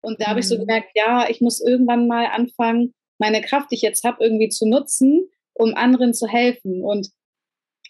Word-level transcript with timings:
Und 0.00 0.20
da 0.20 0.26
mhm. 0.26 0.30
habe 0.30 0.40
ich 0.40 0.48
so 0.48 0.56
mhm. 0.56 0.60
gemerkt, 0.60 0.90
ja, 0.94 1.28
ich 1.28 1.40
muss 1.40 1.60
irgendwann 1.60 2.06
mal 2.06 2.26
anfangen, 2.26 2.94
meine 3.18 3.42
Kraft, 3.42 3.70
die 3.70 3.76
ich 3.76 3.82
jetzt 3.82 4.04
habe, 4.04 4.22
irgendwie 4.22 4.48
zu 4.48 4.66
nutzen, 4.66 5.28
um 5.54 5.74
anderen 5.74 6.14
zu 6.14 6.26
helfen. 6.26 6.84
Und 6.84 7.10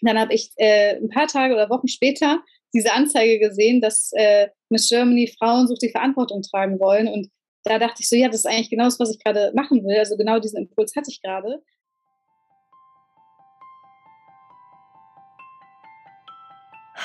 dann 0.01 0.17
habe 0.19 0.33
ich 0.33 0.51
äh, 0.57 0.95
ein 0.95 1.09
paar 1.09 1.27
Tage 1.27 1.53
oder 1.53 1.69
Wochen 1.69 1.87
später 1.87 2.41
diese 2.73 2.93
Anzeige 2.93 3.39
gesehen, 3.39 3.81
dass 3.81 4.11
äh, 4.13 4.49
Miss 4.69 4.89
Germany 4.89 5.33
Frauen 5.37 5.67
sucht, 5.67 5.81
die 5.81 5.91
Verantwortung 5.91 6.41
tragen 6.41 6.79
wollen. 6.79 7.07
Und 7.07 7.29
da 7.63 7.79
dachte 7.79 8.01
ich 8.01 8.09
so, 8.09 8.15
ja, 8.15 8.27
das 8.27 8.37
ist 8.37 8.45
eigentlich 8.45 8.69
genau 8.69 8.85
das, 8.85 8.99
was 8.99 9.11
ich 9.11 9.23
gerade 9.23 9.51
machen 9.55 9.83
will. 9.85 9.97
Also 9.97 10.17
genau 10.17 10.39
diesen 10.39 10.59
Impuls 10.59 10.95
hatte 10.95 11.11
ich 11.11 11.21
gerade. 11.21 11.61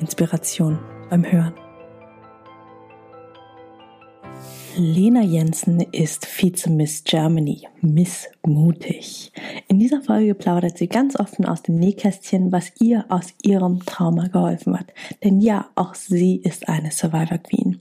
Inspiration 0.00 0.78
beim 1.10 1.24
Hören. 1.24 1.67
Lena 4.80 5.22
Jensen 5.22 5.80
ist 5.90 6.28
Germany, 7.04 7.66
Miss 7.80 8.28
Mutig. 8.46 9.32
In 9.66 9.80
dieser 9.80 10.00
Folge 10.02 10.36
plaudert 10.36 10.78
sie 10.78 10.86
ganz 10.86 11.18
offen 11.18 11.46
aus 11.46 11.64
dem 11.64 11.80
Nähkästchen, 11.80 12.52
was 12.52 12.70
ihr 12.78 13.04
aus 13.08 13.34
ihrem 13.42 13.84
Trauma 13.84 14.28
geholfen 14.28 14.78
hat. 14.78 14.92
Denn 15.24 15.40
ja, 15.40 15.68
auch 15.74 15.96
sie 15.96 16.36
ist 16.36 16.68
eine 16.68 16.92
Survivor 16.92 17.38
Queen. 17.38 17.80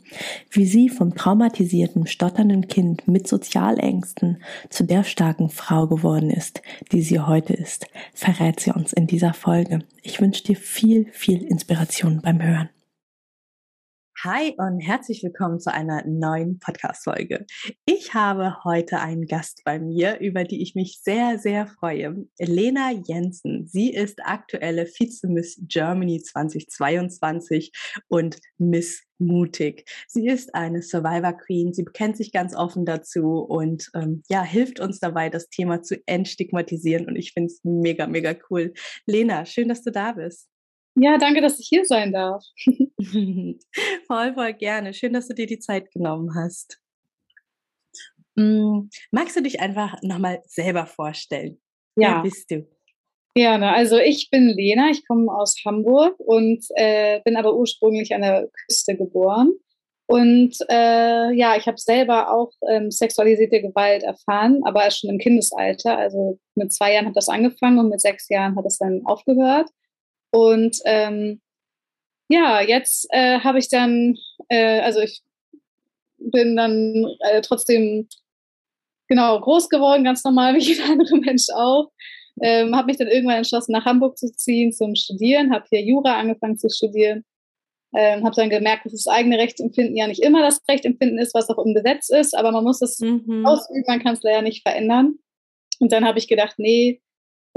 Wie 0.50 0.66
sie 0.66 0.90
vom 0.90 1.14
traumatisierten, 1.14 2.08
stotternden 2.08 2.68
Kind 2.68 3.08
mit 3.08 3.28
Sozialängsten 3.28 4.42
zu 4.72 4.84
der 4.84 5.04
starken 5.04 5.50
Frau 5.50 5.86
geworden 5.86 6.32
ist, 6.32 6.64
die 6.92 7.04
sie 7.04 7.20
heute 7.20 7.54
ist, 7.54 7.86
verrät 8.16 8.60
sie 8.60 8.72
uns 8.72 8.92
in 8.92 9.06
dieser 9.06 9.36
Folge. 9.36 9.84
Ich 10.02 10.20
wünsche 10.20 10.44
dir 10.46 10.56
viel, 10.56 11.06
viel 11.12 11.44
Inspiration 11.44 12.22
beim 12.24 12.42
Hören. 12.42 12.70
Hi 14.30 14.54
und 14.58 14.82
herzlich 14.82 15.24
willkommen 15.24 15.58
zu 15.58 15.74
einer 15.74 16.06
neuen 16.06 16.60
Podcast-Folge. 16.60 17.46
Ich 17.86 18.14
habe 18.14 18.62
heute 18.66 19.00
einen 19.00 19.26
Gast 19.26 19.62
bei 19.64 19.80
mir, 19.80 20.20
über 20.20 20.44
die 20.44 20.62
ich 20.62 20.76
mich 20.76 21.00
sehr, 21.02 21.40
sehr 21.40 21.66
freue. 21.66 22.28
Lena 22.38 22.92
Jensen. 22.92 23.68
Sie 23.68 23.94
ist 23.94 24.20
aktuelle 24.26 24.86
Vize-Miss 24.86 25.62
Germany 25.70 26.22
2022 26.22 27.72
und 28.10 28.40
Miss 28.58 29.02
Mutig. 29.18 29.90
Sie 30.10 30.28
ist 30.28 30.54
eine 30.54 30.82
Survivor 30.82 31.32
Queen. 31.32 31.74
Sie 31.74 31.84
bekennt 31.84 32.18
sich 32.18 32.34
ganz 32.34 32.54
offen 32.54 32.84
dazu 32.84 33.40
und 33.40 33.90
ähm, 33.96 34.24
ja, 34.28 34.44
hilft 34.44 34.82
uns 34.82 35.00
dabei, 35.00 35.30
das 35.30 35.48
Thema 35.48 35.84
zu 35.84 36.06
entstigmatisieren. 36.06 37.08
Und 37.08 37.16
ich 37.16 37.32
finde 37.32 37.48
es 37.48 37.62
mega, 37.64 38.08
mega 38.08 38.36
cool. 38.50 38.74
Lena, 39.06 39.46
schön, 39.46 39.70
dass 39.70 39.84
du 39.84 39.92
da 39.94 40.12
bist. 40.12 40.50
Ja, 41.00 41.20
danke, 41.20 41.42
dass 41.42 41.60
ich 41.60 41.68
hier 41.68 41.86
sein 41.86 42.12
darf. 42.12 42.44
voll, 44.08 44.34
voll 44.34 44.54
gerne. 44.54 44.96
Schön, 44.96 45.14
dass 45.14 45.28
du 45.28 45.36
dir 45.36 45.46
die 45.46 45.60
Zeit 45.60 45.92
genommen 45.92 46.34
hast. 46.34 46.80
Mm, 48.34 48.90
magst 49.12 49.36
du 49.36 49.42
dich 49.42 49.60
einfach 49.60 50.02
nochmal 50.02 50.42
selber 50.48 50.88
vorstellen? 50.88 51.62
Ja. 51.96 52.16
Wer 52.16 52.22
bist 52.24 52.50
du? 52.50 52.68
Gerne. 53.36 53.74
Also 53.74 53.98
ich 53.98 54.30
bin 54.32 54.48
Lena, 54.48 54.90
ich 54.90 55.08
komme 55.08 55.32
aus 55.32 55.56
Hamburg 55.64 56.16
und 56.18 56.66
äh, 56.76 57.20
bin 57.24 57.36
aber 57.36 57.56
ursprünglich 57.56 58.16
an 58.16 58.22
der 58.22 58.50
Küste 58.66 58.98
geboren. 58.98 59.54
Und 60.08 60.56
äh, 60.68 61.32
ja, 61.34 61.58
ich 61.58 61.68
habe 61.68 61.78
selber 61.78 62.32
auch 62.32 62.52
ähm, 62.72 62.90
sexualisierte 62.90 63.62
Gewalt 63.62 64.02
erfahren, 64.02 64.62
aber 64.66 64.84
erst 64.84 65.02
schon 65.02 65.12
im 65.12 65.20
Kindesalter. 65.20 65.96
Also 65.96 66.40
mit 66.56 66.74
zwei 66.74 66.94
Jahren 66.94 67.06
hat 67.06 67.16
das 67.16 67.30
angefangen 67.30 67.78
und 67.78 67.90
mit 67.90 68.02
sechs 68.02 68.30
Jahren 68.30 68.56
hat 68.56 68.66
es 68.66 68.80
dann 68.80 69.06
aufgehört. 69.06 69.70
Und 70.32 70.78
ähm, 70.86 71.42
ja, 72.30 72.62
jetzt 72.62 73.08
äh, 73.12 73.40
habe 73.40 73.60
ich 73.60 73.70
dann, 73.70 74.18
äh, 74.50 74.82
also 74.82 75.00
ich 75.00 75.22
bin 76.18 76.56
dann 76.56 77.06
äh, 77.32 77.42
trotzdem 77.42 78.08
genau 79.08 79.40
groß 79.40 79.70
geworden, 79.70 80.04
ganz 80.04 80.24
normal 80.24 80.56
wie 80.56 80.60
jeder 80.74 80.86
andere 80.86 81.18
Mensch 81.18 81.48
auch. 81.56 81.92
Ähm, 82.42 82.76
habe 82.76 82.88
mich 82.88 82.98
dann 82.98 83.08
irgendwann 83.08 83.38
entschlossen, 83.38 83.72
nach 83.72 83.86
Hamburg 83.86 84.18
zu 84.18 84.32
ziehen 84.32 84.72
zum 84.72 84.94
Studieren, 84.96 85.52
habe 85.52 85.66
hier 85.70 85.82
Jura 85.82 86.20
angefangen 86.20 86.58
zu 86.58 86.70
studieren, 86.70 87.26
ähm, 87.96 88.24
habe 88.24 88.36
dann 88.36 88.52
gemerkt, 88.52 88.86
dass 88.86 88.92
das 88.92 89.08
eigene 89.08 89.40
Rechtsempfinden 89.40 89.96
ja 89.96 90.06
nicht 90.06 90.22
immer 90.22 90.44
das 90.44 90.62
Rechtsempfinden 90.70 91.18
ist, 91.18 91.34
was 91.34 91.50
auch 91.50 91.66
im 91.66 91.74
Gesetz 91.74 92.10
ist, 92.10 92.38
aber 92.38 92.52
man 92.52 92.64
muss 92.64 92.82
es 92.82 93.00
mhm. 93.00 93.44
ausüben, 93.44 93.84
man 93.88 94.04
kann 94.04 94.14
es 94.14 94.22
leider 94.22 94.44
nicht 94.44 94.62
verändern. 94.62 95.18
Und 95.80 95.92
dann 95.92 96.06
habe 96.06 96.20
ich 96.20 96.28
gedacht, 96.28 96.56
nee, 96.58 97.02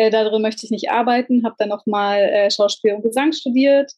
äh, 0.00 0.10
darin 0.10 0.40
möchte 0.40 0.64
ich 0.64 0.70
nicht 0.70 0.90
arbeiten, 0.90 1.44
habe 1.44 1.56
dann 1.58 1.68
nochmal 1.68 2.20
äh, 2.20 2.50
Schauspiel 2.50 2.94
und 2.94 3.02
Gesang 3.02 3.32
studiert 3.32 3.92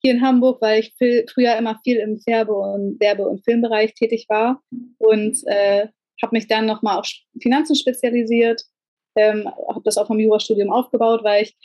hier 0.00 0.12
in 0.12 0.22
Hamburg, 0.22 0.62
weil 0.62 0.78
ich 0.78 0.94
viel, 0.96 1.26
früher 1.32 1.56
immer 1.56 1.80
viel 1.82 1.96
im 1.96 2.20
Färbe- 2.20 2.52
und 2.52 3.00
Werbe- 3.00 3.26
und 3.28 3.42
Filmbereich 3.44 3.94
tätig 3.94 4.26
war 4.28 4.62
und 4.98 5.36
äh, 5.46 5.88
habe 6.22 6.36
mich 6.36 6.46
dann 6.46 6.66
nochmal 6.66 6.98
auf 6.98 7.08
Finanzen 7.42 7.74
spezialisiert, 7.74 8.62
ähm, 9.16 9.48
habe 9.48 9.82
das 9.84 9.98
auch 9.98 10.06
vom 10.06 10.20
Jurastudium 10.20 10.70
aufgebaut, 10.70 11.24
weil 11.24 11.42
ich 11.42 11.56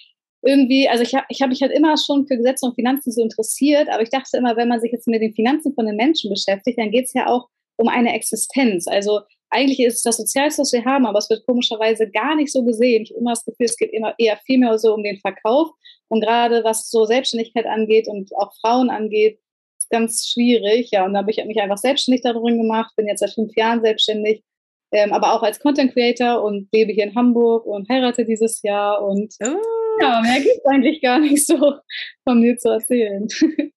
irgendwie, 0.42 0.90
also 0.90 1.04
ich 1.04 1.14
habe 1.14 1.28
ich 1.30 1.44
hab 1.44 1.50
mich 1.50 1.62
halt 1.62 1.72
immer 1.72 1.96
schon 1.96 2.26
für 2.26 2.38
Gesetze 2.38 2.66
und 2.66 2.74
Finanzen 2.74 3.12
so 3.12 3.22
interessiert, 3.22 3.90
aber 3.90 4.02
ich 4.02 4.10
dachte 4.10 4.38
immer, 4.38 4.58
wenn 4.58 4.70
man 4.70 4.82
sich 4.82 4.92
jetzt 4.92 5.08
mit 5.08 5.22
den 5.22 5.36
Finanzen 5.36 5.72
von 5.76 5.86
den 5.86 5.98
Menschen 5.98 6.32
beschäftigt, 6.32 6.80
dann 6.80 6.90
geht 6.90 7.06
es 7.06 7.14
ja 7.14 7.28
auch 7.28 7.48
um 7.78 7.90
eine 7.90 8.16
Existenz. 8.16 8.88
Also 8.88 9.22
eigentlich 9.54 9.80
ist 9.80 9.98
es 9.98 10.02
das 10.02 10.18
Sozialste, 10.18 10.62
was 10.62 10.74
wir 10.74 10.84
haben, 10.84 11.06
aber 11.06 11.20
es 11.20 11.30
wird 11.30 11.46
komischerweise 11.46 12.10
gar 12.10 12.36
nicht 12.36 12.52
so 12.52 12.64
gesehen. 12.64 13.04
Ich 13.04 13.12
habe 13.12 13.20
immer 13.20 13.32
das 13.32 13.46
Gefühl, 13.46 13.68
es 13.68 13.78
geht 13.78 13.94
immer 13.94 14.16
eher 14.18 14.38
viel 14.46 14.58
mehr 14.60 14.78
so 14.80 14.94
um 14.94 15.04
den 15.04 15.20
Verkauf. 15.20 15.70
Und 16.08 16.22
gerade 16.22 16.64
was 16.64 16.90
so 16.90 17.06
Selbstständigkeit 17.06 17.66
angeht 17.66 18.08
und 18.08 18.32
auch 18.36 18.52
Frauen 18.62 18.90
angeht, 18.90 19.40
ist 19.78 19.90
ganz 19.90 20.28
schwierig. 20.28 20.90
Ja, 20.92 21.06
und 21.06 21.14
da 21.14 21.20
habe 21.20 21.32
ich 21.32 21.44
mich 21.46 21.62
einfach 21.62 21.78
selbstständig 21.78 22.24
darin 22.24 22.62
gemacht, 22.62 22.94
bin 22.96 23.08
jetzt 23.08 23.20
seit 23.20 23.34
fünf 23.34 23.56
Jahren 23.56 23.82
selbstständig, 23.82 24.44
ähm, 24.92 25.14
aber 25.14 25.34
auch 25.34 25.44
als 25.44 25.60
Content 25.60 25.94
Creator 25.94 26.44
und 26.44 26.68
lebe 26.72 26.92
hier 26.92 27.06
in 27.06 27.16
Hamburg 27.16 27.66
und 27.66 27.88
heirate 27.90 28.26
dieses 28.26 28.62
Jahr. 28.64 29.04
Und 29.04 29.36
oh. 29.44 30.02
ja, 30.02 30.22
mehr 30.22 30.40
gibt 30.40 30.58
es 30.58 30.66
eigentlich 30.66 31.02
gar 31.02 31.20
nicht 31.20 31.46
so 31.46 31.76
von 32.24 32.40
mir 32.40 32.58
zu 32.58 32.70
erzählen. 32.70 33.28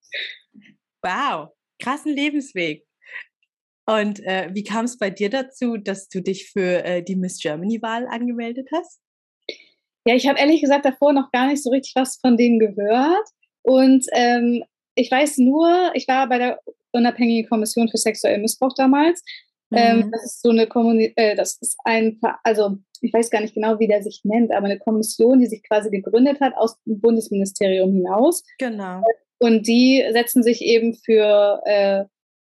Wow, 1.03 1.51
krassen 1.79 2.17
Lebensweg. 2.17 2.86
Und 3.87 4.21
äh, 4.25 4.51
wie 4.53 4.65
kam 4.65 4.85
es 4.85 4.99
bei 4.99 5.11
dir 5.11 5.31
dazu, 5.31 5.77
dass 5.77 6.09
du 6.09 6.21
dich 6.21 6.51
für 6.51 6.85
äh, 6.85 7.03
die 7.03 7.17
Miss 7.17 7.39
Germany-Wahl 7.41 8.07
angemeldet 8.09 8.69
hast? 8.75 9.01
Ja, 10.07 10.15
ich 10.15 10.27
habe 10.29 10.39
ehrlich 10.39 10.61
gesagt 10.61 10.85
davor 10.85 11.13
noch 11.13 11.31
gar 11.31 11.49
nicht 11.49 11.63
so 11.63 11.71
richtig 11.71 11.95
was 11.95 12.17
von 12.17 12.37
denen 12.37 12.59
gehört. 12.59 13.29
Und 13.63 14.07
ähm, 14.13 14.65
ich 14.95 15.11
weiß 15.11 15.39
nur, 15.39 15.91
ich 15.95 16.09
war 16.09 16.29
bei 16.29 16.39
der 16.39 16.61
Unabhängigen 16.93 17.49
Kommission 17.49 17.89
für 17.89 17.99
sexuellen 17.99 18.43
Missbrauch 18.43 18.75
damals. 18.75 19.23
Ähm, 19.73 19.97
mhm. 19.97 20.03
Ähm, 20.03 20.11
das 20.13 20.25
ist 20.25 20.43
so 20.43 20.51
eine 20.51 20.67
Kommunikation, 20.67 21.31
äh, 21.33 21.37
das 21.37 21.59
ist 21.61 21.77
ein, 21.85 22.21
also 22.45 22.79
ich 23.01 23.13
weiß 23.13 23.31
gar 23.31 23.41
nicht 23.41 23.55
genau, 23.55 23.79
wie 23.79 23.89
der 23.89 24.03
sich 24.03 24.21
nennt, 24.25 24.53
aber 24.53 24.67
eine 24.67 24.79
Kommission, 24.79 25.41
die 25.41 25.47
sich 25.47 25.63
quasi 25.69 25.91
gegründet 25.91 26.41
hat 26.41 26.57
aus 26.57 26.81
dem 26.85 27.01
Bundesministerium 27.01 27.93
hinaus. 27.93 28.43
Genau. 28.59 29.03
Und 29.39 29.67
die 29.67 30.05
setzen 30.13 30.43
sich 30.43 30.63
eben 30.63 30.95
für 30.95 31.61
äh, 31.65 32.05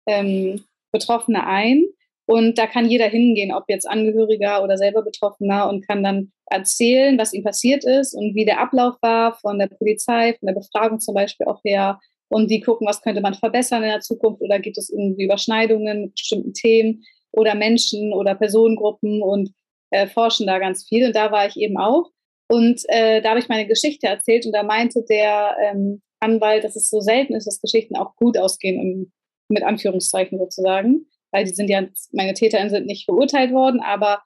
ähm, 0.06 0.64
Betroffene 0.92 1.46
ein. 1.46 1.86
Und 2.26 2.58
da 2.58 2.66
kann 2.66 2.88
jeder 2.88 3.06
hingehen, 3.06 3.52
ob 3.52 3.64
jetzt 3.68 3.88
Angehöriger 3.88 4.62
oder 4.62 4.78
selber 4.78 5.02
Betroffener 5.02 5.68
und 5.68 5.86
kann 5.88 6.04
dann 6.04 6.30
erzählen, 6.46 7.18
was 7.18 7.32
ihm 7.32 7.42
passiert 7.42 7.84
ist 7.84 8.14
und 8.14 8.36
wie 8.36 8.44
der 8.44 8.60
Ablauf 8.60 8.94
war 9.02 9.34
von 9.34 9.58
der 9.58 9.66
Polizei, 9.66 10.36
von 10.38 10.46
der 10.46 10.54
Befragung 10.54 11.00
zum 11.00 11.14
Beispiel 11.14 11.46
auch 11.46 11.60
her. 11.64 11.98
Und 12.28 12.48
die 12.48 12.60
gucken, 12.60 12.86
was 12.86 13.02
könnte 13.02 13.20
man 13.20 13.34
verbessern 13.34 13.82
in 13.82 13.88
der 13.88 14.00
Zukunft 14.00 14.40
oder 14.42 14.60
gibt 14.60 14.78
es 14.78 14.90
irgendwie 14.90 15.24
Überschneidungen 15.24 16.02
mit 16.02 16.14
bestimmten 16.14 16.52
Themen 16.52 17.02
oder 17.32 17.56
Menschen 17.56 18.12
oder 18.12 18.36
Personengruppen 18.36 19.22
und 19.22 19.50
äh, 19.90 20.06
forschen 20.06 20.46
da 20.46 20.60
ganz 20.60 20.86
viel. 20.86 21.06
Und 21.06 21.16
da 21.16 21.32
war 21.32 21.46
ich 21.46 21.56
eben 21.56 21.78
auch. 21.78 22.10
Und 22.48 22.82
äh, 22.88 23.20
da 23.22 23.30
habe 23.30 23.40
ich 23.40 23.48
meine 23.48 23.66
Geschichte 23.66 24.06
erzählt 24.06 24.46
und 24.46 24.52
da 24.52 24.62
meinte 24.62 25.04
der 25.08 25.56
ähm, 25.62 26.02
Anwalt, 26.20 26.64
dass 26.64 26.76
es 26.76 26.90
so 26.90 27.00
selten 27.00 27.34
ist, 27.34 27.46
dass 27.46 27.60
Geschichten 27.60 27.96
auch 27.96 28.14
gut 28.16 28.38
ausgehen 28.38 28.80
im 28.80 29.12
mit 29.50 29.62
Anführungszeichen 29.62 30.38
sozusagen, 30.38 31.06
weil 31.30 31.44
die 31.44 31.52
sind 31.52 31.68
ja, 31.68 31.86
meine 32.12 32.34
TäterInnen 32.34 32.70
sind 32.70 32.86
nicht 32.86 33.04
verurteilt 33.04 33.52
worden, 33.52 33.80
aber 33.80 34.22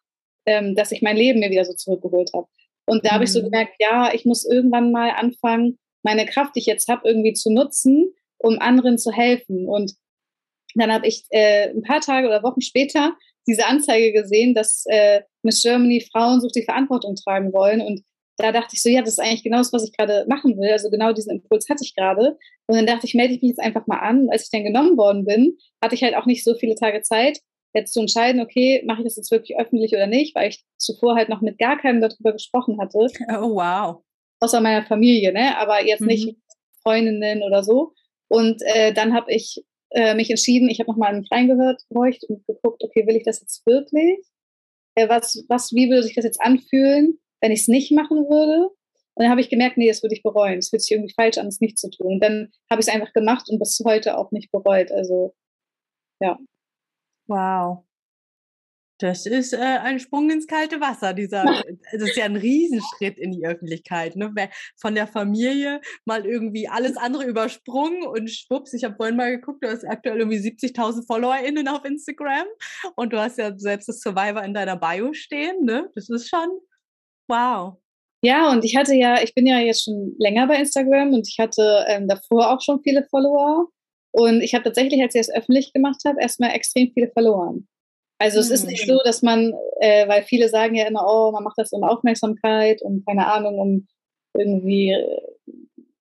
ähm, 0.46 0.74
dass 0.74 0.92
ich 0.92 1.02
mein 1.02 1.16
Leben 1.16 1.40
mir 1.40 1.50
wieder 1.50 1.64
so 1.64 1.74
zurückgeholt 1.74 2.30
habe. 2.34 2.46
Und 2.86 3.04
da 3.04 3.10
mhm. 3.10 3.14
habe 3.14 3.24
ich 3.24 3.32
so 3.32 3.40
mhm. 3.40 3.44
gemerkt, 3.44 3.74
ja, 3.78 4.12
ich 4.12 4.24
muss 4.24 4.44
irgendwann 4.44 4.92
mal 4.92 5.10
anfangen, 5.10 5.78
meine 6.02 6.26
Kraft, 6.26 6.54
die 6.54 6.60
ich 6.60 6.66
jetzt 6.66 6.88
habe, 6.88 7.08
irgendwie 7.08 7.32
zu 7.32 7.50
nutzen, 7.50 8.12
um 8.38 8.58
anderen 8.58 8.98
zu 8.98 9.10
helfen. 9.10 9.66
Und 9.66 9.94
dann 10.74 10.92
habe 10.92 11.06
ich 11.06 11.24
äh, 11.30 11.70
ein 11.70 11.82
paar 11.82 12.00
Tage 12.00 12.26
oder 12.26 12.42
Wochen 12.42 12.60
später 12.60 13.16
diese 13.46 13.66
Anzeige 13.66 14.12
gesehen, 14.12 14.54
dass 14.54 14.84
äh, 14.86 15.22
Miss 15.42 15.62
Germany 15.62 16.06
Frauen 16.12 16.40
sucht, 16.40 16.56
die 16.56 16.64
Verantwortung 16.64 17.14
tragen 17.14 17.52
wollen. 17.52 17.80
Und 17.80 18.02
da 18.36 18.52
dachte 18.52 18.70
ich 18.72 18.82
so, 18.82 18.88
ja, 18.88 19.00
das 19.00 19.10
ist 19.10 19.20
eigentlich 19.20 19.44
genau 19.44 19.58
das, 19.58 19.72
was 19.72 19.84
ich 19.84 19.96
gerade 19.96 20.26
machen 20.28 20.58
will. 20.58 20.70
Also 20.70 20.90
genau 20.90 21.12
diesen 21.12 21.32
Impuls 21.32 21.68
hatte 21.68 21.84
ich 21.84 21.94
gerade. 21.94 22.36
Und 22.66 22.76
dann 22.76 22.86
dachte 22.86 23.06
ich, 23.06 23.14
melde 23.14 23.34
ich 23.34 23.42
mich 23.42 23.50
jetzt 23.50 23.60
einfach 23.60 23.86
mal 23.86 23.98
an. 23.98 24.28
Als 24.30 24.44
ich 24.44 24.50
dann 24.50 24.64
genommen 24.64 24.96
worden 24.96 25.24
bin, 25.24 25.56
hatte 25.82 25.94
ich 25.94 26.02
halt 26.02 26.16
auch 26.16 26.26
nicht 26.26 26.42
so 26.42 26.54
viele 26.54 26.74
Tage 26.74 27.02
Zeit, 27.02 27.40
jetzt 27.74 27.92
zu 27.92 28.00
entscheiden, 28.00 28.40
okay, 28.40 28.82
mache 28.86 29.00
ich 29.00 29.04
das 29.04 29.16
jetzt 29.16 29.30
wirklich 29.30 29.58
öffentlich 29.58 29.92
oder 29.92 30.06
nicht, 30.06 30.34
weil 30.34 30.48
ich 30.48 30.64
zuvor 30.78 31.16
halt 31.16 31.28
noch 31.28 31.40
mit 31.40 31.58
gar 31.58 31.78
keinem 31.78 32.00
darüber 32.00 32.32
gesprochen 32.32 32.80
hatte. 32.80 33.06
Oh, 33.28 33.54
wow. 33.56 34.02
Außer 34.40 34.60
meiner 34.60 34.84
Familie, 34.84 35.32
ne? 35.32 35.56
Aber 35.58 35.84
jetzt 35.84 36.00
mhm. 36.00 36.06
nicht 36.06 36.36
Freundinnen 36.82 37.42
oder 37.42 37.62
so. 37.62 37.92
Und 38.28 38.62
äh, 38.62 38.92
dann 38.92 39.14
habe 39.14 39.32
ich 39.32 39.64
äh, 39.90 40.14
mich 40.14 40.30
entschieden, 40.30 40.68
ich 40.68 40.80
habe 40.80 40.90
nochmal 40.90 41.14
in 41.14 41.26
reingehört 41.30 41.82
gehorcht 41.88 42.24
und 42.28 42.46
geguckt, 42.46 42.82
okay, 42.84 43.06
will 43.06 43.16
ich 43.16 43.24
das 43.24 43.40
jetzt 43.40 43.64
wirklich? 43.66 44.18
Äh, 44.94 45.08
was, 45.08 45.44
was, 45.48 45.72
wie 45.72 45.88
würde 45.88 46.02
sich 46.02 46.14
das 46.14 46.24
jetzt 46.24 46.40
anfühlen, 46.40 47.18
wenn 47.44 47.52
ich 47.52 47.60
es 47.60 47.68
nicht 47.68 47.92
machen 47.92 48.24
würde? 48.30 48.70
Und 49.16 49.22
dann 49.22 49.30
habe 49.30 49.42
ich 49.42 49.50
gemerkt, 49.50 49.76
nee, 49.76 49.86
das 49.86 50.02
würde 50.02 50.14
ich 50.14 50.22
bereuen. 50.22 50.58
Es 50.58 50.70
fühlt 50.70 50.80
sich 50.80 50.92
irgendwie 50.92 51.12
falsch 51.12 51.36
an, 51.36 51.46
es 51.46 51.60
nicht 51.60 51.78
zu 51.78 51.90
tun. 51.90 52.14
Und 52.14 52.20
dann 52.24 52.48
habe 52.70 52.80
ich 52.80 52.88
es 52.88 52.92
einfach 52.92 53.12
gemacht 53.12 53.50
und 53.50 53.58
bis 53.58 53.78
heute 53.84 54.16
auch 54.16 54.32
nicht 54.32 54.50
bereut. 54.50 54.90
Also, 54.90 55.34
ja. 56.20 56.38
Wow. 57.26 57.84
Das 58.98 59.26
ist 59.26 59.52
äh, 59.52 59.58
ein 59.58 60.00
Sprung 60.00 60.30
ins 60.30 60.46
kalte 60.46 60.80
Wasser. 60.80 61.12
Dieser, 61.12 61.44
das 61.92 62.00
ist 62.00 62.16
ja 62.16 62.24
ein 62.24 62.36
Riesenschritt 62.36 63.18
in 63.18 63.32
die 63.32 63.44
Öffentlichkeit. 63.44 64.16
Ne? 64.16 64.32
Von 64.80 64.94
der 64.94 65.06
Familie 65.06 65.82
mal 66.06 66.24
irgendwie 66.24 66.66
alles 66.66 66.96
andere 66.96 67.24
übersprungen 67.24 68.06
und 68.06 68.30
schwupps, 68.30 68.72
ich 68.72 68.84
habe 68.84 68.96
vorhin 68.96 69.16
mal 69.16 69.36
geguckt, 69.36 69.62
du 69.62 69.68
hast 69.68 69.84
aktuell 69.84 70.18
irgendwie 70.18 70.38
70.000 70.38 71.06
FollowerInnen 71.06 71.68
auf 71.68 71.84
Instagram 71.84 72.46
und 72.96 73.12
du 73.12 73.20
hast 73.20 73.36
ja 73.36 73.52
selbst 73.58 73.90
das 73.90 74.00
Survivor 74.00 74.42
in 74.42 74.54
deiner 74.54 74.76
Bio 74.76 75.12
stehen. 75.12 75.64
Ne? 75.64 75.90
Das 75.94 76.08
ist 76.08 76.30
schon 76.30 76.48
wow. 77.28 77.76
Ja, 78.22 78.50
und 78.50 78.64
ich 78.64 78.76
hatte 78.76 78.94
ja, 78.94 79.22
ich 79.22 79.34
bin 79.34 79.46
ja 79.46 79.58
jetzt 79.58 79.84
schon 79.84 80.14
länger 80.18 80.46
bei 80.46 80.56
Instagram 80.56 81.12
und 81.12 81.28
ich 81.28 81.38
hatte 81.38 81.84
ähm, 81.88 82.08
davor 82.08 82.52
auch 82.52 82.60
schon 82.62 82.80
viele 82.82 83.04
Follower. 83.10 83.68
Und 84.12 84.42
ich 84.42 84.54
habe 84.54 84.64
tatsächlich, 84.64 85.02
als 85.02 85.14
ich 85.14 85.22
es 85.22 85.34
öffentlich 85.34 85.72
gemacht 85.72 86.00
habe, 86.06 86.20
erstmal 86.20 86.52
extrem 86.52 86.90
viele 86.94 87.10
verloren. 87.10 87.68
Also 88.18 88.38
es 88.38 88.50
ist 88.50 88.66
nicht 88.66 88.86
so, 88.86 88.98
dass 89.04 89.22
man, 89.22 89.52
äh, 89.80 90.08
weil 90.08 90.22
viele 90.22 90.48
sagen 90.48 90.76
ja 90.76 90.86
immer, 90.86 91.04
oh, 91.06 91.32
man 91.32 91.42
macht 91.42 91.58
das 91.58 91.72
um 91.72 91.82
Aufmerksamkeit 91.82 92.80
und 92.80 93.04
keine 93.04 93.26
Ahnung, 93.26 93.58
um 93.58 93.88
irgendwie, 94.38 94.92
äh, 94.92 95.20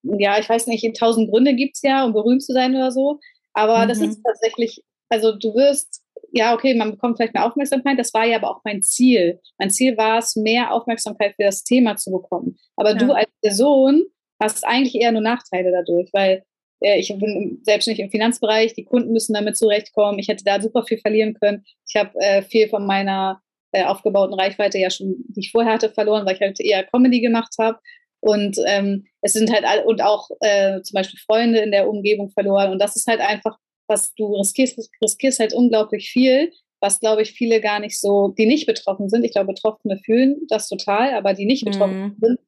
ja, 0.04 0.38
ich 0.40 0.48
weiß 0.48 0.68
nicht, 0.68 0.96
tausend 0.96 1.32
Gründe 1.32 1.56
gibt 1.56 1.76
es 1.76 1.82
ja, 1.82 2.06
um 2.06 2.14
berühmt 2.14 2.44
zu 2.44 2.54
sein 2.54 2.76
oder 2.76 2.92
so. 2.92 3.20
Aber 3.54 3.84
mhm. 3.84 3.90
das 3.90 4.00
ist 4.00 4.22
tatsächlich, 4.24 4.84
also 5.10 5.36
du 5.36 5.56
wirst, 5.56 6.03
ja, 6.36 6.54
okay, 6.54 6.74
man 6.74 6.92
bekommt 6.92 7.18
vielleicht 7.18 7.36
mehr 7.36 7.46
Aufmerksamkeit, 7.46 8.00
das 8.00 8.14
war 8.14 8.26
ja 8.26 8.38
aber 8.38 8.50
auch 8.50 8.62
mein 8.64 8.82
Ziel. 8.82 9.40
Mein 9.60 9.70
Ziel 9.70 9.96
war 9.98 10.18
es, 10.18 10.36
mehr 10.36 10.74
Aufmerksamkeit 10.74 11.36
für 11.36 11.44
das 11.44 11.64
Thema 11.64 11.96
zu 11.96 12.12
bekommen. 12.12 12.58
Aber 12.76 12.92
ja. 12.92 12.98
du 12.98 13.12
als 13.12 13.30
Person 13.42 14.04
hast 14.42 14.66
eigentlich 14.66 14.96
eher 14.96 15.12
nur 15.12 15.22
Nachteile 15.22 15.72
dadurch, 15.72 16.10
weil 16.12 16.44
äh, 16.82 17.00
ich 17.00 17.10
bin 17.10 17.62
selbstständig 17.62 18.04
im 18.04 18.10
Finanzbereich, 18.10 18.74
die 18.74 18.84
Kunden 18.84 19.14
müssen 19.14 19.34
damit 19.34 19.58
zurechtkommen. 19.58 20.18
Ich 20.18 20.28
hätte 20.28 20.44
da 20.44 20.60
super 20.60 20.84
viel 20.84 20.98
verlieren 20.98 21.36
können. 21.36 21.64
Ich 21.88 21.96
habe 21.96 22.20
äh, 22.20 22.42
viel 22.42 22.68
von 22.68 22.88
meiner 22.88 23.40
äh, 23.72 23.84
aufgebauten 23.84 24.34
Reichweite 24.34 24.80
ja 24.80 24.90
schon, 24.90 25.16
die 25.28 25.42
ich 25.42 25.52
vorher 25.52 25.74
hatte, 25.74 25.92
verloren, 25.92 26.26
weil 26.26 26.36
ich 26.36 26.42
halt 26.42 26.60
eher 26.60 26.84
Comedy 26.84 27.22
gemacht 27.22 27.54
habe. 27.60 27.78
Und 28.22 28.58
ähm, 28.66 29.06
es 29.22 29.34
sind 29.34 29.52
halt 29.54 29.66
all, 29.66 29.84
und 29.84 30.02
auch 30.02 30.30
äh, 30.40 30.82
zum 30.82 30.96
Beispiel 30.96 31.20
Freunde 31.20 31.60
in 31.60 31.72
der 31.72 31.88
Umgebung 31.88 32.32
verloren. 32.32 32.72
Und 32.72 32.80
das 32.80 32.96
ist 32.96 33.06
halt 33.06 33.20
einfach, 33.20 33.58
was 33.88 34.14
du 34.16 34.36
riskierst, 34.36 34.90
riskierst 35.02 35.40
halt 35.40 35.54
unglaublich 35.54 36.10
viel, 36.10 36.52
was 36.82 37.00
glaube 37.00 37.22
ich 37.22 37.32
viele 37.32 37.62
gar 37.62 37.80
nicht 37.80 38.00
so, 38.00 38.30
die 38.38 38.46
nicht 38.46 38.66
betroffen 38.66 39.10
sind. 39.10 39.24
Ich 39.24 39.32
glaube, 39.32 39.54
Betroffene 39.54 40.00
fühlen 40.04 40.42
das 40.50 40.68
total, 40.68 41.14
aber 41.14 41.34
die 41.34 41.46
nicht 41.46 41.66
betroffen 41.66 42.04
mhm. 42.04 42.16
sind, 42.20 42.40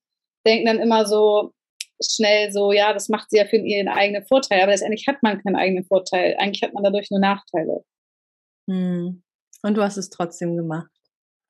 denken 0.46 0.66
dann 0.66 0.80
immer 0.80 1.06
so, 1.06 1.54
schnell 2.04 2.52
so, 2.52 2.72
ja, 2.72 2.94
das 2.94 3.10
macht 3.10 3.30
sie 3.30 3.38
ja 3.38 3.46
für 3.46 3.58
ihren 3.58 3.88
eigenen 3.88 4.26
Vorteil, 4.26 4.62
aber 4.62 4.72
letztendlich 4.72 5.08
hat 5.08 5.22
man 5.24 5.42
keinen 5.42 5.56
eigenen 5.56 5.86
Vorteil. 5.86 6.36
Eigentlich 6.38 6.64
hat 6.64 6.74
man 6.74 6.84
dadurch 6.84 7.10
nur 7.10 7.20
Nachteile. 7.20 7.84
Hm. 8.70 9.24
Und 9.64 9.76
du 9.76 9.82
hast 9.82 9.98
es 9.98 10.10
trotzdem 10.10 10.58
gemacht. 10.58 10.92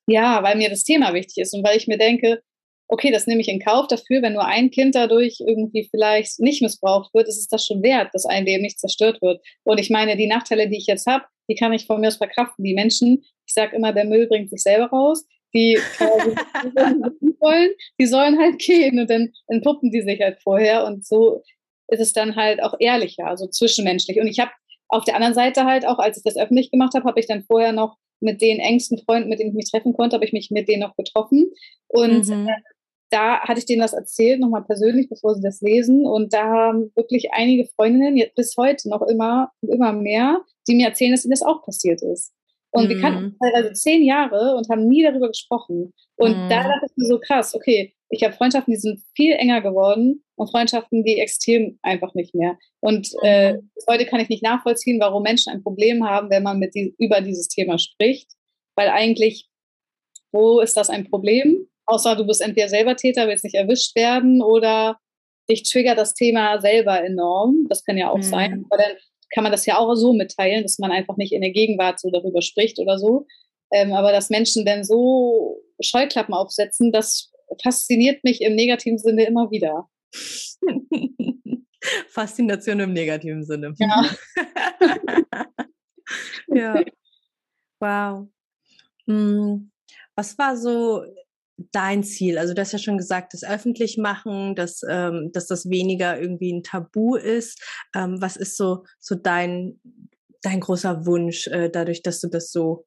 Ja, 0.08 0.44
weil 0.44 0.56
mir 0.58 0.70
das 0.70 0.84
Thema 0.84 1.14
wichtig 1.14 1.38
ist 1.40 1.54
und 1.54 1.66
weil 1.66 1.78
ich 1.78 1.88
mir 1.88 1.98
denke, 1.98 2.42
okay, 2.88 3.12
das 3.12 3.28
nehme 3.28 3.42
ich 3.42 3.48
in 3.48 3.60
Kauf 3.60 3.88
dafür, 3.88 4.22
wenn 4.22 4.34
nur 4.34 4.46
ein 4.46 4.70
Kind 4.72 4.96
dadurch 4.96 5.38
irgendwie 5.40 5.88
vielleicht 5.90 6.40
nicht 6.40 6.62
missbraucht 6.62 7.14
wird, 7.14 7.28
ist 7.28 7.40
es 7.40 7.48
das 7.48 7.66
schon 7.66 7.82
wert, 7.84 8.10
dass 8.14 8.26
ein 8.26 8.46
Leben 8.46 8.64
nicht 8.64 8.80
zerstört 8.80 9.22
wird. 9.22 9.42
Und 9.64 9.80
ich 9.80 9.90
meine, 9.90 10.16
die 10.18 10.28
Nachteile, 10.28 10.70
die 10.70 10.78
ich 10.78 10.88
jetzt 10.88 11.08
habe, 11.08 11.26
die 11.50 11.56
kann 11.56 11.74
ich 11.74 11.86
von 11.86 12.02
mir 12.02 12.08
aus 12.08 12.18
verkraften. 12.18 12.64
Die 12.64 12.74
Menschen, 12.74 13.24
ich 13.46 13.54
sage 13.54 13.76
immer, 13.76 13.94
der 13.94 14.06
Müll 14.06 14.28
bringt 14.28 14.50
sich 14.50 14.62
selber 14.62 14.88
raus 14.88 15.26
die 15.56 15.78
wollen, 17.40 17.72
die 18.00 18.06
sollen 18.06 18.38
halt 18.38 18.60
gehen 18.60 19.00
und 19.00 19.10
dann 19.10 19.32
entpuppen 19.48 19.90
die 19.90 20.02
sich 20.02 20.22
halt 20.22 20.38
vorher 20.44 20.86
und 20.86 21.06
so 21.06 21.42
ist 21.88 22.02
es 22.02 22.14
dann 22.14 22.36
halt 22.36 22.62
auch 22.62 22.76
ehrlicher, 22.80 23.28
also 23.28 23.48
zwischenmenschlich. 23.48 24.20
Und 24.20 24.28
ich 24.28 24.40
habe 24.40 24.52
auf 24.88 25.06
der 25.06 25.16
anderen 25.16 25.34
Seite 25.34 25.66
halt 25.66 25.88
auch, 25.88 26.00
als 26.00 26.18
ich 26.18 26.24
das 26.24 26.36
öffentlich 26.36 26.72
gemacht 26.72 26.94
habe, 26.96 27.06
habe 27.06 27.20
ich 27.20 27.28
dann 27.28 27.44
vorher 27.44 27.72
noch 27.72 27.98
mit 28.20 28.42
den 28.42 28.60
engsten 28.60 28.98
Freunden, 28.98 29.30
mit 29.30 29.40
denen 29.40 29.52
ich 29.52 29.56
mich 29.56 29.72
treffen 29.72 29.94
konnte, 29.94 30.16
habe 30.16 30.26
ich 30.26 30.34
mich 30.34 30.50
mit 30.50 30.68
denen 30.68 30.82
noch 30.82 30.96
getroffen 30.96 31.52
und 31.88 32.28
mhm. 32.28 32.50
Da 33.16 33.40
hatte 33.40 33.60
ich 33.60 33.66
denen 33.66 33.82
das 33.82 33.94
erzählt, 33.94 34.42
nochmal 34.42 34.66
persönlich, 34.66 35.08
bevor 35.08 35.36
sie 35.36 35.42
das 35.42 35.62
lesen. 35.62 36.06
Und 36.06 36.34
da 36.34 36.44
haben 36.44 36.92
wirklich 36.96 37.32
einige 37.32 37.66
Freundinnen, 37.66 38.22
bis 38.36 38.58
heute 38.58 38.90
noch 38.90 39.02
immer, 39.04 39.54
immer 39.62 39.94
mehr, 39.94 40.42
die 40.68 40.76
mir 40.76 40.88
erzählen, 40.88 41.14
dass 41.14 41.24
ihnen 41.24 41.32
das 41.32 41.42
auch 41.42 41.64
passiert 41.64 42.02
ist. 42.02 42.34
Und 42.72 42.86
mhm. 42.86 42.90
wir 42.90 43.00
kannten 43.00 43.26
uns 43.28 43.38
teilweise 43.38 43.72
zehn 43.72 44.04
Jahre 44.04 44.58
und 44.58 44.68
haben 44.68 44.90
nie 44.90 45.02
darüber 45.02 45.30
gesprochen. 45.30 45.94
Und 46.18 46.32
mhm. 46.32 46.50
da 46.50 46.64
dachte 46.64 46.88
ich 46.88 46.98
mir 46.98 47.08
so 47.08 47.18
krass, 47.18 47.56
okay, 47.56 47.96
ich 48.10 48.22
habe 48.22 48.34
Freundschaften, 48.34 48.74
die 48.74 48.80
sind 48.80 49.00
viel 49.16 49.32
enger 49.32 49.62
geworden 49.62 50.26
und 50.36 50.52
Freundschaften, 50.52 51.06
die 51.06 51.18
existieren 51.18 51.80
einfach 51.84 52.14
nicht 52.16 52.36
mehr. 52.36 52.58
Und 52.82 53.08
äh, 53.24 53.54
mhm. 53.54 53.70
heute 53.90 54.06
kann 54.06 54.20
ich 54.20 54.28
nicht 54.28 54.44
nachvollziehen, 54.44 55.00
warum 55.00 55.24
Menschen 55.24 55.54
ein 55.54 55.64
Problem 55.64 56.06
haben, 56.06 56.30
wenn 56.30 56.44
man 56.44 56.60
mit 56.60 56.76
die, 56.76 56.94
über 56.98 57.22
dieses 57.22 57.48
Thema 57.48 57.80
spricht. 57.80 58.34
Weil 58.76 58.90
eigentlich, 58.90 59.48
wo 60.34 60.60
ist 60.60 60.76
das 60.76 60.90
ein 60.90 61.10
Problem? 61.10 61.70
Außer 61.86 62.16
du 62.16 62.26
bist 62.26 62.42
entweder 62.42 62.70
selber 62.70 62.96
Täter, 62.96 63.28
willst 63.28 63.44
nicht 63.44 63.56
erwischt 63.56 63.96
werden 63.96 64.42
oder 64.42 64.98
dich 65.50 65.64
triggert 65.64 65.98
das 65.98 66.14
Thema 66.14 66.60
selber 66.60 67.04
enorm. 67.04 67.66
Das 67.70 67.84
kann 67.84 67.98
ja 67.98 68.10
auch 68.10 68.18
mhm. 68.18 68.24
sein. 68.24 68.66
Aber 68.70 68.82
dann 68.82 68.96
kann 69.34 69.44
man 69.44 69.52
das 69.52 69.66
ja 69.66 69.78
auch 69.78 69.94
so 69.96 70.14
mitteilen, 70.14 70.64
dass 70.64 70.80
man 70.80 70.92
einfach 70.92 71.18
nicht 71.18 71.34
in 71.34 71.42
der 71.42 71.52
Gegenwart 71.52 72.00
so 72.00 72.10
darüber 72.10 72.42
spricht 72.42 72.80
oder 72.80 72.98
so. 72.98 73.28
Ähm, 73.72 73.94
aber 73.94 74.12
dass 74.12 74.30
Menschen 74.30 74.66
dann 74.66 74.84
so 74.84 75.62
Scheuklappen 75.82 76.34
aufsetzen, 76.34 76.92
das 76.92 77.32
fasziniert 77.62 78.24
mich 78.24 78.42
im 78.42 78.56
negativen 78.56 78.98
Sinne 78.98 79.26
immer 79.26 79.52
wieder. 79.52 79.90
Faszination 82.10 82.80
im 82.80 82.94
negativen 82.94 83.44
Sinne. 83.44 83.74
Ja. 83.78 84.10
ja. 86.48 86.84
Wow. 87.80 88.28
Hm. 89.08 89.72
Was 90.16 90.38
war 90.38 90.56
so 90.56 91.04
dein 91.58 92.04
Ziel? 92.04 92.38
Also 92.38 92.54
du 92.54 92.62
hast 92.62 92.74
ja 92.74 92.80
schon 92.80 92.98
gesagt, 92.98 93.34
das 93.34 93.44
öffentlich 93.44 93.98
machen, 93.98 94.56
dass, 94.56 94.82
ähm, 94.90 95.32
dass 95.34 95.48
das 95.48 95.70
weniger 95.70 96.20
irgendwie 96.20 96.54
ein 96.54 96.64
Tabu 96.64 97.16
ist. 97.16 97.62
Ähm, 97.96 98.22
was 98.22 98.36
ist 98.36 98.58
so, 98.58 98.84
so 99.00 99.16
dein, 99.16 99.80
dein 100.42 100.60
großer 100.60 101.06
Wunsch, 101.06 101.48
äh, 101.48 101.70
dadurch, 101.70 102.02
dass 102.04 102.20
du 102.20 102.28
das 102.28 102.52
so, 102.52 102.86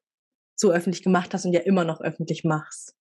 so 0.55 0.71
öffentlich 0.71 1.03
gemacht 1.03 1.33
hast 1.33 1.45
und 1.45 1.53
ja 1.53 1.61
immer 1.61 1.83
noch 1.83 2.01
öffentlich 2.01 2.43
machst? 2.43 2.95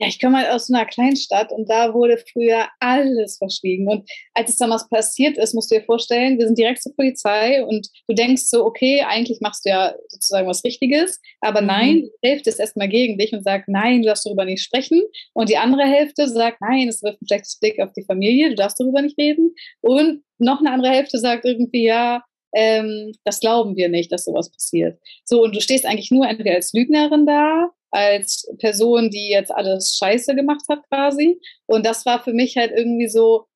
Ja, 0.00 0.06
ich 0.06 0.20
komme 0.20 0.38
halt 0.38 0.50
aus 0.50 0.70
einer 0.70 0.86
Kleinstadt 0.86 1.50
und 1.50 1.68
da 1.68 1.92
wurde 1.92 2.22
früher 2.32 2.68
alles 2.78 3.38
verschwiegen. 3.38 3.88
Und 3.88 4.08
als 4.34 4.50
es 4.50 4.56
damals 4.56 4.88
passiert 4.88 5.36
ist, 5.36 5.54
musst 5.54 5.70
du 5.70 5.76
dir 5.76 5.84
vorstellen, 5.84 6.38
wir 6.38 6.46
sind 6.46 6.56
direkt 6.56 6.82
zur 6.82 6.94
Polizei 6.94 7.64
und 7.64 7.88
du 8.06 8.14
denkst 8.14 8.42
so, 8.44 8.64
okay, 8.64 9.02
eigentlich 9.06 9.40
machst 9.40 9.64
du 9.64 9.70
ja 9.70 9.94
sozusagen 10.08 10.46
was 10.46 10.62
Richtiges, 10.62 11.20
aber 11.40 11.62
mhm. 11.62 11.66
nein, 11.66 12.10
die 12.22 12.28
Hälfte 12.28 12.50
ist 12.50 12.60
erstmal 12.60 12.88
gegen 12.88 13.18
dich 13.18 13.32
und 13.32 13.42
sagt, 13.42 13.68
nein, 13.68 14.02
du 14.02 14.08
darfst 14.08 14.24
darüber 14.24 14.44
nicht 14.44 14.62
sprechen. 14.62 15.02
Und 15.34 15.48
die 15.48 15.56
andere 15.56 15.84
Hälfte 15.84 16.28
sagt, 16.28 16.60
nein, 16.60 16.88
es 16.88 17.02
wirft 17.02 17.20
ein 17.20 17.26
schlechtes 17.26 17.58
Blick 17.58 17.80
auf 17.80 17.92
die 17.92 18.04
Familie, 18.04 18.50
du 18.50 18.54
darfst 18.54 18.78
darüber 18.78 19.02
nicht 19.02 19.18
reden. 19.18 19.54
Und 19.80 20.22
noch 20.38 20.60
eine 20.60 20.70
andere 20.70 20.92
Hälfte 20.92 21.18
sagt 21.18 21.44
irgendwie, 21.44 21.86
ja, 21.86 22.22
ähm, 22.54 23.12
das 23.24 23.40
glauben 23.40 23.76
wir 23.76 23.88
nicht, 23.88 24.12
dass 24.12 24.24
sowas 24.24 24.50
passiert. 24.50 24.98
So, 25.24 25.42
und 25.42 25.56
du 25.56 25.60
stehst 25.60 25.84
eigentlich 25.84 26.10
nur 26.10 26.26
entweder 26.26 26.54
als 26.54 26.72
Lügnerin 26.72 27.26
da 27.26 27.70
als 27.90 28.46
Person, 28.58 29.10
die 29.10 29.30
jetzt 29.30 29.50
alles 29.50 29.96
scheiße 29.98 30.34
gemacht 30.34 30.64
hat 30.68 30.86
quasi. 30.88 31.40
Und 31.66 31.86
das 31.86 32.04
war 32.06 32.22
für 32.22 32.32
mich 32.32 32.56
halt 32.56 32.72
irgendwie 32.72 33.08
so, 33.08 33.46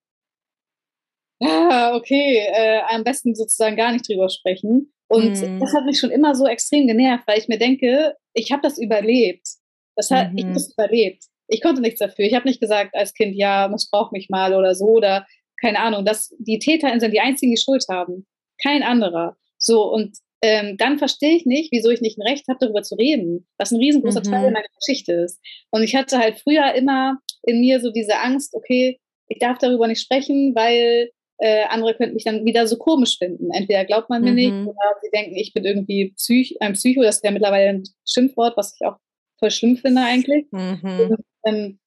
ah, 1.42 1.94
okay, 1.94 2.46
äh, 2.52 2.80
am 2.88 3.04
besten 3.04 3.34
sozusagen 3.34 3.76
gar 3.76 3.92
nicht 3.92 4.08
drüber 4.08 4.28
sprechen. 4.28 4.92
Und 5.08 5.40
mhm. 5.40 5.60
das 5.60 5.74
hat 5.74 5.84
mich 5.84 5.98
schon 5.98 6.10
immer 6.10 6.34
so 6.34 6.46
extrem 6.46 6.86
genervt, 6.86 7.24
weil 7.26 7.38
ich 7.38 7.48
mir 7.48 7.58
denke, 7.58 8.16
ich 8.32 8.50
habe 8.50 8.62
das 8.62 8.78
überlebt. 8.78 9.46
Das 9.94 10.10
hat, 10.10 10.32
mhm. 10.32 10.38
ich 10.38 10.44
habe 10.44 10.54
das 10.54 10.72
überlebt. 10.72 11.24
Ich 11.48 11.60
konnte 11.60 11.82
nichts 11.82 11.98
dafür. 11.98 12.24
Ich 12.24 12.34
habe 12.34 12.48
nicht 12.48 12.60
gesagt 12.60 12.94
als 12.94 13.12
Kind, 13.12 13.36
ja, 13.36 13.68
missbrauch 13.68 14.10
mich 14.10 14.30
mal 14.30 14.54
oder 14.54 14.74
so 14.74 14.86
oder 14.86 15.26
keine 15.60 15.80
Ahnung. 15.80 16.06
Dass 16.06 16.34
die 16.38 16.58
TäterInnen 16.58 17.00
sind 17.00 17.12
die 17.12 17.20
einzigen, 17.20 17.52
die 17.52 17.60
Schuld 17.60 17.84
haben. 17.90 18.26
Kein 18.62 18.82
anderer. 18.82 19.36
So, 19.58 19.92
und 19.92 20.16
ähm, 20.42 20.76
dann 20.76 20.98
verstehe 20.98 21.36
ich 21.36 21.46
nicht, 21.46 21.70
wieso 21.70 21.90
ich 21.90 22.00
nicht 22.00 22.18
ein 22.18 22.26
Recht 22.26 22.48
habe, 22.48 22.58
darüber 22.60 22.82
zu 22.82 22.96
reden, 22.96 23.46
was 23.58 23.70
ein 23.70 23.78
riesengroßer 23.78 24.20
mhm. 24.20 24.24
Teil 24.24 24.50
meiner 24.50 24.66
Geschichte 24.78 25.12
ist. 25.12 25.40
Und 25.70 25.82
ich 25.82 25.94
hatte 25.94 26.18
halt 26.18 26.40
früher 26.40 26.74
immer 26.74 27.18
in 27.44 27.60
mir 27.60 27.80
so 27.80 27.92
diese 27.92 28.18
Angst, 28.18 28.54
okay, 28.54 28.98
ich 29.28 29.38
darf 29.38 29.58
darüber 29.58 29.86
nicht 29.86 30.02
sprechen, 30.02 30.54
weil 30.54 31.10
äh, 31.38 31.64
andere 31.68 31.94
könnten 31.94 32.14
mich 32.14 32.24
dann 32.24 32.44
wieder 32.44 32.66
so 32.66 32.76
komisch 32.76 33.18
finden. 33.18 33.50
Entweder 33.52 33.84
glaubt 33.84 34.10
man 34.10 34.22
mir 34.22 34.30
mhm. 34.30 34.36
nicht 34.36 34.52
oder 34.52 34.96
sie 35.00 35.10
denken, 35.10 35.36
ich 35.36 35.52
bin 35.52 35.64
irgendwie 35.64 36.12
Psych 36.16 36.56
ein 36.60 36.74
Psycho, 36.74 37.02
das 37.02 37.16
ist 37.16 37.24
ja 37.24 37.30
mittlerweile 37.30 37.68
ein 37.70 37.82
Schimpfwort, 38.06 38.56
was 38.56 38.74
ich 38.78 38.86
auch 38.86 38.96
voll 39.38 39.50
schlimm 39.50 39.76
finde 39.76 40.02
eigentlich. 40.02 40.46
Mhm. 40.50 40.80
Und, 40.82 41.24
ähm, 41.46 41.78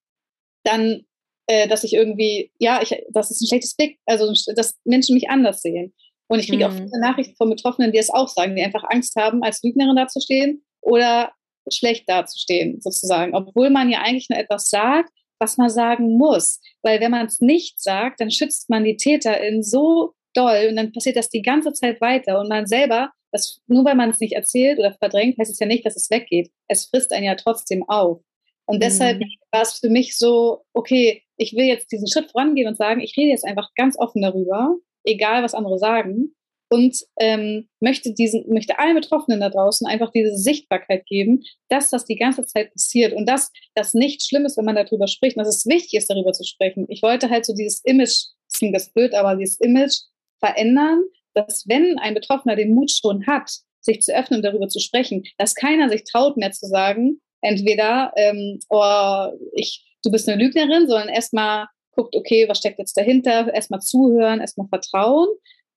dann, 0.63 1.05
äh, 1.47 1.67
dass 1.67 1.83
ich 1.83 1.93
irgendwie, 1.93 2.51
ja, 2.57 2.81
ich, 2.81 2.95
das 3.11 3.31
ist 3.31 3.41
ein 3.41 3.47
schlechtes 3.47 3.75
Blick, 3.75 3.99
also 4.05 4.33
dass 4.55 4.79
Menschen 4.83 5.13
mich 5.13 5.29
anders 5.29 5.61
sehen. 5.61 5.93
Und 6.27 6.39
ich 6.39 6.47
kriege 6.47 6.67
mhm. 6.67 6.71
auch 6.71 6.75
viele 6.75 6.99
Nachrichten 7.01 7.35
von 7.35 7.49
Betroffenen, 7.49 7.91
die 7.91 7.99
es 7.99 8.09
auch 8.09 8.27
sagen, 8.27 8.55
die 8.55 8.63
einfach 8.63 8.83
Angst 8.89 9.15
haben, 9.15 9.43
als 9.43 9.61
Lügnerin 9.63 9.95
dazustehen 9.95 10.63
oder 10.81 11.31
schlecht 11.71 12.09
dazustehen, 12.09 12.81
sozusagen. 12.81 13.35
Obwohl 13.35 13.69
man 13.69 13.89
ja 13.89 13.99
eigentlich 14.01 14.29
nur 14.29 14.39
etwas 14.39 14.69
sagt, 14.69 15.11
was 15.39 15.57
man 15.57 15.69
sagen 15.69 16.17
muss. 16.17 16.59
Weil 16.81 16.99
wenn 16.99 17.11
man 17.11 17.27
es 17.27 17.41
nicht 17.41 17.81
sagt, 17.81 18.21
dann 18.21 18.31
schützt 18.31 18.69
man 18.69 18.83
die 18.83 18.97
TäterInnen 18.97 19.63
so 19.63 20.13
doll 20.33 20.67
und 20.69 20.75
dann 20.75 20.91
passiert 20.91 21.17
das 21.17 21.29
die 21.29 21.41
ganze 21.41 21.73
Zeit 21.73 22.01
weiter. 22.01 22.39
Und 22.39 22.49
man 22.49 22.67
selber, 22.67 23.11
das, 23.31 23.61
nur 23.67 23.85
weil 23.85 23.95
man 23.95 24.09
es 24.09 24.19
nicht 24.19 24.33
erzählt 24.33 24.79
oder 24.79 24.93
verdrängt, 24.93 25.37
heißt 25.37 25.51
es 25.51 25.59
ja 25.59 25.67
nicht, 25.67 25.85
dass 25.85 25.95
es 25.95 26.09
weggeht. 26.09 26.51
Es 26.67 26.85
frisst 26.85 27.11
einen 27.11 27.25
ja 27.25 27.35
trotzdem 27.35 27.87
auf. 27.87 28.21
Und 28.65 28.81
deshalb 28.81 29.19
mhm. 29.19 29.29
war 29.51 29.61
es 29.61 29.73
für 29.73 29.89
mich 29.89 30.17
so, 30.17 30.63
okay, 30.73 31.21
ich 31.37 31.53
will 31.53 31.65
jetzt 31.65 31.91
diesen 31.91 32.07
Schritt 32.07 32.31
vorangehen 32.31 32.67
und 32.67 32.77
sagen, 32.77 33.01
ich 33.01 33.15
rede 33.15 33.29
jetzt 33.29 33.45
einfach 33.45 33.69
ganz 33.75 33.97
offen 33.97 34.21
darüber 34.21 34.75
egal 35.05 35.43
was 35.43 35.53
andere 35.53 35.77
sagen. 35.77 36.35
Und 36.69 36.97
ähm, 37.19 37.69
möchte 37.79 38.13
diesen, 38.13 38.51
möchte 38.51 38.79
allen 38.79 38.95
Betroffenen 38.95 39.39
da 39.39 39.49
draußen 39.49 39.85
einfach 39.85 40.11
diese 40.11 40.35
Sichtbarkeit 40.35 41.05
geben, 41.05 41.43
dass 41.69 41.91
das 41.91 42.05
die 42.05 42.15
ganze 42.15 42.43
Zeit 42.45 42.73
passiert 42.73 43.13
und 43.13 43.29
dass 43.29 43.51
das 43.75 43.93
nicht 43.93 44.27
schlimm 44.27 44.45
ist, 44.45 44.57
wenn 44.57 44.65
man 44.65 44.75
darüber 44.75 45.07
spricht, 45.07 45.37
und 45.37 45.45
dass 45.45 45.55
es 45.55 45.67
wichtig 45.67 45.93
ist, 45.93 46.09
darüber 46.09 46.31
zu 46.31 46.43
sprechen. 46.43 46.87
Ich 46.89 47.03
wollte 47.03 47.29
halt 47.29 47.45
so 47.45 47.53
dieses 47.53 47.81
Image, 47.85 48.29
das 48.49 48.57
klingt 48.57 48.75
das 48.75 48.91
blöd, 48.91 49.13
aber 49.13 49.35
dieses 49.35 49.59
Image 49.59 49.95
verändern, 50.39 51.03
dass 51.35 51.65
wenn 51.67 51.99
ein 51.99 52.15
Betroffener 52.15 52.55
den 52.55 52.73
Mut 52.73 52.91
schon 52.91 53.27
hat, 53.27 53.49
sich 53.81 54.01
zu 54.01 54.15
öffnen 54.15 54.39
und 54.39 54.43
darüber 54.43 54.67
zu 54.67 54.79
sprechen, 54.79 55.23
dass 55.37 55.53
keiner 55.53 55.89
sich 55.89 56.03
traut 56.03 56.35
mehr 56.37 56.51
zu 56.51 56.65
sagen, 56.65 57.21
entweder, 57.41 58.11
ähm, 58.15 58.59
oh, 58.69 59.27
ich, 59.53 59.85
du 60.03 60.11
bist 60.11 60.27
eine 60.27 60.43
Lügnerin, 60.43 60.87
sondern 60.87 61.09
erstmal 61.09 61.67
guckt, 61.95 62.15
okay, 62.15 62.47
was 62.47 62.57
steckt 62.59 62.79
jetzt 62.79 62.97
dahinter, 62.97 63.53
erstmal 63.53 63.81
zuhören, 63.81 64.39
erstmal 64.39 64.67
vertrauen 64.67 65.27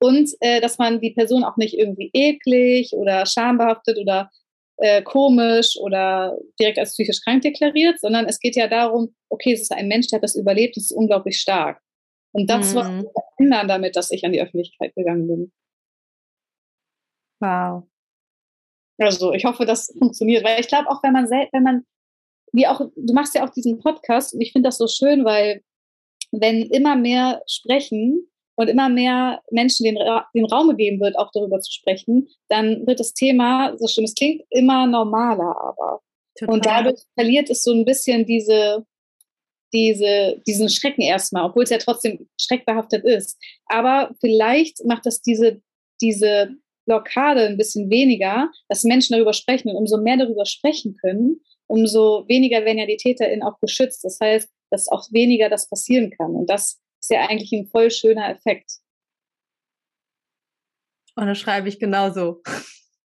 und 0.01 0.31
äh, 0.41 0.61
dass 0.61 0.79
man 0.79 1.01
die 1.01 1.13
Person 1.13 1.45
auch 1.45 1.57
nicht 1.57 1.77
irgendwie 1.77 2.11
eklig 2.13 2.93
oder 2.93 3.27
schambehaftet 3.27 3.99
oder 3.99 4.31
äh, 4.79 5.03
komisch 5.03 5.77
oder 5.81 6.39
direkt 6.61 6.79
als 6.79 6.93
psychisch 6.93 7.21
krank 7.23 7.43
deklariert, 7.43 8.01
sondern 8.01 8.27
es 8.27 8.39
geht 8.39 8.57
ja 8.57 8.69
darum, 8.69 9.15
okay, 9.29 9.53
es 9.53 9.63
ist 9.63 9.73
ein 9.73 9.89
Mensch, 9.89 10.09
der 10.09 10.19
hat 10.19 10.23
das 10.25 10.37
überlebt, 10.37 10.77
es 10.77 10.91
ist 10.91 10.97
unglaublich 10.97 11.41
stark. 11.41 11.81
Und 12.33 12.49
das 12.49 12.73
mhm. 12.73 12.77
war 12.77 13.05
verändern 13.37 13.69
damit, 13.69 13.97
dass 13.97 14.13
ich 14.13 14.25
an 14.25 14.33
die 14.33 14.41
Öffentlichkeit 14.41 14.95
gegangen 14.95 15.27
bin. 15.27 15.53
Wow. 17.41 17.85
Also 18.99 19.33
ich 19.33 19.45
hoffe, 19.45 19.65
das 19.65 19.93
funktioniert, 19.99 20.45
weil 20.45 20.61
ich 20.61 20.69
glaube 20.69 20.89
auch, 20.91 21.03
wenn 21.03 21.13
man 21.13 21.27
selbst, 21.27 21.53
wenn 21.53 21.63
man, 21.63 21.87
wie 22.53 22.67
auch, 22.67 22.81
du 22.81 23.15
machst 23.15 23.35
ja 23.35 23.45
auch 23.45 23.51
diesen 23.51 23.79
Podcast 23.79 24.35
und 24.35 24.41
ich 24.41 24.53
finde 24.53 24.69
das 24.69 24.79
so 24.79 24.87
schön, 24.87 25.25
weil 25.25 25.63
wenn 26.31 26.63
immer 26.63 26.97
mehr 26.97 27.43
sprechen 27.47 28.29
und 28.57 28.69
immer 28.69 28.89
mehr 28.89 29.41
Menschen 29.51 29.85
den, 29.85 29.97
Ra 29.97 30.27
den 30.35 30.45
Raum 30.45 30.69
gegeben 30.69 31.01
wird, 31.01 31.17
auch 31.19 31.31
darüber 31.33 31.61
zu 31.61 31.73
sprechen, 31.73 32.29
dann 32.49 32.87
wird 32.87 33.01
das 33.01 33.15
Thema, 33.15 33.77
so 33.79 33.87
schlimm 33.87 34.05
es 34.05 34.15
klingt, 34.15 34.43
immer 34.51 34.87
normaler 34.87 35.57
aber. 35.61 36.01
Total. 36.37 36.55
Und 36.55 36.67
dadurch 36.67 37.01
verliert 37.15 37.51
es 37.51 37.63
so 37.63 37.73
ein 37.73 37.85
bisschen 37.85 38.27
diese, 38.27 38.85
diese, 39.73 40.41
diesen 40.47 40.69
Schrecken 40.69 41.03
erstmal, 41.03 41.45
obwohl 41.45 41.65
es 41.65 41.71
ja 41.71 41.79
trotzdem 41.79 42.29
schreckbehaftet 42.41 43.05
ist. 43.05 43.39
Aber 43.67 44.15
vielleicht 44.21 44.85
macht 44.85 45.07
das 45.07 45.21
diese, 45.21 45.61
diese 46.01 46.51
Blockade 46.87 47.43
ein 47.43 47.57
bisschen 47.57 47.91
weniger, 47.91 48.51
dass 48.69 48.85
Menschen 48.85 49.15
darüber 49.15 49.33
sprechen. 49.33 49.69
Und 49.69 49.77
umso 49.77 49.99
mehr 49.99 50.17
darüber 50.17 50.47
sprechen 50.47 50.97
können, 51.01 51.41
umso 51.67 52.25
weniger 52.29 52.65
werden 52.65 52.79
ja 52.79 52.87
die 52.87 52.97
TäterInnen 52.97 53.43
auch 53.43 53.61
geschützt. 53.61 54.05
Das 54.05 54.19
heißt, 54.21 54.49
dass 54.71 54.89
auch 54.89 55.11
weniger 55.13 55.49
das 55.49 55.69
passieren 55.69 56.11
kann. 56.11 56.35
Und 56.35 56.47
das 56.49 56.81
ist 57.01 57.11
ja 57.11 57.27
eigentlich 57.27 57.53
ein 57.53 57.69
voll 57.69 57.91
schöner 57.91 58.29
Effekt. 58.31 58.79
Und 61.15 61.27
das 61.27 61.39
schreibe 61.39 61.69
ich 61.69 61.79
genauso. 61.79 62.43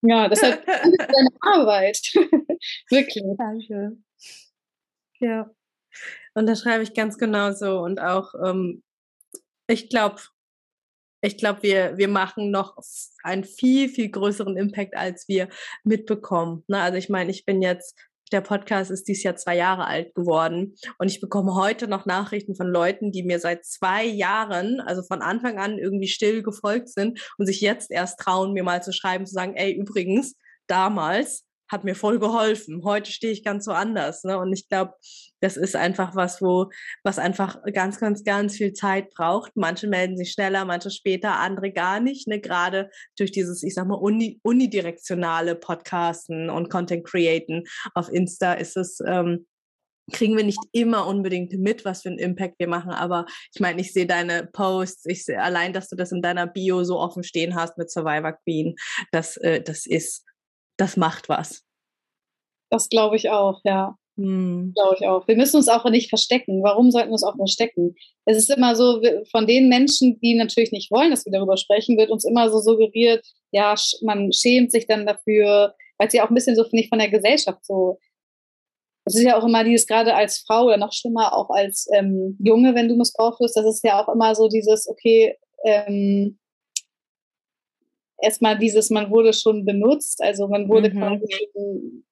Ja, 0.02 0.28
deshalb 0.28 0.68
ist 0.68 1.00
deine 1.00 1.30
Arbeit. 1.42 1.98
Wirklich. 2.90 3.24
Danke. 3.38 3.98
Ja. 5.20 5.50
Und 6.36 6.48
das 6.48 6.62
schreibe 6.62 6.84
ich 6.84 6.94
ganz 6.94 7.18
genauso. 7.18 7.80
Und 7.80 8.00
auch, 8.00 8.34
ähm, 8.46 8.84
ich 9.68 9.90
glaube, 9.90 10.22
ich 11.22 11.38
glaube, 11.38 11.64
wir, 11.64 11.98
wir 11.98 12.10
machen 12.10 12.52
noch 12.52 12.78
einen 13.24 13.46
viel, 13.46 13.88
viel 13.88 14.10
größeren 14.10 14.58
Impact, 14.58 14.96
als 14.96 15.28
wir 15.30 15.48
mitbekommen. 15.84 16.64
Ne? 16.68 16.82
Also 16.82 16.98
ich 16.98 17.08
meine, 17.08 17.32
ich 17.32 17.46
bin 17.46 17.62
jetzt 17.62 17.98
der 18.34 18.42
Podcast 18.42 18.92
ist 18.92 19.08
dieses 19.08 19.24
Jahr 19.24 19.36
zwei 19.36 19.56
Jahre 19.56 19.86
alt 19.86 20.14
geworden. 20.16 20.76
Und 20.98 21.10
ich 21.10 21.22
bekomme 21.22 21.56
heute 21.56 21.88
noch 21.88 22.06
Nachrichten 22.06 22.56
von 22.56 22.68
Leuten, 22.68 23.12
die 23.12 23.24
mir 23.24 23.40
seit 23.40 23.66
zwei 23.66 24.04
Jahren, 24.04 24.82
also 24.82 25.04
von 25.04 25.22
Anfang 25.22 25.60
an 25.60 25.78
irgendwie 25.78 26.08
still 26.08 26.44
gefolgt 26.44 26.90
sind 26.90 27.22
und 27.38 27.46
sich 27.46 27.62
jetzt 27.62 27.92
erst 27.92 28.20
trauen, 28.20 28.54
mir 28.54 28.64
mal 28.64 28.84
zu 28.84 28.92
schreiben, 28.92 29.26
zu 29.26 29.34
sagen, 29.34 29.56
ey, 29.56 29.72
übrigens, 29.72 30.36
damals 30.68 31.46
hat 31.74 31.84
mir 31.84 31.96
voll 31.96 32.20
geholfen. 32.20 32.84
Heute 32.86 33.12
stehe 33.12 33.34
ich 33.34 33.44
ganz 33.44 33.66
so 33.66 33.72
anders. 33.72 34.24
Ne? 34.24 34.38
Und 34.38 34.54
ich 34.54 34.70
glaube, 34.70 34.94
das 35.42 35.58
ist 35.58 35.76
einfach 35.76 36.16
was, 36.16 36.42
wo, 36.42 36.70
was 37.04 37.20
einfach 37.20 37.62
ganz, 37.74 38.00
ganz, 38.00 38.24
ganz 38.24 38.56
viel 38.56 38.72
Zeit 38.72 39.10
braucht. 39.10 39.52
Manche 39.56 39.88
melden 39.88 40.16
sich 40.16 40.32
schneller, 40.32 40.64
manche 40.64 40.92
später, 40.92 41.40
andere 41.40 41.72
gar 41.72 42.00
nicht. 42.00 42.28
Ne? 42.28 42.40
Gerade 42.40 42.90
durch 43.18 43.32
dieses, 43.32 43.64
ich 43.64 43.74
sag 43.74 43.88
mal, 43.88 43.96
uni, 43.96 44.40
unidirektionale 44.44 45.56
Podcasten 45.56 46.50
und 46.50 46.70
Content 46.70 47.06
Createn 47.06 47.64
auf 47.96 48.10
Insta 48.10 48.54
ist 48.54 48.78
es, 48.78 49.00
ähm, 49.06 49.48
kriegen 50.12 50.36
wir 50.36 50.44
nicht 50.44 50.60
immer 50.74 51.08
unbedingt 51.08 51.54
mit, 51.54 51.86
was 51.86 52.02
für 52.04 52.10
einen 52.10 52.20
Impact 52.20 52.60
wir 52.60 52.68
machen. 52.68 52.92
Aber 52.92 53.26
ich 53.54 53.62
meine, 53.62 53.82
ich 53.82 53.94
sehe 53.94 54.06
deine 54.06 54.48
Posts, 54.52 55.06
ich 55.08 55.26
sehe 55.26 55.42
allein, 55.42 55.74
dass 55.74 55.90
du 55.90 55.96
das 55.96 56.12
in 56.12 56.22
deiner 56.22 56.46
Bio 56.46 56.84
so 56.84 57.00
offen 57.00 57.24
stehen 57.24 57.56
hast 57.56 57.78
mit 57.78 57.90
Survivor 57.90 58.34
Queen. 58.44 58.76
Das, 59.12 59.38
äh, 59.38 59.62
das 59.62 59.86
ist 59.88 60.24
das 60.78 60.98
macht 60.98 61.30
was. 61.30 61.63
Das 62.74 62.90
glaube 62.90 63.18
ich 63.18 63.30
auch, 63.30 63.62
ja. 63.64 63.96
Hm. 64.18 64.74
Glaube 64.74 64.96
ich 65.00 65.06
auch. 65.06 65.28
Wir 65.28 65.36
müssen 65.36 65.58
uns 65.58 65.68
auch 65.68 65.88
nicht 65.92 66.10
verstecken. 66.10 66.64
Warum 66.64 66.90
sollten 66.90 67.10
wir 67.10 67.14
uns 67.14 67.24
auch 67.24 67.36
verstecken? 67.36 67.96
Es 68.26 68.36
ist 68.36 68.50
immer 68.50 68.76
so, 68.76 69.00
von 69.30 69.46
den 69.46 69.70
Menschen, 69.70 70.20
die 70.22 70.34
natürlich 70.34 70.72
nicht 70.72 70.90
wollen, 70.90 71.12
dass 71.12 71.24
wir 71.24 71.32
darüber 71.32 71.56
sprechen, 71.56 72.00
wird 72.00 72.10
uns 72.10 72.26
immer 72.26 72.50
so 72.50 72.60
suggeriert, 72.60 73.24
ja, 73.52 73.76
man 74.02 74.34
schämt 74.34 74.72
sich 74.72 74.88
dann 74.88 75.06
dafür, 75.06 75.76
weil 76.00 76.08
es 76.08 76.14
ja 76.14 76.26
auch 76.26 76.30
ein 76.30 76.34
bisschen 76.34 76.56
so, 76.56 76.64
finde 76.64 76.82
ich, 76.82 76.90
von 76.90 76.98
der 76.98 77.10
Gesellschaft 77.10 77.64
so. 77.64 78.00
Es 79.06 79.16
ist 79.16 79.24
ja 79.24 79.38
auch 79.38 79.46
immer 79.46 79.64
dieses, 79.64 79.86
gerade 79.86 80.16
als 80.16 80.40
Frau 80.40 80.66
oder 80.66 80.78
noch 80.78 80.94
schlimmer 80.94 81.38
auch 81.38 81.52
als 81.52 81.88
ähm, 81.94 82.38
Junge, 82.40 82.74
wenn 82.74 82.90
du 82.90 82.96
missbraucht 82.96 83.40
wirst, 83.40 83.56
das 83.56 83.68
ist 83.68 83.84
ja 83.84 84.04
auch 84.04 84.12
immer 84.12 84.34
so 84.34 84.48
dieses, 84.48 84.90
okay, 84.90 85.38
ähm, 85.64 86.40
erstmal 88.20 88.58
dieses, 88.58 88.90
man 88.90 89.12
wurde 89.12 89.32
schon 89.34 89.64
benutzt, 89.64 90.24
also 90.24 90.48
man 90.48 90.68
wurde 90.70 90.90
mhm. 90.90 90.98
quasi 90.98 92.04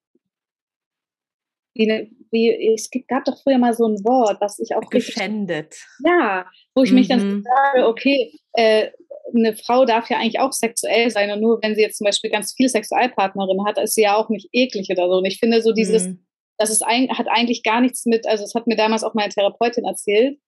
wie, 1.74 2.10
wie, 2.30 2.74
es 2.74 2.90
gab 3.08 3.24
doch 3.24 3.40
früher 3.42 3.58
mal 3.58 3.74
so 3.74 3.86
ein 3.86 4.04
Wort, 4.04 4.40
was 4.40 4.58
ich 4.58 4.74
auch 4.74 4.88
geschändet. 4.90 5.72
Richtig, 5.72 5.86
ja, 6.04 6.46
wo 6.74 6.82
ich 6.82 6.90
mhm. 6.90 6.96
mich 6.96 7.08
dann 7.08 7.26
mhm. 7.26 7.42
sage, 7.42 7.86
okay, 7.86 8.32
äh, 8.54 8.90
eine 9.34 9.56
Frau 9.56 9.84
darf 9.84 10.10
ja 10.10 10.18
eigentlich 10.18 10.40
auch 10.40 10.52
sexuell 10.52 11.10
sein 11.10 11.30
und 11.30 11.40
nur 11.40 11.58
wenn 11.62 11.74
sie 11.74 11.82
jetzt 11.82 11.98
zum 11.98 12.04
Beispiel 12.04 12.30
ganz 12.30 12.52
viele 12.54 12.68
Sexualpartnerinnen 12.68 13.64
hat, 13.66 13.78
ist 13.78 13.94
sie 13.94 14.02
ja 14.02 14.16
auch 14.16 14.28
nicht 14.28 14.48
eklig 14.52 14.88
oder 14.90 15.08
so. 15.08 15.16
Und 15.18 15.24
ich 15.24 15.38
finde 15.38 15.62
so 15.62 15.72
dieses, 15.72 16.08
mhm. 16.08 16.26
das 16.58 16.70
ist 16.70 16.82
ein, 16.82 17.08
hat 17.16 17.28
eigentlich 17.28 17.62
gar 17.62 17.80
nichts 17.80 18.04
mit, 18.04 18.26
also 18.26 18.44
es 18.44 18.54
hat 18.54 18.66
mir 18.66 18.76
damals 18.76 19.04
auch 19.04 19.14
meine 19.14 19.32
Therapeutin 19.32 19.84
erzählt. 19.84 20.38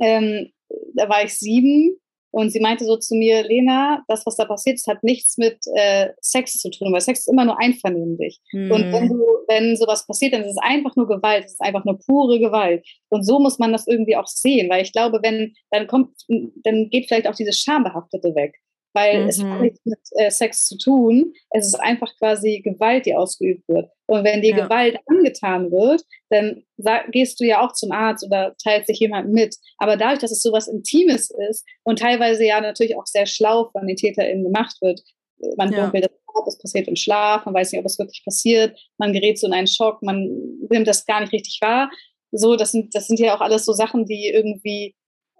Ähm, 0.00 0.52
da 0.94 1.08
war 1.08 1.24
ich 1.24 1.38
sieben 1.38 1.98
und 2.30 2.50
sie 2.50 2.60
meinte 2.60 2.84
so 2.84 2.96
zu 2.96 3.14
mir, 3.14 3.42
Lena, 3.42 4.04
das, 4.08 4.26
was 4.26 4.36
da 4.36 4.44
passiert 4.44 4.76
ist, 4.76 4.86
hat 4.86 5.02
nichts 5.02 5.38
mit 5.38 5.58
äh, 5.74 6.10
Sex 6.20 6.58
zu 6.58 6.70
tun, 6.70 6.92
weil 6.92 7.00
Sex 7.00 7.20
ist 7.20 7.28
immer 7.28 7.44
nur 7.44 7.58
einvernehmlich. 7.58 8.40
Mhm. 8.52 8.70
Und 8.70 8.92
wenn 8.92 9.08
du, 9.08 9.24
wenn 9.48 9.76
sowas 9.76 10.06
passiert, 10.06 10.34
dann 10.34 10.42
ist 10.42 10.52
es 10.52 10.58
einfach 10.58 10.94
nur 10.96 11.08
Gewalt, 11.08 11.44
es 11.46 11.52
ist 11.52 11.62
einfach 11.62 11.84
nur 11.84 11.98
pure 11.98 12.38
Gewalt. 12.38 12.86
Und 13.08 13.24
so 13.24 13.38
muss 13.38 13.58
man 13.58 13.72
das 13.72 13.86
irgendwie 13.86 14.16
auch 14.16 14.26
sehen, 14.26 14.68
weil 14.68 14.82
ich 14.82 14.92
glaube, 14.92 15.20
wenn, 15.22 15.54
dann 15.70 15.86
kommt, 15.86 16.10
dann 16.64 16.90
geht 16.90 17.08
vielleicht 17.08 17.26
auch 17.26 17.34
dieses 17.34 17.58
Schambehaftete 17.60 18.34
weg 18.34 18.54
weil 18.94 19.22
mhm. 19.22 19.28
es 19.28 19.42
hat 19.42 19.60
nichts 19.60 19.80
mit 19.84 19.98
äh, 20.16 20.30
Sex 20.30 20.66
zu 20.66 20.78
tun. 20.78 21.32
Es 21.50 21.66
ist 21.66 21.78
einfach 21.80 22.10
quasi 22.18 22.60
Gewalt, 22.60 23.06
die 23.06 23.14
ausgeübt 23.14 23.66
wird. 23.68 23.90
Und 24.06 24.24
wenn 24.24 24.42
dir 24.42 24.56
ja. 24.56 24.64
Gewalt 24.64 24.98
angetan 25.06 25.70
wird, 25.70 26.02
dann 26.30 26.64
sag, 26.76 27.10
gehst 27.12 27.38
du 27.40 27.44
ja 27.44 27.64
auch 27.64 27.72
zum 27.72 27.92
Arzt 27.92 28.24
oder 28.24 28.54
teilt 28.62 28.86
sich 28.86 28.98
jemand 28.98 29.30
mit. 29.30 29.56
Aber 29.78 29.96
dadurch, 29.96 30.20
dass 30.20 30.32
es 30.32 30.42
so 30.42 30.52
was 30.52 30.68
Intimes 30.68 31.30
ist 31.50 31.64
und 31.84 31.98
teilweise 31.98 32.44
ja 32.44 32.60
natürlich 32.60 32.96
auch 32.96 33.06
sehr 33.06 33.26
schlau 33.26 33.70
von 33.70 33.86
den 33.86 33.96
TäterInnen 33.96 34.44
gemacht 34.44 34.76
wird, 34.80 35.00
man 35.56 35.72
ja. 35.72 35.82
dunkelt 35.82 36.08
es 36.48 36.58
passiert 36.58 36.88
im 36.88 36.96
Schlaf, 36.96 37.44
man 37.44 37.54
weiß 37.54 37.72
nicht, 37.72 37.80
ob 37.80 37.86
es 37.86 37.98
wirklich 37.98 38.22
passiert, 38.24 38.78
man 38.98 39.12
gerät 39.12 39.38
so 39.38 39.46
in 39.46 39.52
einen 39.52 39.66
Schock, 39.66 40.02
man 40.02 40.28
nimmt 40.70 40.86
das 40.86 41.04
gar 41.06 41.20
nicht 41.20 41.32
richtig 41.32 41.58
wahr. 41.60 41.90
So, 42.30 42.56
das 42.56 42.72
sind, 42.72 42.94
das 42.94 43.06
sind 43.06 43.18
ja 43.18 43.34
auch 43.34 43.40
alles 43.40 43.64
so 43.64 43.72
Sachen, 43.72 44.04
die 44.04 44.28
irgendwie 44.28 44.94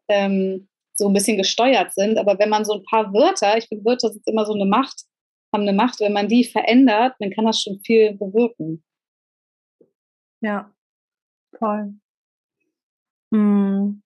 ähm, 0.09 0.69
so 0.99 1.07
ein 1.07 1.14
bisschen 1.14 1.38
gesteuert 1.38 1.95
sind. 1.95 2.19
Aber 2.19 2.38
wenn 2.38 2.50
man 2.50 2.64
so 2.64 2.75
ein 2.75 2.83
paar 2.85 3.12
Wörter, 3.14 3.57
ich 3.57 3.67
finde, 3.69 3.85
Wörter 3.85 4.11
sind 4.11 4.26
immer 4.26 4.45
so 4.45 4.52
eine 4.52 4.67
Macht, 4.67 5.05
haben 5.52 5.62
eine 5.62 5.73
Macht, 5.73 6.00
wenn 6.00 6.12
man 6.12 6.28
die 6.28 6.45
verändert, 6.45 7.14
dann 7.21 7.31
kann 7.31 7.47
das 7.47 7.62
schon 7.62 7.81
viel 7.81 8.14
bewirken. 8.14 8.85
Ja, 10.40 10.73
toll. 11.59 11.95
Hm. 13.33 14.02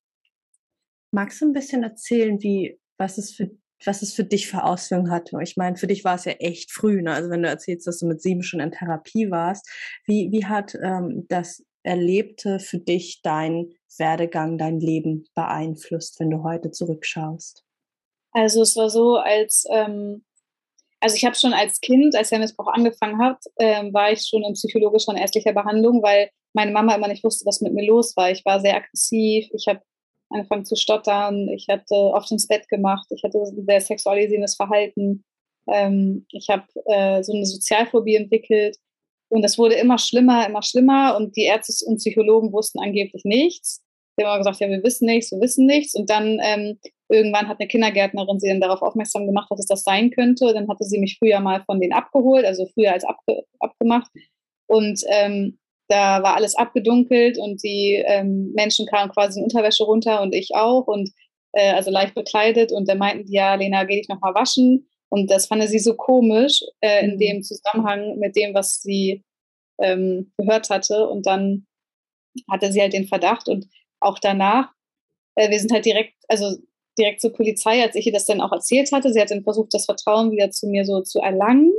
Magst 1.11 1.41
du 1.41 1.47
ein 1.47 1.53
bisschen 1.53 1.83
erzählen, 1.83 2.43
wie, 2.43 2.79
was 2.99 3.19
es 3.19 3.33
für, 3.33 3.51
was 3.85 4.03
es 4.03 4.15
für 4.15 4.25
dich 4.25 4.49
für 4.49 4.63
Auswirkungen 4.63 5.11
hatte? 5.11 5.39
Ich 5.43 5.57
meine, 5.57 5.77
für 5.77 5.87
dich 5.87 6.05
war 6.05 6.15
es 6.15 6.25
ja 6.25 6.33
echt 6.33 6.71
früh, 6.71 7.03
ne? 7.03 7.13
Also 7.13 7.31
wenn 7.31 7.43
du 7.43 7.49
erzählst, 7.49 7.87
dass 7.87 7.99
du 7.99 8.07
mit 8.07 8.23
sieben 8.23 8.43
schon 8.43 8.61
in 8.61 8.71
Therapie 8.71 9.31
warst, 9.31 9.69
wie, 10.07 10.31
wie 10.31 10.47
hat 10.47 10.75
ähm, 10.83 11.27
das 11.29 11.65
Erlebte 11.83 12.61
für 12.61 12.79
dich 12.79 13.21
dein 13.23 13.75
Werdegang, 13.99 14.59
dein 14.59 14.81
Leben 14.81 15.25
beeinflusst, 15.35 16.19
wenn 16.21 16.31
du 16.31 16.43
heute 16.43 16.71
zurückschaust? 16.71 17.65
Also 18.33 18.63
es 18.63 18.77
war 18.77 18.89
so, 18.89 19.17
als 19.17 19.65
ähm, 19.71 20.25
also 21.03 21.17
ich 21.17 21.25
habe 21.25 21.35
schon 21.35 21.53
als 21.53 21.81
Kind, 21.81 22.15
als 22.15 22.31
der 22.31 22.39
Missbrauch 22.39 22.69
angefangen 22.69 23.21
hat, 23.21 23.43
ähm, 23.59 23.93
war 23.93 24.13
ich 24.13 24.23
schon 24.23 24.45
in 24.45 24.55
psychologischer 24.55 25.11
und 25.11 25.19
ärztlicher 25.19 25.53
Behandlung, 25.53 26.03
weil 26.03 26.31
meine 26.55 26.71
Mama 26.71 26.95
immer 26.95 27.09
nicht 27.09 27.25
wusste, 27.25 27.45
was 27.45 27.61
mit 27.61 27.73
mir 27.73 27.85
los 27.85 28.17
war. 28.17 28.31
Ich 28.31 28.45
war 28.45 28.61
sehr 28.61 28.77
aggressiv, 28.77 29.49
ich 29.53 29.67
habe 29.67 29.81
angefangen 30.31 30.65
zu 30.65 30.77
stottern, 30.77 31.49
ich 31.49 31.67
hatte 31.69 31.95
oft 31.95 32.31
ins 32.31 32.47
Bett 32.47 32.69
gemacht, 32.69 33.07
ich 33.11 33.25
hatte 33.25 33.39
sehr 33.45 33.81
sexualisierendes 33.81 34.55
Verhalten, 34.55 35.25
ähm, 35.67 36.25
ich 36.31 36.49
habe 36.49 36.65
äh, 36.87 37.23
so 37.23 37.33
eine 37.33 37.47
Sozialphobie 37.47 38.15
entwickelt 38.15 38.77
und 39.33 39.41
das 39.41 39.57
wurde 39.57 39.77
immer 39.77 39.97
schlimmer, 39.97 40.47
immer 40.47 40.63
schlimmer 40.63 41.17
und 41.17 41.35
die 41.37 41.45
Ärzte 41.45 41.87
und 41.87 41.97
Psychologen 41.97 42.53
wussten 42.53 42.81
angeblich 42.81 43.25
nichts. 43.25 43.83
Die 44.19 44.25
haben 44.25 44.31
immer 44.31 44.39
gesagt, 44.39 44.61
ja, 44.61 44.69
wir 44.69 44.83
wissen 44.83 45.07
nichts, 45.07 45.33
wir 45.33 45.41
wissen 45.41 45.65
nichts. 45.65 45.95
Und 45.95 46.11
dann 46.11 46.39
ähm, 46.43 46.79
irgendwann 47.09 47.49
hat 47.49 47.59
eine 47.59 47.67
Kindergärtnerin 47.67 48.39
sie 48.39 48.49
dann 48.49 48.61
darauf 48.61 48.83
aufmerksam 48.83 49.27
gemacht, 49.27 49.51
dass 49.51 49.61
es 49.61 49.67
das 49.67 49.85
sein 49.85 50.11
könnte. 50.11 50.53
Dann 50.53 50.69
hatte 50.69 50.85
sie 50.85 50.99
mich 50.99 51.17
früher 51.19 51.41
mal 51.41 51.63
von 51.65 51.81
denen 51.81 51.95
abgeholt, 51.95 52.45
also 52.45 52.67
früher 52.75 52.93
als 52.93 53.05
abge 53.05 53.43
abgemacht. 53.59 54.11
Und 54.67 55.01
ähm, 55.09 55.59
da 55.89 56.23
war 56.23 56.37
alles 56.37 56.55
abgedunkelt 56.55 57.39
und 57.39 57.63
die 57.63 58.03
ähm, 58.07 58.53
Menschen 58.55 58.85
kamen 58.85 59.11
quasi 59.13 59.39
in 59.39 59.45
Unterwäsche 59.45 59.85
runter 59.85 60.21
und 60.21 60.35
ich 60.35 60.51
auch 60.55 60.87
und 60.87 61.09
äh, 61.53 61.73
also 61.73 61.91
leicht 61.91 62.15
bekleidet 62.15 62.71
und 62.71 62.87
da 62.87 62.97
meinten 62.97 63.25
die, 63.25 63.35
ja, 63.35 63.55
Lena, 63.55 63.85
geh 63.85 63.97
dich 63.97 64.09
nochmal 64.09 64.35
waschen. 64.35 64.91
Und 65.13 65.31
das 65.31 65.45
fand 65.45 65.63
sie 65.69 65.79
so 65.79 65.95
komisch 65.95 66.65
äh, 66.81 67.05
in 67.05 67.17
mhm. 67.17 67.19
dem 67.19 67.43
Zusammenhang 67.43 68.19
mit 68.19 68.35
dem, 68.35 68.55
was 68.55 68.81
sie 68.81 69.23
ähm, 69.79 70.33
gehört 70.39 70.71
hatte. 70.71 71.07
Und 71.07 71.27
dann 71.27 71.67
hatte 72.51 72.73
sie 72.73 72.81
halt 72.81 72.95
den 72.95 73.07
Verdacht 73.07 73.47
und 73.47 73.67
auch 74.01 74.19
danach, 74.19 74.71
äh, 75.35 75.51
wir 75.51 75.61
sind 75.61 75.71
halt 75.71 75.85
direkt, 75.85 76.15
also 76.29 76.57
direkt 76.99 77.21
zur 77.21 77.35
Polizei, 77.35 77.83
als 77.83 77.95
ich 77.95 78.07
ihr 78.07 78.13
das 78.15 78.25
dann 78.25 78.41
auch 78.41 78.53
erzählt 78.53 78.91
hatte. 78.91 79.13
Sie 79.13 79.21
hat 79.21 79.31
dann 79.31 79.45
versucht, 79.45 79.75
das 79.75 79.85
Vertrauen 79.85 80.33
wieder 80.33 80.51
zu 80.51 80.67
mir 80.67 80.87
so 80.87 81.03
zu 81.03 81.19
erlangen, 81.19 81.75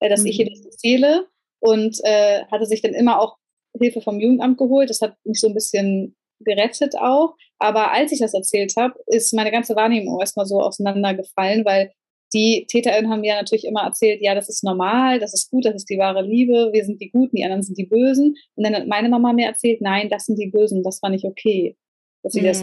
äh, 0.00 0.10
dass 0.10 0.20
mhm. 0.20 0.26
ich 0.26 0.40
ihr 0.40 0.50
das 0.50 0.62
erzähle 0.66 1.26
und 1.60 1.98
äh, 2.04 2.44
hatte 2.52 2.66
sich 2.66 2.82
dann 2.82 2.92
immer 2.92 3.18
auch 3.18 3.38
Hilfe 3.80 4.02
vom 4.02 4.20
Jugendamt 4.20 4.58
geholt. 4.58 4.90
Das 4.90 5.00
hat 5.00 5.16
mich 5.24 5.40
so 5.40 5.48
ein 5.48 5.54
bisschen 5.54 6.16
gerettet 6.40 6.98
auch. 6.98 7.34
Aber 7.58 7.92
als 7.92 8.12
ich 8.12 8.18
das 8.18 8.34
erzählt 8.34 8.74
habe, 8.76 8.94
ist 9.06 9.32
meine 9.32 9.50
ganze 9.50 9.74
Wahrnehmung 9.74 10.20
erstmal 10.20 10.44
so 10.44 10.60
auseinandergefallen, 10.60 11.64
weil 11.64 11.90
die 12.34 12.66
TäterInnen 12.68 13.10
haben 13.10 13.20
mir 13.20 13.36
natürlich 13.36 13.64
immer 13.64 13.82
erzählt, 13.82 14.20
ja, 14.20 14.34
das 14.34 14.48
ist 14.48 14.64
normal, 14.64 15.20
das 15.20 15.32
ist 15.32 15.50
gut, 15.50 15.64
das 15.64 15.76
ist 15.76 15.88
die 15.88 15.98
wahre 15.98 16.22
Liebe, 16.22 16.70
wir 16.72 16.84
sind 16.84 17.00
die 17.00 17.10
Guten, 17.10 17.36
die 17.36 17.44
anderen 17.44 17.62
sind 17.62 17.78
die 17.78 17.86
Bösen. 17.86 18.36
Und 18.56 18.64
dann 18.64 18.74
hat 18.74 18.88
meine 18.88 19.08
Mama 19.08 19.32
mir 19.32 19.46
erzählt, 19.46 19.80
nein, 19.80 20.08
das 20.10 20.26
sind 20.26 20.38
die 20.38 20.50
Bösen, 20.50 20.82
das 20.82 21.00
war 21.02 21.10
nicht 21.10 21.24
okay, 21.24 21.76
dass 22.22 22.32
sie 22.32 22.42
mm. 22.42 22.44
das 22.44 22.62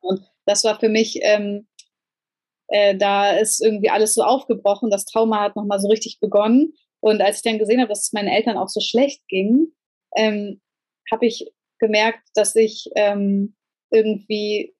und 0.00 0.20
das 0.44 0.64
war 0.64 0.78
für 0.78 0.88
mich, 0.88 1.20
ähm, 1.22 1.66
äh, 2.68 2.96
da 2.96 3.30
ist 3.32 3.64
irgendwie 3.64 3.90
alles 3.90 4.14
so 4.14 4.22
aufgebrochen, 4.22 4.90
das 4.90 5.04
Trauma 5.04 5.40
hat 5.40 5.56
nochmal 5.56 5.78
so 5.78 5.88
richtig 5.88 6.18
begonnen. 6.20 6.74
Und 7.00 7.20
als 7.20 7.36
ich 7.38 7.42
dann 7.42 7.58
gesehen 7.58 7.80
habe, 7.80 7.88
dass 7.88 8.02
es 8.02 8.12
meinen 8.12 8.28
Eltern 8.28 8.56
auch 8.56 8.68
so 8.68 8.80
schlecht 8.80 9.26
ging, 9.28 9.68
ähm, 10.16 10.60
habe 11.10 11.26
ich 11.26 11.52
gemerkt, 11.78 12.28
dass 12.34 12.54
ich 12.56 12.90
ähm, 12.96 13.54
irgendwie, 13.90 14.74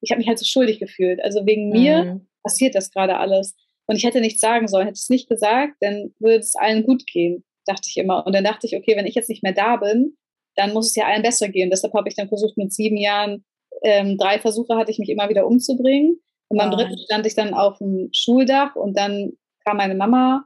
ich 0.00 0.10
habe 0.10 0.18
mich 0.18 0.28
halt 0.28 0.38
so 0.38 0.44
schuldig 0.44 0.78
gefühlt. 0.80 1.22
Also 1.22 1.46
wegen 1.46 1.68
mir 1.68 2.04
mm. 2.04 2.28
passiert 2.42 2.74
das 2.74 2.90
gerade 2.90 3.18
alles. 3.18 3.54
Und 3.86 3.96
ich 3.96 4.04
hätte 4.04 4.20
nichts 4.20 4.40
sagen 4.40 4.68
sollen. 4.68 4.86
Hätte 4.86 4.98
es 4.98 5.08
nicht 5.08 5.28
gesagt, 5.28 5.74
dann 5.80 6.14
würde 6.18 6.38
es 6.38 6.56
allen 6.56 6.84
gut 6.84 7.06
gehen, 7.06 7.44
dachte 7.66 7.88
ich 7.88 7.96
immer. 7.96 8.26
Und 8.26 8.34
dann 8.34 8.44
dachte 8.44 8.66
ich, 8.66 8.76
okay, 8.76 8.96
wenn 8.96 9.06
ich 9.06 9.14
jetzt 9.14 9.28
nicht 9.28 9.42
mehr 9.42 9.52
da 9.52 9.76
bin, 9.76 10.16
dann 10.56 10.72
muss 10.72 10.88
es 10.88 10.96
ja 10.96 11.06
allen 11.06 11.22
besser 11.22 11.48
gehen. 11.48 11.70
Deshalb 11.70 11.94
habe 11.94 12.08
ich 12.08 12.16
dann 12.16 12.28
versucht, 12.28 12.56
mit 12.56 12.72
sieben 12.72 12.96
Jahren 12.96 13.44
ähm, 13.82 14.16
drei 14.16 14.38
Versuche 14.38 14.76
hatte 14.76 14.90
ich 14.90 14.98
mich 14.98 15.08
immer 15.08 15.28
wieder 15.28 15.46
umzubringen. 15.46 16.18
Und 16.48 16.58
beim 16.58 16.70
dritten 16.70 16.98
stand 16.98 17.26
ich 17.26 17.34
dann 17.34 17.54
auf 17.54 17.78
dem 17.78 18.08
Schuldach 18.12 18.76
und 18.76 18.96
dann 18.96 19.32
kam 19.64 19.78
meine 19.78 19.94
Mama. 19.94 20.44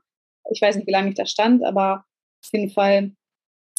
Ich 0.51 0.61
weiß 0.61 0.77
nicht, 0.77 0.87
wie 0.87 0.93
lange 0.93 1.11
ich 1.11 1.15
da 1.15 1.27
stand, 1.27 1.63
aber 1.65 2.05
auf 2.43 2.53
jeden 2.53 2.71
Fall 2.71 3.13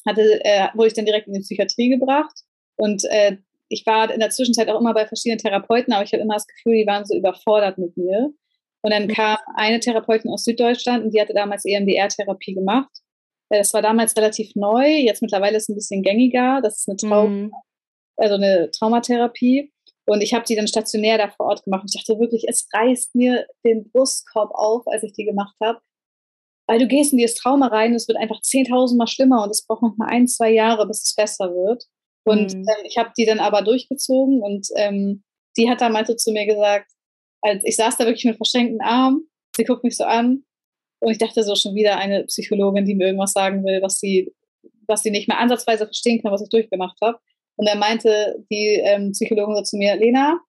hatte, 0.06 0.44
äh, 0.44 0.68
wurde 0.74 0.88
ich 0.88 0.94
dann 0.94 1.06
direkt 1.06 1.28
in 1.28 1.34
die 1.34 1.42
Psychiatrie 1.42 1.90
gebracht. 1.90 2.34
Und 2.78 3.04
äh, 3.06 3.38
ich 3.70 3.86
war 3.86 4.12
in 4.12 4.20
der 4.20 4.30
Zwischenzeit 4.30 4.70
auch 4.70 4.80
immer 4.80 4.94
bei 4.94 5.08
verschiedenen 5.08 5.40
Therapeuten, 5.40 5.94
aber 5.94 6.04
ich 6.04 6.12
hatte 6.12 6.22
immer 6.22 6.36
das 6.36 6.48
Gefühl, 6.48 6.78
die 6.78 6.88
waren 6.88 7.06
so 7.06 7.16
überfordert 7.16 7.78
mit 7.78 7.98
mir. 7.98 8.32
Und 8.84 8.92
dann 8.92 9.08
kam 9.08 9.38
eine 9.56 9.80
Therapeutin 9.80 10.32
aus 10.32 10.44
Süddeutschland 10.44 11.04
und 11.06 11.14
die 11.14 11.22
hatte 11.22 11.34
damals 11.34 11.66
EMDR-Therapie 11.66 12.56
gemacht. 12.56 12.90
Äh, 13.50 13.60
das 13.60 13.74
war 13.74 13.82
damals 13.82 14.16
relativ 14.16 14.56
neu, 14.56 14.88
jetzt 14.88 15.22
mittlerweile 15.22 15.58
ist 15.58 15.64
es 15.64 15.70
ein 15.70 15.76
bisschen 15.76 16.04
gängiger. 16.04 16.62
Das 16.64 16.80
ist 16.80 16.90
eine, 16.90 16.98
Trau 16.98 17.28
mhm. 17.28 17.52
also 18.18 18.36
eine 18.36 18.72
Traumatherapie. 18.72 19.72
Und 20.08 20.22
ich 20.22 20.34
habe 20.34 20.46
die 20.46 20.56
dann 20.56 20.68
stationär 20.68 21.18
da 21.18 21.30
vor 21.30 21.46
Ort 21.46 21.64
gemacht. 21.64 21.84
Und 21.84 21.94
ich 21.94 22.04
dachte 22.04 22.20
wirklich, 22.20 22.46
es 22.48 22.68
reißt 22.74 23.16
mir 23.16 23.46
den 23.64 23.90
Brustkorb 23.92 24.52
auf, 24.54 24.88
als 24.88 25.04
ich 25.04 25.14
die 25.14 25.26
gemacht 25.26 25.56
habe. 25.62 25.80
Weil 26.68 26.80
du 26.80 26.88
gehst 26.88 27.12
in 27.12 27.18
dieses 27.18 27.36
Trauma 27.36 27.68
rein, 27.68 27.94
es 27.94 28.08
wird 28.08 28.18
einfach 28.18 28.40
10.000 28.42 28.98
Mal 28.98 29.08
schlimmer 29.08 29.44
und 29.44 29.50
es 29.50 29.66
braucht 29.66 29.84
noch 29.84 29.98
mal 29.98 30.08
ein, 30.08 30.28
zwei 30.28 30.52
Jahre, 30.52 30.88
bis 30.88 31.04
es 31.04 31.16
besser 31.16 31.54
wird. 31.54 31.86
Und 32.24 32.54
mhm. 32.54 32.62
ähm, 32.62 32.86
ich 32.86 32.98
habe 32.98 33.12
die 33.18 33.26
dann 33.26 33.40
aber 33.40 33.62
durchgezogen 33.62 34.42
und 34.42 34.68
ähm, 34.76 35.24
die 35.58 35.70
hat 35.70 35.82
damals 35.82 36.08
so 36.08 36.16
zu 36.16 36.32
mir 36.32 36.46
gesagt, 36.46 36.92
als 37.42 37.64
ich 37.64 37.76
saß 37.76 37.98
da 37.98 38.06
wirklich 38.06 38.26
mit 38.26 38.38
verschränkten 38.38 38.82
Armen, 38.82 39.30
sie 39.56 39.64
guckt 39.64 39.84
mich 39.84 39.98
so 39.98 40.04
an 40.04 40.44
und 41.00 41.12
ich 41.12 41.18
dachte 41.18 41.44
so 41.44 41.56
schon 41.56 41.76
wieder 41.76 41.98
eine 41.98 42.26
Psychologin, 42.26 42.86
die 42.86 42.96
mir 42.96 43.08
irgendwas 43.08 43.34
sagen 43.34 43.64
will, 43.66 43.82
was 43.82 44.00
sie, 44.00 44.34
was 44.88 45.04
sie 45.04 45.12
nicht 45.12 45.28
mehr 45.28 45.40
ansatzweise 45.40 45.86
verstehen 45.86 46.22
kann, 46.22 46.32
was 46.32 46.44
ich 46.44 46.50
durchgemacht 46.50 46.98
habe. 47.02 47.18
Und 47.58 47.68
dann 47.68 47.80
meinte 47.80 48.44
die 48.52 48.80
ähm, 48.84 49.12
Psychologin 49.12 49.56
so 49.56 49.64
zu 49.64 49.78
mir, 49.78 49.96
Lena, 49.96 50.40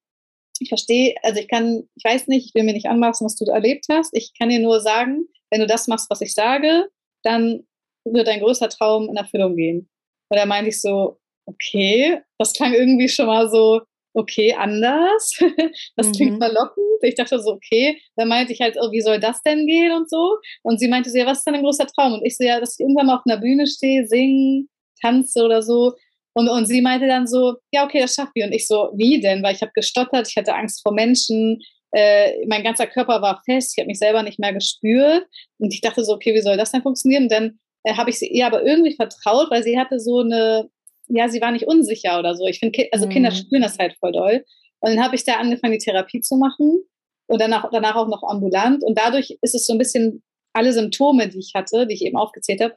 ich 0.58 0.68
verstehe, 0.68 1.14
also 1.22 1.40
ich 1.40 1.48
kann, 1.48 1.88
ich 1.96 2.04
weiß 2.04 2.28
nicht, 2.28 2.46
ich 2.46 2.54
will 2.54 2.64
mir 2.64 2.74
nicht 2.74 2.86
anmaßen, 2.86 3.24
was 3.24 3.36
du 3.36 3.44
erlebt 3.46 3.86
hast. 3.90 4.10
Ich 4.14 4.32
kann 4.38 4.50
dir 4.50 4.60
nur 4.60 4.80
sagen, 4.80 5.26
wenn 5.50 5.60
du 5.60 5.66
das 5.66 5.88
machst, 5.88 6.08
was 6.10 6.20
ich 6.20 6.34
sage, 6.34 6.88
dann 7.22 7.66
wird 8.04 8.26
dein 8.26 8.40
größter 8.40 8.68
Traum 8.68 9.08
in 9.08 9.16
Erfüllung 9.16 9.56
gehen. 9.56 9.88
Und 10.28 10.38
da 10.38 10.46
meinte 10.46 10.70
ich 10.70 10.80
so, 10.80 11.18
okay, 11.46 12.20
das 12.38 12.52
klang 12.52 12.72
irgendwie 12.72 13.08
schon 13.08 13.26
mal 13.26 13.50
so, 13.50 13.82
okay, 14.14 14.54
anders. 14.54 15.38
das 15.96 16.08
mhm. 16.08 16.12
klingt 16.12 16.38
verlockend. 16.38 16.86
Ich 17.02 17.14
dachte 17.14 17.38
so, 17.38 17.52
okay. 17.52 18.00
Dann 18.16 18.28
meinte 18.28 18.52
ich 18.52 18.60
halt, 18.60 18.76
oh, 18.80 18.90
wie 18.92 19.00
soll 19.00 19.20
das 19.20 19.42
denn 19.42 19.66
gehen 19.66 19.92
und 19.92 20.08
so. 20.08 20.36
Und 20.62 20.78
sie 20.78 20.88
meinte 20.88 21.10
so, 21.10 21.18
ja, 21.18 21.26
was 21.26 21.38
ist 21.38 21.44
denn 21.44 21.54
ein 21.54 21.62
großer 21.62 21.86
Traum? 21.86 22.14
Und 22.14 22.24
ich 22.24 22.36
so, 22.36 22.44
ja, 22.44 22.60
dass 22.60 22.74
ich 22.78 22.80
irgendwann 22.80 23.06
mal 23.06 23.16
auf 23.16 23.26
einer 23.26 23.40
Bühne 23.40 23.66
stehe, 23.66 24.06
singen, 24.06 24.68
tanze 25.00 25.42
oder 25.42 25.62
so. 25.62 25.94
Und, 26.34 26.48
und 26.48 26.66
sie 26.66 26.80
meinte 26.80 27.06
dann 27.06 27.26
so, 27.26 27.56
ja, 27.72 27.84
okay, 27.84 28.00
das 28.00 28.14
schafft 28.14 28.32
ihr. 28.34 28.46
Und 28.46 28.52
ich 28.52 28.66
so, 28.66 28.90
wie 28.94 29.20
denn? 29.20 29.42
Weil 29.42 29.54
ich 29.54 29.62
habe 29.62 29.72
gestottert, 29.74 30.28
ich 30.28 30.36
hatte 30.36 30.54
Angst 30.54 30.82
vor 30.82 30.92
Menschen, 30.92 31.60
äh, 31.92 32.46
mein 32.46 32.64
ganzer 32.64 32.86
Körper 32.86 33.20
war 33.20 33.42
fest, 33.44 33.74
ich 33.74 33.82
habe 33.82 33.88
mich 33.88 33.98
selber 33.98 34.22
nicht 34.22 34.38
mehr 34.38 34.52
gespürt. 34.52 35.26
Und 35.58 35.74
ich 35.74 35.80
dachte 35.82 36.04
so, 36.04 36.14
okay, 36.14 36.34
wie 36.34 36.40
soll 36.40 36.56
das 36.56 36.72
denn 36.72 36.82
funktionieren? 36.82 37.24
Und 37.24 37.32
dann 37.32 37.58
äh, 37.84 37.94
habe 37.94 38.10
ich 38.10 38.18
sie 38.18 38.28
ihr 38.28 38.46
aber 38.46 38.64
irgendwie 38.64 38.94
vertraut, 38.94 39.50
weil 39.50 39.62
sie 39.62 39.78
hatte 39.78 40.00
so 40.00 40.20
eine 40.20 40.68
ja, 41.14 41.28
sie 41.28 41.40
war 41.40 41.52
nicht 41.52 41.66
unsicher 41.66 42.18
oder 42.18 42.34
so. 42.34 42.46
Ich 42.46 42.58
finde, 42.58 42.88
also 42.92 43.08
Kinder 43.08 43.30
mhm. 43.30 43.34
spüren 43.34 43.62
das 43.62 43.78
halt 43.78 43.96
voll 43.98 44.12
doll. 44.12 44.44
Und 44.80 44.96
dann 44.96 45.04
habe 45.04 45.14
ich 45.14 45.24
da 45.24 45.34
angefangen, 45.34 45.74
die 45.74 45.84
Therapie 45.84 46.20
zu 46.20 46.36
machen 46.36 46.82
und 47.26 47.40
danach, 47.40 47.68
danach 47.70 47.96
auch 47.96 48.08
noch 48.08 48.22
ambulant. 48.22 48.82
Und 48.82 48.98
dadurch 48.98 49.38
ist 49.42 49.54
es 49.54 49.66
so 49.66 49.74
ein 49.74 49.78
bisschen, 49.78 50.22
alle 50.54 50.72
Symptome, 50.72 51.28
die 51.28 51.38
ich 51.38 51.52
hatte, 51.54 51.86
die 51.86 51.94
ich 51.94 52.04
eben 52.04 52.16
aufgezählt 52.16 52.60
habe, 52.60 52.74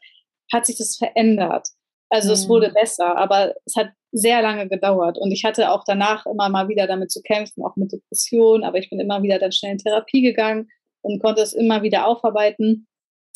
hat 0.54 0.66
sich 0.66 0.78
das 0.78 0.98
verändert. 0.98 1.68
Also 2.10 2.30
mhm. 2.30 2.34
es 2.34 2.50
wurde 2.50 2.72
besser, 2.72 3.18
aber 3.18 3.54
es 3.66 3.76
hat 3.76 3.90
sehr 4.12 4.42
lange 4.42 4.68
gedauert. 4.68 5.18
Und 5.18 5.32
ich 5.32 5.44
hatte 5.44 5.72
auch 5.72 5.84
danach 5.86 6.26
immer 6.26 6.50
mal 6.50 6.70
wieder 6.70 6.88
damit 6.88 7.12
zu 7.12 7.22
kämpfen, 7.22 7.64
auch 7.64 7.76
mit 7.76 7.92
Depressionen, 7.92 8.64
aber 8.64 8.78
ich 8.78 8.90
bin 8.90 9.00
immer 9.00 9.24
wieder 9.24 9.40
dann 9.40 9.52
schnell 9.52 9.74
in 9.74 9.78
Therapie 9.78 10.22
gegangen 10.22 10.70
und 11.02 11.22
konnte 11.22 11.42
es 11.42 11.54
immer 11.54 11.84
wieder 11.84 12.08
aufarbeiten. 12.08 12.88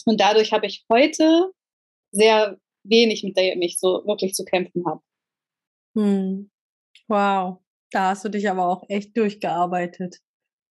Und 0.06 0.22
dadurch 0.22 0.54
habe 0.54 0.68
ich 0.68 0.86
heute 0.92 1.52
sehr 2.12 2.58
wenig, 2.90 3.24
mit 3.24 3.38
der 3.38 3.56
ich 3.58 3.80
so 3.80 4.04
wirklich 4.06 4.34
zu 4.34 4.44
kämpfen 4.46 4.84
habe. 4.86 5.02
Hm. 5.96 6.50
Wow, 7.08 7.58
da 7.92 8.10
hast 8.10 8.26
du 8.26 8.30
dich 8.30 8.50
aber 8.50 8.68
auch 8.68 8.84
echt 8.90 9.18
durchgearbeitet. 9.18 10.18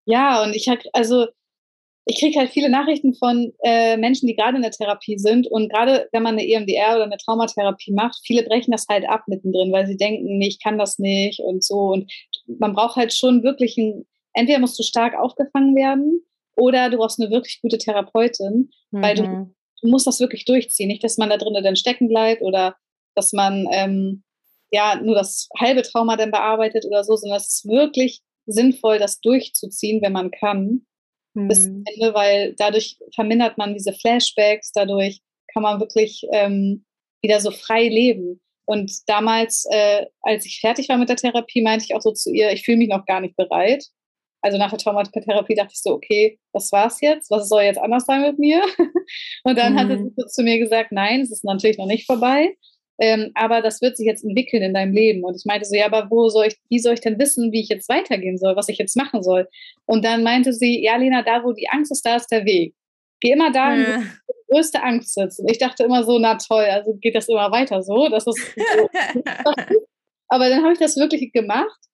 Ja, 0.05 0.43
und 0.43 0.55
ich 0.55 0.69
hatte, 0.69 0.89
also 0.93 1.27
ich 2.09 2.19
kriege 2.19 2.39
halt 2.39 2.51
viele 2.51 2.71
Nachrichten 2.71 3.13
von 3.15 3.53
äh, 3.63 3.99
Menschen, 3.99 4.27
die 4.27 4.35
gerade 4.35 4.57
in 4.57 4.63
der 4.63 4.71
Therapie 4.71 5.19
sind. 5.19 5.47
Und 5.47 5.71
gerade 5.71 6.09
wenn 6.13 6.23
man 6.23 6.39
eine 6.39 6.49
EMDR 6.49 6.95
oder 6.95 7.05
eine 7.05 7.19
Traumatherapie 7.19 7.93
macht, 7.93 8.19
viele 8.25 8.45
brechen 8.45 8.71
das 8.71 8.87
halt 8.89 9.07
ab 9.07 9.25
mittendrin, 9.27 9.73
weil 9.73 9.87
sie 9.87 9.99
denken, 9.99 10.39
nee, 10.39 10.49
ich 10.49 10.59
kann 10.63 10.79
das 10.79 10.99
nicht 10.99 11.41
und 11.41 11.63
so. 11.63 11.93
Und 11.93 12.11
man 12.47 12.73
braucht 12.73 12.97
halt 12.97 13.13
schon 13.13 13.43
wirklich 13.43 13.77
ein, 13.77 14.07
entweder 14.33 14.59
musst 14.59 14.79
du 14.79 14.83
stark 14.85 15.15
aufgefangen 15.19 15.77
werden 15.77 16.23
oder 16.57 16.89
du 16.89 16.97
brauchst 16.97 17.21
eine 17.21 17.31
wirklich 17.31 17.61
gute 17.61 17.77
Therapeutin, 17.77 18.71
mhm. 18.91 19.03
weil 19.03 19.15
du, 19.15 19.23
mhm. 19.25 19.55
Du 19.83 19.89
musst 19.89 20.07
das 20.07 20.21
wirklich 20.21 20.45
durchziehen. 20.45 20.89
Nicht, 20.89 21.05
dass 21.05 21.19
man 21.19 21.31
da 21.31 21.37
drinnen 21.37 21.65
dann 21.65 21.77
stecken 21.77 22.09
bleibt 22.09 22.43
oder 22.43 22.77
dass 23.15 23.33
man 23.33 23.67
ähm, 23.73 24.23
ja 24.71 25.01
nur 25.01 25.15
das 25.15 25.49
halbe 25.59 25.83
Trauma 25.83 26.17
dann 26.17 26.31
bearbeitet 26.31 26.85
oder 26.85 27.05
so, 27.05 27.17
sondern 27.17 27.39
es 27.39 27.49
ist 27.49 27.69
wirklich 27.69 28.21
sinnvoll, 28.47 28.99
das 28.99 29.21
durchzuziehen, 29.21 30.03
wenn 30.03 30.13
man 30.13 30.31
kann 30.31 30.87
mhm. 31.35 31.49
bis 31.49 31.65
zum 31.65 31.85
Ende, 31.87 32.15
weil 32.15 32.55
dadurch 32.57 32.99
vermindert 33.15 33.59
man 33.59 33.75
diese 33.75 33.93
Flashbacks, 33.93 34.73
dadurch 34.73 35.21
kann 35.53 35.63
man 35.63 35.81
wirklich 35.81 36.27
ähm, 36.33 36.85
wieder 37.23 37.41
so 37.41 37.51
frei 37.51 37.89
leben. 37.89 38.41
Und 38.67 38.93
damals, 39.09 39.67
äh, 39.71 40.07
als 40.21 40.45
ich 40.45 40.61
fertig 40.61 40.89
war 40.89 40.99
mit 40.99 41.09
der 41.09 41.17
Therapie, 41.17 41.63
meinte 41.63 41.87
ich 41.87 41.95
auch 41.95 42.03
so 42.03 42.13
zu 42.13 42.31
ihr, 42.31 42.53
ich 42.53 42.65
fühle 42.65 42.77
mich 42.79 42.89
noch 42.89 43.07
gar 43.07 43.21
nicht 43.21 43.35
bereit. 43.37 43.87
Also 44.41 44.57
nach 44.57 44.71
der 44.71 44.79
Traumatherapie 44.79 45.55
dachte 45.55 45.73
ich 45.73 45.83
so, 45.83 45.95
okay, 45.95 46.39
was 46.53 46.71
war's 46.71 47.01
jetzt? 47.01 47.31
Was 47.31 47.49
soll 47.49 47.63
jetzt 47.63 47.81
anders 47.81 48.05
sein 48.05 48.23
mit 48.23 48.39
mir? 48.39 48.63
Und 49.45 49.59
dann 49.59 49.73
mhm. 49.73 49.79
hat 49.79 49.89
sie 49.89 50.27
zu 50.27 50.43
mir 50.43 50.59
gesagt, 50.59 50.93
nein, 50.93 51.21
es 51.21 51.33
ist 51.33 51.45
natürlich 51.45 51.79
noch 51.79 51.87
nicht 51.87 52.07
vorbei. 52.07 52.57
Ähm, 53.01 53.31
aber 53.35 53.63
das 53.63 53.81
wird 53.81 53.97
sich 53.97 54.07
jetzt 54.07 54.25
entwickeln 54.25 54.63
in 54.63 54.75
deinem 54.75 54.93
Leben. 54.93 55.25
Und 55.25 55.37
ich 55.37 55.45
meinte 55.45 55.67
so, 55.67 55.75
ja, 55.77 55.87
aber 55.87 56.11
wo 56.11 56.29
soll 56.29 56.47
ich, 56.47 56.57
wie 56.69 56.81
soll 56.81 56.95
ich 56.95 57.01
denn 57.01 57.19
wissen, 57.19 57.53
wie 57.53 57.61
ich 57.61 57.69
jetzt 57.69 57.89
weitergehen 57.89 58.39
soll, 58.39 58.57
was 58.57 58.69
ich 58.69 58.79
jetzt 58.79 58.97
machen 58.97 59.23
soll? 59.23 59.49
Und 59.87 60.05
dann 60.05 60.23
meinte 60.23 60.53
sie, 60.53 60.83
ja, 60.83 60.97
Lena, 60.97 61.23
da 61.23 61.45
wo 61.45 61.53
die 61.53 61.69
Angst 61.69 61.93
ist, 61.93 62.05
da 62.05 62.17
ist 62.17 62.31
der 62.31 62.45
Weg. 62.45 62.75
Geh 63.21 63.33
immer 63.33 63.53
da, 63.53 63.75
ja. 63.75 63.87
wo 63.87 64.03
die 64.33 64.55
größte 64.55 64.83
Angst 64.83 65.15
sitzt. 65.15 65.41
Und 65.41 65.51
ich 65.51 65.59
dachte 65.59 65.85
immer 65.85 66.03
so, 66.03 66.19
na 66.19 66.37
toll, 66.37 66.65
also 66.65 66.95
geht 66.95 67.15
das 67.15 67.29
immer 67.29 67.51
weiter 67.53 67.83
so. 67.83 68.09
Das 68.09 68.27
ist 68.27 68.37
so. 68.57 68.89
aber 70.29 70.49
dann 70.49 70.63
habe 70.63 70.73
ich 70.73 70.81
das 70.81 70.97
wirklich 70.97 71.33
gemacht 71.33 71.88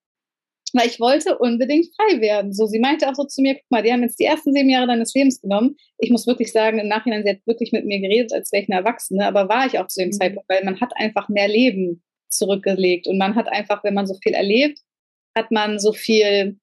weil 0.73 0.87
ich 0.87 0.99
wollte 0.99 1.37
unbedingt 1.37 1.87
frei 1.95 2.19
werden. 2.19 2.53
So, 2.53 2.65
sie 2.65 2.79
meinte 2.79 3.07
auch 3.07 3.15
so 3.15 3.23
zu 3.23 3.41
mir, 3.41 3.55
guck 3.55 3.71
mal, 3.71 3.83
die 3.83 3.91
haben 3.91 4.03
jetzt 4.03 4.19
die 4.19 4.25
ersten 4.25 4.53
sieben 4.53 4.69
Jahre 4.69 4.87
deines 4.87 5.13
Lebens 5.13 5.41
genommen. 5.41 5.77
Ich 5.97 6.09
muss 6.09 6.27
wirklich 6.27 6.51
sagen, 6.51 6.79
im 6.79 6.87
Nachhinein, 6.87 7.23
sie 7.23 7.29
hat 7.29 7.45
wirklich 7.45 7.71
mit 7.71 7.85
mir 7.85 7.99
geredet, 7.99 8.33
als 8.33 8.51
wäre 8.51 8.63
ich 8.63 8.69
eine 8.69 8.79
Erwachsene, 8.79 9.25
aber 9.25 9.47
war 9.47 9.65
ich 9.67 9.79
auch 9.79 9.87
zu 9.87 10.01
dem 10.01 10.09
mhm. 10.09 10.13
Zeitpunkt, 10.13 10.49
weil 10.49 10.63
man 10.63 10.79
hat 10.81 10.91
einfach 10.95 11.29
mehr 11.29 11.47
Leben 11.47 12.03
zurückgelegt 12.29 13.07
und 13.07 13.17
man 13.17 13.35
hat 13.35 13.47
einfach, 13.47 13.83
wenn 13.83 13.93
man 13.93 14.07
so 14.07 14.15
viel 14.21 14.33
erlebt, 14.33 14.79
hat 15.35 15.51
man 15.51 15.79
so 15.79 15.93
viel 15.93 16.59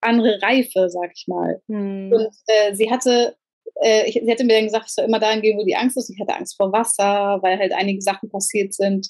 andere 0.00 0.40
Reife, 0.42 0.88
sag 0.88 1.12
ich 1.14 1.26
mal. 1.26 1.60
Mhm. 1.68 2.12
Und 2.12 2.28
äh, 2.46 2.74
sie 2.74 2.90
hatte, 2.90 3.36
äh, 3.82 4.08
ich, 4.08 4.14
sie 4.14 4.30
hatte 4.30 4.44
mir 4.44 4.54
dann 4.54 4.64
gesagt, 4.64 4.86
ich 4.88 4.94
soll 4.94 5.04
immer 5.04 5.20
dahin 5.20 5.42
gehen, 5.42 5.58
wo 5.58 5.64
die 5.64 5.76
Angst 5.76 5.96
ist. 5.96 6.10
Ich 6.10 6.20
hatte 6.20 6.34
Angst 6.34 6.56
vor 6.56 6.72
Wasser, 6.72 7.38
weil 7.42 7.58
halt 7.58 7.72
einige 7.72 8.00
Sachen 8.00 8.28
passiert 8.28 8.74
sind, 8.74 9.08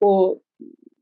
wo 0.00 0.42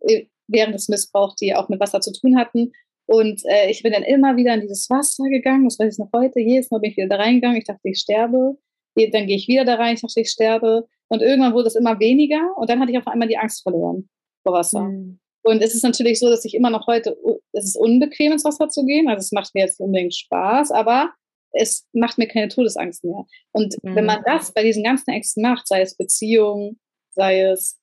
äh, 0.06 0.26
während 0.48 0.74
des 0.74 0.88
Missbrauchs, 0.88 1.36
die 1.36 1.54
auch 1.54 1.68
mit 1.68 1.80
Wasser 1.80 2.00
zu 2.00 2.12
tun 2.12 2.38
hatten. 2.38 2.72
Und 3.06 3.42
äh, 3.48 3.70
ich 3.70 3.82
bin 3.82 3.92
dann 3.92 4.02
immer 4.02 4.36
wieder 4.36 4.54
in 4.54 4.62
dieses 4.62 4.90
Wasser 4.90 5.24
gegangen, 5.28 5.64
das 5.64 5.78
weiß 5.78 5.94
ich 5.94 5.98
noch 5.98 6.10
heute. 6.14 6.40
Jedes 6.40 6.70
Mal 6.70 6.80
bin 6.80 6.90
ich 6.90 6.96
wieder 6.96 7.08
da 7.08 7.16
reingegangen, 7.16 7.56
ich 7.56 7.64
dachte, 7.64 7.80
ich 7.84 7.98
sterbe. 7.98 8.56
Dann 8.96 9.26
gehe 9.26 9.36
ich 9.36 9.46
wieder 9.46 9.64
da 9.64 9.74
rein, 9.74 9.94
ich 9.94 10.00
dachte, 10.00 10.20
ich 10.20 10.30
sterbe. 10.30 10.86
Und 11.08 11.22
irgendwann 11.22 11.54
wurde 11.54 11.68
es 11.68 11.76
immer 11.76 12.00
weniger 12.00 12.40
und 12.56 12.68
dann 12.68 12.80
hatte 12.80 12.90
ich 12.90 12.98
auf 12.98 13.06
einmal 13.06 13.28
die 13.28 13.38
Angst 13.38 13.62
verloren 13.62 14.08
vor 14.42 14.54
Wasser. 14.54 14.82
Mhm. 14.82 15.20
Und 15.42 15.62
es 15.62 15.74
ist 15.74 15.84
natürlich 15.84 16.18
so, 16.18 16.28
dass 16.28 16.44
ich 16.44 16.54
immer 16.54 16.70
noch 16.70 16.88
heute, 16.88 17.16
es 17.52 17.66
ist 17.66 17.76
unbequem 17.76 18.32
ins 18.32 18.44
Wasser 18.44 18.68
zu 18.68 18.84
gehen, 18.84 19.06
also 19.08 19.20
es 19.20 19.30
macht 19.30 19.54
mir 19.54 19.60
jetzt 19.60 19.78
unbedingt 19.78 20.14
Spaß, 20.14 20.72
aber 20.72 21.12
es 21.52 21.86
macht 21.92 22.18
mir 22.18 22.26
keine 22.26 22.48
Todesangst 22.48 23.04
mehr. 23.04 23.24
Und 23.52 23.76
mhm. 23.82 23.94
wenn 23.94 24.06
man 24.06 24.22
das 24.24 24.52
bei 24.52 24.64
diesen 24.64 24.82
ganzen 24.82 25.10
Ängsten 25.10 25.42
macht, 25.42 25.68
sei 25.68 25.82
es 25.82 25.96
Beziehung, 25.96 26.78
sei 27.14 27.42
es 27.42 27.78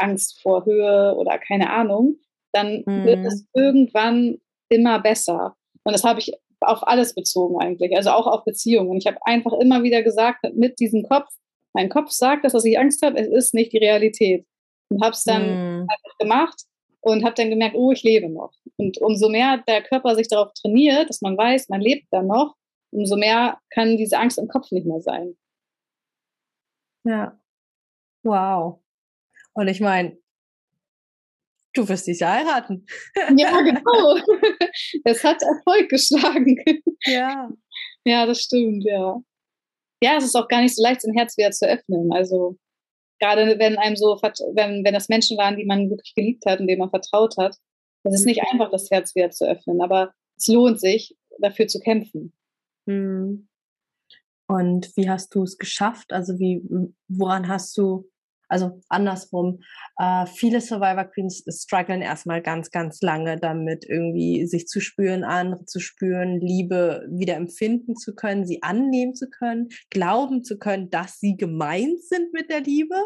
Angst 0.00 0.40
vor 0.42 0.64
Höhe 0.64 1.14
oder 1.16 1.38
keine 1.38 1.70
Ahnung, 1.70 2.16
dann 2.52 2.82
mhm. 2.86 3.04
wird 3.04 3.26
es 3.26 3.46
irgendwann 3.54 4.38
immer 4.68 4.98
besser. 5.00 5.56
Und 5.84 5.92
das 5.92 6.04
habe 6.04 6.20
ich 6.20 6.32
auf 6.60 6.86
alles 6.86 7.14
bezogen 7.14 7.60
eigentlich, 7.60 7.96
also 7.96 8.10
auch 8.10 8.26
auf 8.26 8.44
Beziehungen. 8.44 8.98
Ich 8.98 9.06
habe 9.06 9.18
einfach 9.24 9.52
immer 9.54 9.82
wieder 9.82 10.02
gesagt, 10.02 10.44
mit 10.54 10.78
diesem 10.78 11.02
Kopf, 11.08 11.28
mein 11.72 11.88
Kopf 11.88 12.10
sagt, 12.10 12.44
dass 12.44 12.64
ich 12.64 12.78
Angst 12.78 13.02
habe, 13.02 13.18
es 13.18 13.28
ist 13.28 13.54
nicht 13.54 13.72
die 13.72 13.78
Realität. 13.78 14.46
Und 14.90 15.02
habe 15.02 15.12
es 15.12 15.22
dann 15.22 15.82
mhm. 15.82 15.86
gemacht 16.18 16.62
und 17.00 17.24
habe 17.24 17.34
dann 17.34 17.50
gemerkt, 17.50 17.76
oh, 17.76 17.92
ich 17.92 18.02
lebe 18.02 18.28
noch. 18.28 18.52
Und 18.76 18.98
umso 18.98 19.28
mehr 19.28 19.62
der 19.66 19.82
Körper 19.82 20.14
sich 20.16 20.28
darauf 20.28 20.52
trainiert, 20.54 21.08
dass 21.08 21.22
man 21.22 21.36
weiß, 21.36 21.68
man 21.68 21.80
lebt 21.80 22.06
dann 22.10 22.26
noch, 22.26 22.56
umso 22.90 23.16
mehr 23.16 23.58
kann 23.70 23.96
diese 23.96 24.18
Angst 24.18 24.38
im 24.38 24.48
Kopf 24.48 24.70
nicht 24.72 24.86
mehr 24.86 25.00
sein. 25.00 25.36
Ja. 27.04 27.40
Wow. 28.22 28.80
Und 29.54 29.68
ich 29.68 29.80
meine, 29.80 30.16
du 31.74 31.88
wirst 31.88 32.06
dich 32.06 32.20
ja 32.20 32.32
heiraten. 32.32 32.86
Ja, 33.36 33.60
genau. 33.60 34.18
Es 35.04 35.22
hat 35.24 35.42
Erfolg 35.42 35.88
geschlagen. 35.88 36.62
Ja. 37.04 37.50
Ja, 38.04 38.26
das 38.26 38.42
stimmt, 38.42 38.84
ja. 38.84 39.20
Ja, 40.02 40.16
es 40.16 40.24
ist 40.24 40.34
auch 40.34 40.48
gar 40.48 40.62
nicht 40.62 40.74
so 40.74 40.82
leicht, 40.82 41.02
sein 41.02 41.14
Herz 41.14 41.36
wieder 41.36 41.50
zu 41.50 41.66
öffnen. 41.66 42.12
Also 42.12 42.56
gerade 43.20 43.58
wenn 43.58 43.78
einem 43.78 43.96
so, 43.96 44.18
wenn, 44.54 44.84
wenn 44.84 44.94
das 44.94 45.08
Menschen 45.08 45.36
waren, 45.36 45.56
die 45.56 45.66
man 45.66 45.90
wirklich 45.90 46.14
geliebt 46.14 46.44
hat 46.46 46.60
und 46.60 46.66
denen 46.66 46.80
man 46.80 46.90
vertraut 46.90 47.36
hat, 47.36 47.56
es 48.04 48.14
ist 48.14 48.26
nicht 48.26 48.40
mhm. 48.40 48.48
einfach, 48.52 48.70
das 48.70 48.90
Herz 48.90 49.14
wieder 49.14 49.30
zu 49.30 49.46
öffnen, 49.46 49.82
aber 49.82 50.12
es 50.36 50.46
lohnt 50.48 50.80
sich, 50.80 51.16
dafür 51.38 51.66
zu 51.66 51.80
kämpfen. 51.80 52.32
Mhm. 52.86 53.48
Und 54.48 54.96
wie 54.96 55.08
hast 55.08 55.34
du 55.34 55.42
es 55.42 55.58
geschafft? 55.58 56.12
Also 56.12 56.38
wie, 56.38 56.62
woran 57.08 57.46
hast 57.46 57.76
du 57.76 58.10
also 58.50 58.80
andersrum, 58.88 59.60
äh, 59.96 60.26
viele 60.26 60.60
Survivor 60.60 61.04
Queens 61.04 61.44
strugglen 61.48 62.02
erstmal 62.02 62.42
ganz, 62.42 62.70
ganz 62.70 63.00
lange 63.00 63.38
damit, 63.38 63.84
irgendwie 63.88 64.44
sich 64.46 64.66
zu 64.66 64.80
spüren, 64.80 65.22
andere 65.22 65.64
zu 65.66 65.78
spüren, 65.78 66.40
Liebe 66.40 67.06
wieder 67.08 67.36
empfinden 67.36 67.94
zu 67.94 68.14
können, 68.14 68.44
sie 68.44 68.62
annehmen 68.62 69.14
zu 69.14 69.30
können, 69.30 69.68
glauben 69.90 70.42
zu 70.42 70.58
können, 70.58 70.90
dass 70.90 71.20
sie 71.20 71.36
gemeint 71.36 72.02
sind 72.02 72.32
mit 72.32 72.50
der 72.50 72.60
Liebe. 72.60 72.96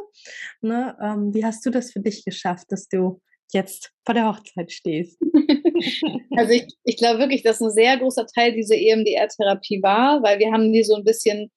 Ne? 0.62 0.96
Ähm, 1.00 1.34
wie 1.34 1.44
hast 1.44 1.64
du 1.66 1.70
das 1.70 1.92
für 1.92 2.00
dich 2.00 2.24
geschafft, 2.24 2.72
dass 2.72 2.88
du 2.88 3.20
jetzt 3.52 3.92
vor 4.06 4.14
der 4.14 4.26
Hochzeit 4.26 4.72
stehst? 4.72 5.20
also 6.36 6.52
ich, 6.52 6.74
ich 6.84 6.96
glaube 6.96 7.18
wirklich, 7.18 7.42
dass 7.42 7.60
ein 7.60 7.70
sehr 7.70 7.98
großer 7.98 8.26
Teil 8.26 8.52
dieser 8.52 8.76
EMDR-Therapie 8.76 9.82
war, 9.82 10.22
weil 10.22 10.38
wir 10.38 10.50
haben 10.52 10.72
die 10.72 10.84
so 10.84 10.94
ein 10.94 11.04
bisschen 11.04 11.50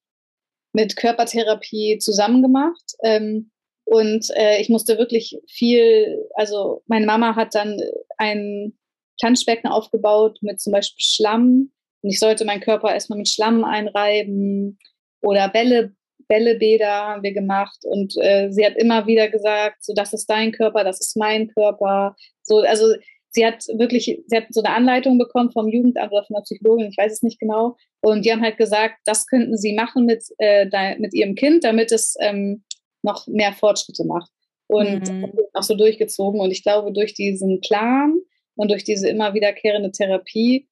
mit 0.73 0.97
Körpertherapie 0.97 1.99
zusammen 1.99 2.41
gemacht. 2.41 2.93
Ähm, 3.01 3.49
und 3.87 4.29
äh, 4.35 4.59
ich 4.59 4.67
musste 4.67 4.97
wirklich 4.97 5.39
viel, 5.47 6.25
also 6.33 6.83
meine 6.87 7.05
Mama 7.05 7.37
hat 7.37 7.55
dann 7.55 7.79
ein 8.17 8.73
Planschbecken 9.17 9.69
aufgebaut 9.69 10.39
mit 10.41 10.59
zum 10.59 10.73
Beispiel 10.73 11.05
Schlamm. 11.05 11.71
Und 12.01 12.09
ich 12.09 12.19
sollte 12.19 12.43
meinen 12.43 12.59
Körper 12.59 12.93
erstmal 12.93 13.17
mit 13.17 13.29
Schlamm 13.29 13.63
einreiben 13.63 14.77
oder 15.21 15.47
Bälle, 15.47 15.93
Bällebäder 16.27 16.91
haben 16.91 17.23
wir 17.23 17.33
gemacht. 17.33 17.77
Und 17.83 18.13
äh, 18.17 18.51
sie 18.51 18.65
hat 18.65 18.75
immer 18.75 19.07
wieder 19.07 19.29
gesagt, 19.29 19.77
so 19.85 19.93
das 19.93 20.11
ist 20.11 20.29
dein 20.29 20.51
Körper, 20.51 20.83
das 20.83 20.99
ist 20.99 21.15
mein 21.15 21.47
Körper. 21.47 22.17
So, 22.43 22.57
also 22.57 22.93
sie 23.29 23.45
hat 23.45 23.63
wirklich, 23.77 24.21
sie 24.27 24.35
hat 24.35 24.47
so 24.49 24.61
eine 24.61 24.75
Anleitung 24.75 25.17
bekommen 25.17 25.51
vom 25.53 25.69
Jugendamt 25.69 26.11
oder 26.11 26.25
von 26.25 26.35
der 26.35 26.41
Psychologin, 26.41 26.89
ich 26.89 26.97
weiß 26.97 27.13
es 27.13 27.23
nicht 27.23 27.39
genau. 27.39 27.77
Und 28.01 28.25
die 28.25 28.33
haben 28.33 28.41
halt 28.41 28.57
gesagt, 28.57 28.95
das 29.05 29.27
könnten 29.27 29.57
sie 29.57 29.73
machen 29.73 30.05
mit, 30.05 30.25
äh, 30.39 30.97
mit 30.99 31.13
ihrem 31.13 31.35
Kind, 31.35 31.63
damit 31.63 31.93
es 31.93 32.15
ähm, 32.19 32.65
noch 33.07 33.25
mehr 33.27 33.53
Fortschritte 33.53 34.05
macht. 34.05 34.29
Und 34.67 35.09
mhm. 35.09 35.31
auch 35.53 35.63
so 35.63 35.75
durchgezogen. 35.75 36.41
Und 36.41 36.51
ich 36.51 36.61
glaube, 36.61 36.91
durch 36.91 37.13
diesen 37.13 37.61
Plan 37.61 38.19
und 38.55 38.69
durch 38.69 38.83
diese 38.83 39.07
immer 39.07 39.33
wiederkehrende 39.33 39.91
Therapie, 39.91 40.67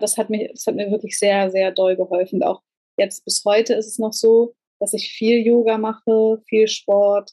das 0.00 0.16
hat 0.16 0.30
mir, 0.30 0.48
das 0.52 0.66
hat 0.66 0.76
mir 0.76 0.90
wirklich 0.90 1.18
sehr, 1.18 1.50
sehr 1.50 1.72
doll 1.72 1.96
geholfen. 1.96 2.36
Und 2.36 2.44
auch 2.44 2.62
jetzt 2.96 3.24
bis 3.24 3.44
heute 3.44 3.74
ist 3.74 3.88
es 3.88 3.98
noch 3.98 4.12
so, 4.12 4.54
dass 4.78 4.92
ich 4.92 5.10
viel 5.10 5.44
Yoga 5.44 5.78
mache, 5.78 6.40
viel 6.48 6.68
Sport. 6.68 7.32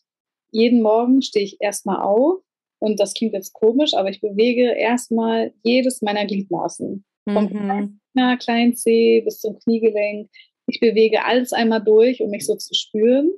Jeden 0.51 0.81
Morgen 0.81 1.21
stehe 1.21 1.45
ich 1.45 1.57
erstmal 1.61 2.01
auf 2.01 2.41
und 2.79 2.99
das 2.99 3.13
klingt 3.13 3.33
jetzt 3.33 3.53
komisch, 3.53 3.93
aber 3.93 4.09
ich 4.09 4.21
bewege 4.21 4.73
erstmal 4.73 5.53
jedes 5.63 6.01
meiner 6.01 6.25
Gliedmaßen. 6.25 7.05
Vom 7.31 7.45
mhm. 7.45 7.99
kleinen 8.39 8.75
Zeh 8.75 9.21
bis 9.21 9.39
zum 9.39 9.59
Kniegelenk. 9.59 10.29
Ich 10.67 10.79
bewege 10.79 11.23
alles 11.23 11.53
einmal 11.53 11.83
durch, 11.83 12.21
um 12.21 12.31
mich 12.31 12.45
so 12.45 12.55
zu 12.55 12.73
spüren. 12.73 13.31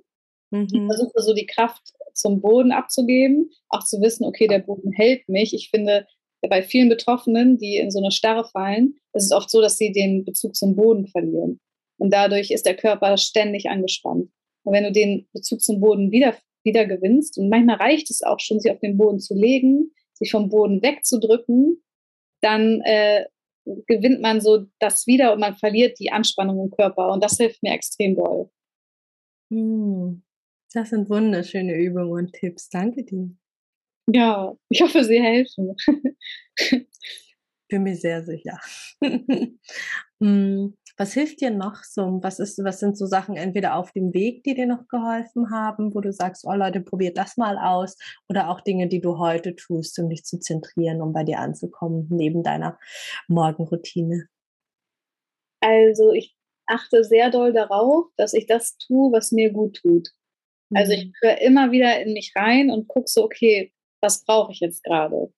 Mhm. 0.53 0.67
Ich 0.71 0.81
versuche 0.85 1.21
so 1.21 1.33
die 1.33 1.47
Kraft 1.47 1.81
zum 2.13 2.39
Boden 2.39 2.71
abzugeben, 2.71 3.49
auch 3.69 3.83
zu 3.83 3.99
wissen, 4.01 4.23
okay, 4.25 4.47
der 4.47 4.59
Boden 4.59 4.91
hält 4.91 5.27
mich. 5.27 5.53
Ich 5.53 5.69
finde, 5.69 6.05
bei 6.47 6.61
vielen 6.61 6.89
Betroffenen, 6.89 7.57
die 7.57 7.77
in 7.77 7.89
so 7.89 7.99
eine 7.99 8.11
Starre 8.11 8.45
fallen, 8.45 8.95
ist 9.13 9.25
es 9.25 9.31
oft 9.31 9.49
so, 9.49 9.61
dass 9.61 9.77
sie 9.77 9.91
den 9.91 10.25
Bezug 10.25 10.55
zum 10.55 10.75
Boden 10.75 11.07
verlieren. 11.07 11.59
Und 11.97 12.13
dadurch 12.13 12.51
ist 12.51 12.65
der 12.67 12.75
Körper 12.75 13.17
ständig 13.17 13.69
angespannt. 13.69 14.29
Und 14.63 14.73
wenn 14.73 14.83
du 14.83 14.91
den 14.91 15.27
Bezug 15.33 15.61
zum 15.61 15.79
Boden 15.79 16.11
wieder, 16.11 16.35
wieder 16.63 16.85
gewinnst, 16.85 17.37
und 17.37 17.49
manchmal 17.49 17.77
reicht 17.77 18.11
es 18.11 18.21
auch 18.21 18.39
schon, 18.39 18.59
sich 18.59 18.71
auf 18.71 18.79
den 18.79 18.97
Boden 18.97 19.19
zu 19.19 19.33
legen, 19.33 19.91
sich 20.13 20.31
vom 20.31 20.49
Boden 20.49 20.83
wegzudrücken, 20.83 21.83
dann 22.41 22.81
äh, 22.81 23.25
gewinnt 23.87 24.21
man 24.21 24.39
so 24.39 24.65
das 24.79 25.07
wieder 25.07 25.33
und 25.33 25.39
man 25.39 25.55
verliert 25.55 25.97
die 25.99 26.11
Anspannung 26.11 26.59
im 26.59 26.71
Körper. 26.71 27.11
Und 27.11 27.23
das 27.23 27.37
hilft 27.37 27.63
mir 27.63 27.73
extrem 27.73 28.15
doll. 28.15 28.49
Hm. 29.49 30.23
Das 30.73 30.89
sind 30.89 31.07
wunderschöne 31.09 31.75
Übungen 31.75 32.11
und 32.11 32.33
Tipps. 32.33 32.67
Danke 32.69 33.03
dir. 33.03 33.29
Ja, 34.07 34.53
ich 34.69 34.81
hoffe, 34.81 35.03
sie 35.03 35.21
helfen. 35.21 35.75
Bin 37.69 37.83
mir 37.83 37.95
sehr 37.95 38.23
sicher. 38.23 38.59
Hm. 40.19 40.77
Was 40.95 41.13
hilft 41.13 41.41
dir 41.41 41.49
noch 41.49 41.83
so? 41.83 42.19
Was, 42.21 42.37
ist, 42.37 42.63
was 42.63 42.79
sind 42.79 42.95
so 42.95 43.07
Sachen 43.07 43.35
entweder 43.35 43.75
auf 43.77 43.91
dem 43.93 44.13
Weg, 44.13 44.43
die 44.43 44.53
dir 44.53 44.67
noch 44.67 44.87
geholfen 44.87 45.49
haben, 45.49 45.95
wo 45.95 46.01
du 46.01 46.13
sagst, 46.13 46.45
oh 46.45 46.53
Leute, 46.53 46.81
probiert 46.81 47.17
das 47.17 47.35
mal 47.35 47.57
aus, 47.57 47.97
oder 48.29 48.49
auch 48.49 48.61
Dinge, 48.61 48.87
die 48.87 49.01
du 49.01 49.17
heute 49.17 49.55
tust, 49.55 49.97
um 49.97 50.09
dich 50.09 50.23
zu 50.23 50.39
zentrieren, 50.39 51.01
um 51.01 51.11
bei 51.11 51.23
dir 51.23 51.39
anzukommen, 51.39 52.07
neben 52.11 52.43
deiner 52.43 52.77
Morgenroutine? 53.27 54.27
Also 55.61 56.11
ich 56.11 56.35
achte 56.67 57.03
sehr 57.03 57.31
doll 57.31 57.53
darauf, 57.53 58.05
dass 58.15 58.35
ich 58.35 58.45
das 58.45 58.77
tue, 58.77 59.11
was 59.11 59.31
mir 59.31 59.51
gut 59.51 59.77
tut. 59.77 60.09
Also 60.75 60.93
ich 60.93 61.05
mhm. 61.05 61.13
höre 61.21 61.41
immer 61.41 61.71
wieder 61.71 62.01
in 62.01 62.13
mich 62.13 62.33
rein 62.35 62.69
und 62.69 62.87
gucke 62.87 63.07
so, 63.07 63.23
okay, 63.23 63.71
was 64.01 64.23
brauche 64.23 64.51
ich 64.51 64.59
jetzt 64.59 64.83
gerade? 64.83 65.31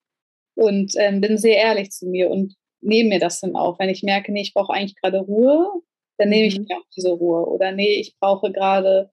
Und 0.56 0.93
ähm, 0.98 1.21
bin 1.21 1.38
sehr 1.38 1.58
ehrlich 1.58 1.91
zu 1.91 2.08
mir 2.08 2.30
und 2.30 2.56
nehme 2.82 3.10
mir 3.10 3.19
das 3.19 3.41
dann 3.41 3.56
auch. 3.56 3.80
Wenn 3.80 3.89
ich 3.89 4.04
merke, 4.04 4.32
nee, 4.32 4.41
ich 4.41 4.54
brauche 4.54 4.74
eigentlich 4.74 4.95
gerade 4.95 5.19
Ruhe, 5.19 5.82
dann 6.17 6.30
nehme 6.30 6.48
ich 6.48 6.58
mhm. 6.58 6.65
mir 6.69 6.78
auch 6.78 6.88
diese 6.95 7.12
Ruhe. 7.12 7.45
Oder 7.48 7.71
nee, 7.71 8.00
ich 8.00 8.15
brauche 8.19 8.52
gerade 8.52 9.12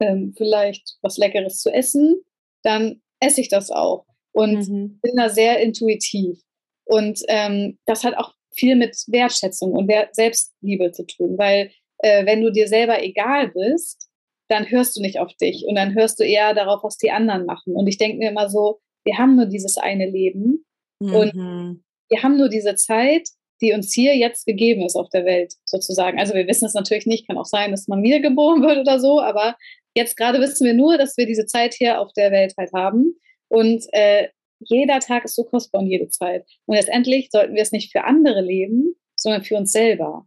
ähm, 0.00 0.34
vielleicht 0.36 0.96
was 1.02 1.16
Leckeres 1.16 1.60
zu 1.60 1.70
essen, 1.70 2.22
dann 2.62 3.00
esse 3.20 3.40
ich 3.40 3.48
das 3.48 3.70
auch. 3.70 4.06
Und 4.32 4.68
mhm. 4.68 5.00
bin 5.00 5.16
da 5.16 5.28
sehr 5.28 5.60
intuitiv. 5.60 6.40
Und 6.84 7.20
ähm, 7.28 7.78
das 7.86 8.04
hat 8.04 8.16
auch 8.16 8.34
viel 8.54 8.76
mit 8.76 8.96
Wertschätzung 9.08 9.72
und 9.72 9.90
Selbstliebe 10.12 10.92
zu 10.92 11.06
tun, 11.06 11.38
weil 11.38 11.70
äh, 11.98 12.26
wenn 12.26 12.42
du 12.42 12.50
dir 12.50 12.68
selber 12.68 13.02
egal 13.02 13.48
bist, 13.48 14.08
dann 14.52 14.70
hörst 14.70 14.96
du 14.96 15.00
nicht 15.00 15.18
auf 15.18 15.34
dich 15.34 15.64
und 15.66 15.74
dann 15.74 15.94
hörst 15.94 16.20
du 16.20 16.24
eher 16.24 16.54
darauf, 16.54 16.84
was 16.84 16.96
die 16.96 17.10
anderen 17.10 17.46
machen. 17.46 17.74
Und 17.74 17.86
ich 17.86 17.98
denke 17.98 18.18
mir 18.18 18.30
immer 18.30 18.48
so, 18.48 18.80
wir 19.04 19.18
haben 19.18 19.36
nur 19.36 19.46
dieses 19.46 19.78
eine 19.78 20.08
Leben 20.08 20.64
mhm. 21.00 21.14
und 21.14 21.82
wir 22.08 22.22
haben 22.22 22.36
nur 22.36 22.48
diese 22.48 22.74
Zeit, 22.74 23.28
die 23.60 23.72
uns 23.72 23.92
hier 23.94 24.16
jetzt 24.16 24.44
gegeben 24.44 24.84
ist 24.84 24.96
auf 24.96 25.08
der 25.08 25.24
Welt, 25.24 25.54
sozusagen. 25.64 26.18
Also 26.18 26.34
wir 26.34 26.46
wissen 26.46 26.66
es 26.66 26.74
natürlich 26.74 27.06
nicht, 27.06 27.26
kann 27.26 27.38
auch 27.38 27.46
sein, 27.46 27.70
dass 27.70 27.88
man 27.88 28.02
wiedergeboren 28.02 28.62
wird 28.62 28.78
oder 28.78 29.00
so, 29.00 29.20
aber 29.20 29.56
jetzt 29.94 30.16
gerade 30.16 30.40
wissen 30.40 30.66
wir 30.66 30.74
nur, 30.74 30.98
dass 30.98 31.16
wir 31.16 31.26
diese 31.26 31.46
Zeit 31.46 31.74
hier 31.74 32.00
auf 32.00 32.12
der 32.12 32.30
Welt 32.32 32.54
halt 32.58 32.72
haben. 32.74 33.14
Und 33.48 33.84
äh, 33.92 34.28
jeder 34.60 34.98
Tag 35.00 35.24
ist 35.24 35.34
so 35.34 35.44
kostbar 35.44 35.82
und 35.82 35.88
jede 35.88 36.08
Zeit. 36.08 36.44
Und 36.66 36.76
letztendlich 36.76 37.30
sollten 37.30 37.54
wir 37.54 37.62
es 37.62 37.72
nicht 37.72 37.92
für 37.92 38.04
andere 38.04 38.40
leben, 38.40 38.94
sondern 39.16 39.44
für 39.44 39.56
uns 39.56 39.72
selber. 39.72 40.26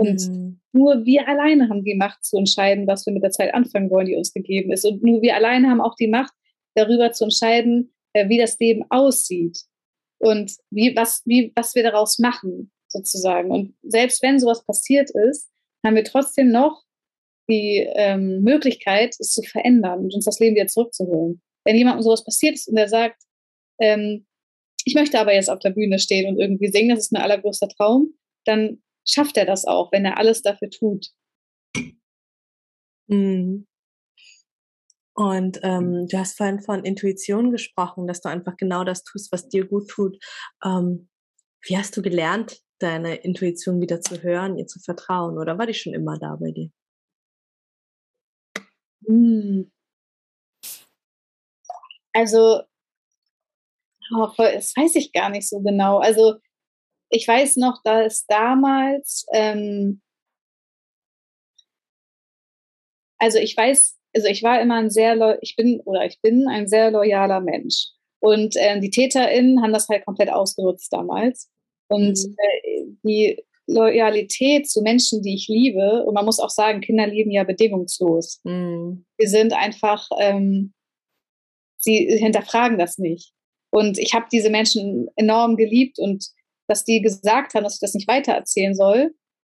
Und 0.00 0.28
mhm. 0.28 0.60
nur 0.72 1.04
wir 1.04 1.28
alleine 1.28 1.68
haben 1.68 1.84
die 1.84 1.94
Macht 1.94 2.24
zu 2.24 2.38
entscheiden, 2.38 2.86
was 2.86 3.04
wir 3.04 3.12
mit 3.12 3.22
der 3.22 3.30
Zeit 3.30 3.52
anfangen 3.52 3.90
wollen, 3.90 4.06
die 4.06 4.16
uns 4.16 4.32
gegeben 4.32 4.72
ist. 4.72 4.86
Und 4.86 5.02
nur 5.02 5.20
wir 5.20 5.36
alleine 5.36 5.68
haben 5.68 5.82
auch 5.82 5.94
die 5.94 6.08
Macht, 6.08 6.32
darüber 6.74 7.12
zu 7.12 7.24
entscheiden, 7.24 7.92
äh, 8.14 8.28
wie 8.28 8.38
das 8.38 8.58
Leben 8.58 8.84
aussieht 8.88 9.58
und 10.18 10.52
wie, 10.70 10.96
was, 10.96 11.22
wie, 11.26 11.52
was 11.54 11.74
wir 11.74 11.82
daraus 11.82 12.18
machen, 12.18 12.72
sozusagen. 12.88 13.50
Und 13.50 13.74
selbst 13.82 14.22
wenn 14.22 14.38
sowas 14.38 14.64
passiert 14.64 15.10
ist, 15.10 15.50
haben 15.84 15.96
wir 15.96 16.04
trotzdem 16.04 16.50
noch 16.50 16.82
die 17.48 17.86
ähm, 17.94 18.42
Möglichkeit, 18.42 19.16
es 19.18 19.32
zu 19.32 19.42
verändern 19.42 20.00
und 20.00 20.14
uns 20.14 20.24
das 20.24 20.38
Leben 20.38 20.54
wieder 20.54 20.66
zurückzuholen. 20.66 21.42
Wenn 21.64 21.76
jemandem 21.76 22.02
sowas 22.02 22.24
passiert 22.24 22.54
ist 22.54 22.68
und 22.68 22.76
der 22.76 22.88
sagt, 22.88 23.20
ähm, 23.80 24.26
ich 24.84 24.94
möchte 24.94 25.18
aber 25.18 25.34
jetzt 25.34 25.50
auf 25.50 25.58
der 25.58 25.70
Bühne 25.70 25.98
stehen 25.98 26.28
und 26.28 26.40
irgendwie 26.40 26.68
singen, 26.68 26.90
das 26.90 27.00
ist 27.00 27.12
mein 27.12 27.22
allergrößter 27.22 27.68
Traum, 27.68 28.14
dann 28.44 28.82
schafft 29.06 29.36
er 29.36 29.46
das 29.46 29.64
auch, 29.64 29.92
wenn 29.92 30.04
er 30.04 30.18
alles 30.18 30.42
dafür 30.42 30.70
tut. 30.70 31.08
Mhm. 33.08 33.66
Und 35.14 35.60
ähm, 35.62 36.06
du 36.08 36.18
hast 36.18 36.36
vorhin 36.36 36.60
von 36.60 36.84
Intuition 36.84 37.50
gesprochen, 37.50 38.06
dass 38.06 38.20
du 38.20 38.28
einfach 38.28 38.56
genau 38.56 38.84
das 38.84 39.02
tust, 39.04 39.32
was 39.32 39.48
dir 39.48 39.66
gut 39.66 39.88
tut. 39.88 40.16
Ähm, 40.64 41.08
wie 41.62 41.76
hast 41.76 41.96
du 41.96 42.02
gelernt, 42.02 42.62
deine 42.78 43.16
Intuition 43.16 43.80
wieder 43.80 44.00
zu 44.00 44.22
hören, 44.22 44.56
ihr 44.56 44.66
zu 44.66 44.80
vertrauen? 44.80 45.36
Oder 45.36 45.58
war 45.58 45.66
die 45.66 45.74
schon 45.74 45.92
immer 45.94 46.18
da 46.18 46.36
bei 46.36 46.52
dir? 46.52 46.70
Hm. 49.06 49.70
Also, 52.12 52.62
oh, 54.12 54.28
das 54.38 54.74
weiß 54.76 54.94
ich 54.96 55.12
gar 55.12 55.28
nicht 55.30 55.48
so 55.48 55.60
genau. 55.60 55.98
Also, 55.98 56.38
ich 57.10 57.26
weiß 57.26 57.56
noch, 57.56 57.82
dass 57.82 58.24
damals, 58.26 59.26
ähm, 59.32 60.00
also 63.18 63.38
ich 63.38 63.56
weiß, 63.56 63.98
also 64.14 64.28
ich 64.28 64.42
war 64.42 64.60
immer 64.60 64.76
ein 64.76 64.90
sehr, 64.90 65.38
ich 65.42 65.56
bin 65.56 65.80
oder 65.84 66.06
ich 66.06 66.20
bin 66.20 66.48
ein 66.48 66.68
sehr 66.68 66.90
loyaler 66.90 67.40
Mensch. 67.40 67.88
Und 68.20 68.56
äh, 68.56 68.80
die 68.80 68.90
TäterInnen 68.90 69.62
haben 69.62 69.72
das 69.72 69.88
halt 69.88 70.04
komplett 70.04 70.30
ausgenutzt 70.30 70.92
damals. 70.92 71.50
Und 71.88 72.18
mhm. 72.18 72.36
äh, 72.38 72.84
die 73.02 73.44
Loyalität 73.66 74.68
zu 74.68 74.82
Menschen, 74.82 75.22
die 75.22 75.34
ich 75.34 75.48
liebe, 75.48 76.04
und 76.04 76.14
man 76.14 76.24
muss 76.24 76.40
auch 76.40 76.50
sagen, 76.50 76.80
Kinder 76.80 77.06
lieben 77.06 77.30
ja 77.30 77.44
bedingungslos. 77.44 78.40
Mhm. 78.44 79.04
Wir 79.16 79.28
sind 79.28 79.52
einfach, 79.52 80.08
ähm, 80.18 80.72
sie 81.78 82.18
hinterfragen 82.18 82.78
das 82.78 82.98
nicht. 82.98 83.32
Und 83.72 83.98
ich 83.98 84.14
habe 84.14 84.26
diese 84.30 84.50
Menschen 84.50 85.08
enorm 85.16 85.56
geliebt 85.56 85.98
und 85.98 86.26
dass 86.70 86.84
die 86.84 87.00
gesagt 87.02 87.54
haben, 87.54 87.64
dass 87.64 87.74
ich 87.74 87.80
das 87.80 87.94
nicht 87.94 88.08
weitererzählen 88.08 88.74
soll, 88.74 89.14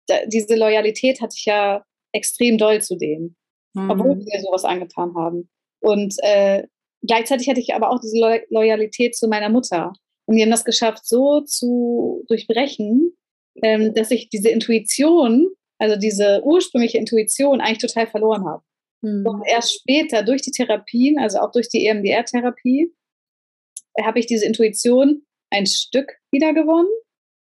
da, 0.07 0.15
diese 0.25 0.55
Loyalität 0.55 1.21
hatte 1.21 1.35
ich 1.37 1.45
ja 1.45 1.83
extrem 2.13 2.57
doll 2.57 2.81
zu 2.81 2.95
denen 2.97 3.35
mhm. 3.73 3.89
obwohl 3.89 4.19
wir 4.19 4.41
sowas 4.41 4.63
angetan 4.63 5.13
haben. 5.15 5.49
Und 5.81 6.15
äh, 6.23 6.63
gleichzeitig 7.05 7.49
hatte 7.49 7.59
ich 7.59 7.73
aber 7.73 7.91
auch 7.91 7.99
diese 7.99 8.17
Lo 8.17 8.37
Loyalität 8.49 9.15
zu 9.15 9.27
meiner 9.27 9.49
Mutter. 9.49 9.93
Und 10.25 10.35
die 10.35 10.43
haben 10.43 10.51
das 10.51 10.65
geschafft, 10.65 11.05
so 11.05 11.41
zu 11.41 12.23
durchbrechen, 12.27 13.17
ähm, 13.63 13.93
dass 13.93 14.11
ich 14.11 14.29
diese 14.29 14.49
Intuition, 14.49 15.49
also 15.79 15.97
diese 15.97 16.41
ursprüngliche 16.43 16.97
Intuition, 16.97 17.59
eigentlich 17.59 17.79
total 17.79 18.07
verloren 18.07 18.45
habe. 18.45 18.63
Mhm. 19.01 19.25
Und 19.25 19.43
erst 19.47 19.79
später 19.79 20.23
durch 20.23 20.41
die 20.41 20.51
Therapien, 20.51 21.17
also 21.19 21.39
auch 21.39 21.51
durch 21.51 21.69
die 21.69 21.85
EMDR-Therapie, 21.87 22.93
habe 24.01 24.19
ich 24.19 24.25
diese 24.25 24.45
Intuition 24.45 25.25
ein 25.49 25.65
Stück 25.65 26.13
wieder 26.31 26.53
gewonnen. 26.53 26.87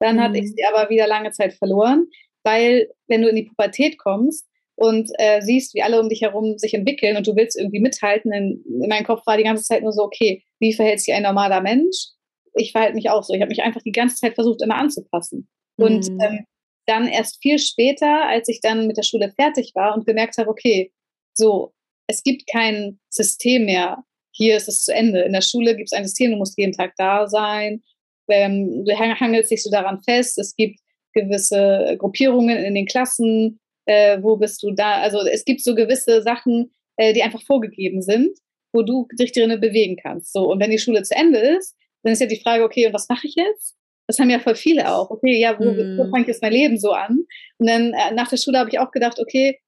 Dann 0.01 0.17
mhm. 0.17 0.21
hatte 0.21 0.39
ich 0.39 0.53
sie 0.53 0.65
aber 0.65 0.91
wieder 0.91 1.07
lange 1.07 1.31
Zeit 1.31 1.55
verloren, 1.55 2.07
weil 2.45 2.89
wenn 3.07 3.23
du 3.23 3.29
in 3.29 3.37
die 3.37 3.45
Pubertät 3.45 3.99
kommst, 3.99 4.49
und 4.79 5.11
äh, 5.19 5.43
siehst, 5.43 5.75
wie 5.75 5.83
alle 5.83 6.01
um 6.01 6.09
dich 6.09 6.23
herum 6.23 6.57
sich 6.57 6.73
entwickeln 6.73 7.17
und 7.17 7.27
du 7.27 7.35
willst 7.35 7.59
irgendwie 7.59 7.81
mithalten. 7.81 8.33
In, 8.33 8.63
in 8.65 8.89
meinem 8.89 9.05
Kopf 9.05 9.27
war 9.27 9.37
die 9.37 9.43
ganze 9.43 9.65
Zeit 9.65 9.83
nur 9.83 9.93
so, 9.93 10.05
okay, 10.05 10.45
wie 10.61 10.73
verhält 10.73 11.01
sich 11.01 11.13
ein 11.13 11.25
normaler 11.25 11.61
Mensch? 11.61 12.11
Ich 12.55 12.71
verhalte 12.71 12.95
mich 12.95 13.11
auch 13.11 13.25
so. 13.25 13.35
Ich 13.35 13.41
habe 13.41 13.49
mich 13.49 13.63
einfach 13.63 13.83
die 13.83 13.91
ganze 13.91 14.15
Zeit 14.15 14.37
versucht, 14.37 14.63
immer 14.63 14.77
anzupassen. 14.77 15.49
Mhm. 15.79 15.85
Und 15.85 16.09
ähm, 16.23 16.45
dann 16.87 17.09
erst 17.09 17.43
viel 17.43 17.59
später, 17.59 18.29
als 18.29 18.49
ich 18.49 18.61
dann 18.61 18.87
mit 18.87 18.97
der 18.97 19.03
Schule 19.03 19.33
fertig 19.35 19.73
war 19.75 19.97
und 19.97 20.07
gemerkt 20.07 20.39
habe, 20.39 20.49
okay, 20.49 20.93
so, 21.35 21.73
es 22.07 22.23
gibt 22.23 22.49
kein 22.49 23.01
System 23.09 23.65
mehr. 23.65 24.05
Hier 24.31 24.57
ist 24.57 24.69
es 24.69 24.85
zu 24.85 24.95
Ende. 24.95 25.23
In 25.23 25.33
der 25.33 25.43
Schule 25.43 25.75
gibt 25.75 25.89
es 25.91 25.99
ein 25.99 26.05
System, 26.05 26.31
du 26.31 26.37
musst 26.37 26.57
jeden 26.57 26.73
Tag 26.73 26.93
da 26.97 27.27
sein. 27.27 27.83
Ähm, 28.29 28.85
du 28.85 28.99
hangelst 28.99 29.51
dich 29.51 29.63
so 29.63 29.71
daran 29.71 30.01
fest. 30.03 30.39
Es 30.39 30.55
gibt 30.57 30.81
gewisse 31.15 31.97
Gruppierungen 31.99 32.57
in 32.59 32.75
den 32.75 32.87
Klassen 32.87 33.59
äh, 33.89 34.23
wo 34.23 34.37
bist 34.37 34.63
du 34.63 34.71
da? 34.71 35.01
Also 35.01 35.27
es 35.27 35.45
gibt 35.45 35.63
so 35.63 35.75
gewisse 35.75 36.23
Sachen, 36.23 36.71
äh, 36.97 37.15
die 37.15 37.23
einfach 37.23 37.43
vorgegeben 37.43 38.03
sind, 38.03 38.39
wo 38.73 38.83
du 38.83 39.09
dich 39.19 39.33
drinnen 39.33 39.61
bewegen 39.61 39.97
kannst. 40.01 40.33
So, 40.33 40.51
und 40.51 40.61
wenn 40.61 40.71
die 40.71 40.79
Schule 40.79 41.03
zu 41.03 41.17
Ende 41.17 41.39
ist, 41.39 41.75
dann 42.03 42.13
ist 42.13 42.21
ja 42.21 42.27
die 42.27 42.41
Frage, 42.41 42.65
okay, 42.65 42.87
und 42.87 42.93
was 42.93 43.09
mache 43.09 43.27
ich 43.27 43.35
jetzt? 43.35 43.77
Das 44.07 44.19
haben 44.19 44.31
ja 44.31 44.39
voll 44.39 44.55
viele 44.55 44.95
auch. 44.95 45.11
Okay, 45.11 45.41
ja, 45.41 45.59
wo, 45.59 45.65
mm. 45.65 45.99
wo 45.99 46.05
mhm. 46.05 46.11
fange 46.11 46.23
ich 46.23 46.29
jetzt 46.29 46.43
mein 46.43 46.53
Leben 46.53 46.79
so 46.79 46.93
an? 46.93 47.19
Und 47.59 47.69
dann 47.69 47.95
äh, 47.95 48.15
nach 48.15 48.29
der 48.29 48.37
Schule 48.37 48.59
habe 48.59 48.71
ich 48.71 48.79
auch 48.79 48.91
gedacht, 48.91 49.19
okay, 49.19 49.59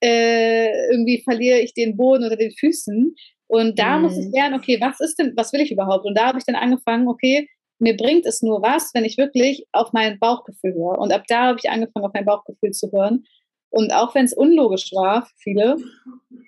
äh, 0.00 0.90
irgendwie 0.90 1.22
verliere 1.22 1.58
ich 1.58 1.74
den 1.74 1.96
Boden 1.96 2.24
unter 2.24 2.36
den 2.36 2.52
Füßen. 2.52 3.14
Und 3.48 3.78
da 3.78 3.98
mm. 3.98 4.02
muss 4.02 4.16
ich 4.16 4.26
mhm. 4.26 4.32
lernen, 4.32 4.54
okay, 4.54 4.80
was 4.80 5.00
ist 5.00 5.18
denn, 5.18 5.32
was 5.36 5.52
will 5.52 5.60
ich 5.60 5.72
überhaupt? 5.72 6.04
Und 6.04 6.16
da 6.16 6.26
habe 6.26 6.38
ich 6.38 6.44
dann 6.44 6.56
angefangen, 6.56 7.08
okay, 7.08 7.48
mir 7.78 7.96
bringt 7.96 8.26
es 8.26 8.42
nur 8.42 8.62
was, 8.62 8.92
wenn 8.94 9.04
ich 9.04 9.18
wirklich 9.18 9.66
auf 9.72 9.92
mein 9.92 10.18
Bauchgefühl 10.18 10.74
höre. 10.74 10.98
Und 10.98 11.12
ab 11.12 11.24
da 11.28 11.48
habe 11.48 11.58
ich 11.62 11.70
angefangen, 11.70 12.06
auf 12.06 12.12
mein 12.14 12.24
Bauchgefühl 12.24 12.70
zu 12.72 12.90
hören. 12.92 13.24
Und 13.70 13.92
auch 13.92 14.14
wenn 14.14 14.24
es 14.24 14.32
unlogisch 14.32 14.92
war 14.92 15.26
für 15.26 15.34
viele, 15.38 15.76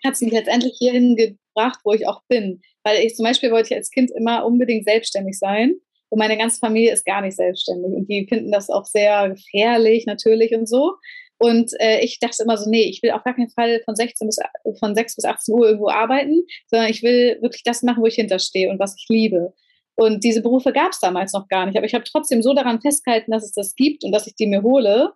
hat 0.05 0.14
es 0.14 0.21
mich 0.21 0.33
letztendlich 0.33 0.77
hierhin 0.79 1.17
gebracht, 1.17 1.81
wo 1.85 1.93
ich 1.93 2.07
auch 2.07 2.23
bin. 2.29 2.62
Weil 2.85 3.05
ich 3.05 3.14
zum 3.14 3.25
Beispiel 3.25 3.51
wollte 3.51 3.71
ich 3.71 3.77
als 3.77 3.91
Kind 3.91 4.11
immer 4.12 4.47
unbedingt 4.47 4.85
selbstständig 4.85 5.38
sein. 5.38 5.75
Und 6.09 6.19
meine 6.19 6.38
ganze 6.38 6.59
Familie 6.59 6.93
ist 6.93 7.05
gar 7.05 7.21
nicht 7.21 7.37
selbstständig. 7.37 7.93
Und 7.93 8.09
die 8.09 8.27
finden 8.27 8.51
das 8.51 8.71
auch 8.71 8.87
sehr 8.87 9.29
gefährlich 9.29 10.07
natürlich 10.07 10.55
und 10.55 10.67
so. 10.67 10.95
Und 11.38 11.73
äh, 11.79 12.01
ich 12.01 12.19
dachte 12.19 12.43
immer 12.43 12.57
so, 12.57 12.69
nee, 12.69 12.83
ich 12.83 13.03
will 13.03 13.12
auf 13.12 13.23
gar 13.23 13.35
keinen 13.35 13.51
Fall 13.51 13.81
von 13.85 13.95
16 13.95 14.27
bis 14.27 14.38
von 14.79 14.95
6 14.95 15.17
bis 15.17 15.25
18 15.25 15.55
Uhr 15.55 15.67
irgendwo 15.67 15.88
arbeiten, 15.88 16.45
sondern 16.67 16.91
ich 16.91 17.03
will 17.03 17.38
wirklich 17.43 17.62
das 17.62 17.83
machen, 17.83 18.03
wo 18.03 18.07
ich 18.07 18.17
hinterstehe 18.17 18.71
und 18.71 18.81
was 18.81 18.97
ich 18.97 19.07
liebe. 19.09 19.53
Und 19.99 20.23
diese 20.23 20.43
Berufe 20.43 20.73
gab 20.73 20.93
es 20.93 21.01
damals 21.01 21.33
noch 21.33 21.49
gar 21.49 21.67
nicht. 21.67 21.77
Aber 21.77 21.87
ich 21.87 21.95
habe 21.95 22.05
trotzdem 22.05 22.41
so 22.41 22.55
daran 22.55 22.81
festgehalten, 22.81 23.33
dass 23.33 23.45
es 23.45 23.53
das 23.53 23.75
gibt 23.75 24.05
und 24.05 24.13
dass 24.13 24.29
ich 24.29 24.37
die 24.37 24.47
mir 24.47 24.63
hole, 24.63 25.13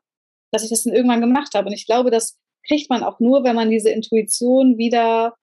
dass 0.52 0.64
ich 0.64 0.70
das 0.70 0.82
dann 0.82 0.92
irgendwann 0.92 1.20
gemacht 1.20 1.54
habe. 1.54 1.68
Und 1.68 1.74
ich 1.74 1.86
glaube, 1.86 2.10
das 2.10 2.36
kriegt 2.66 2.90
man 2.90 3.04
auch 3.04 3.20
nur, 3.20 3.44
wenn 3.44 3.54
man 3.54 3.70
diese 3.70 3.90
Intuition 3.90 4.78
wieder 4.78 5.36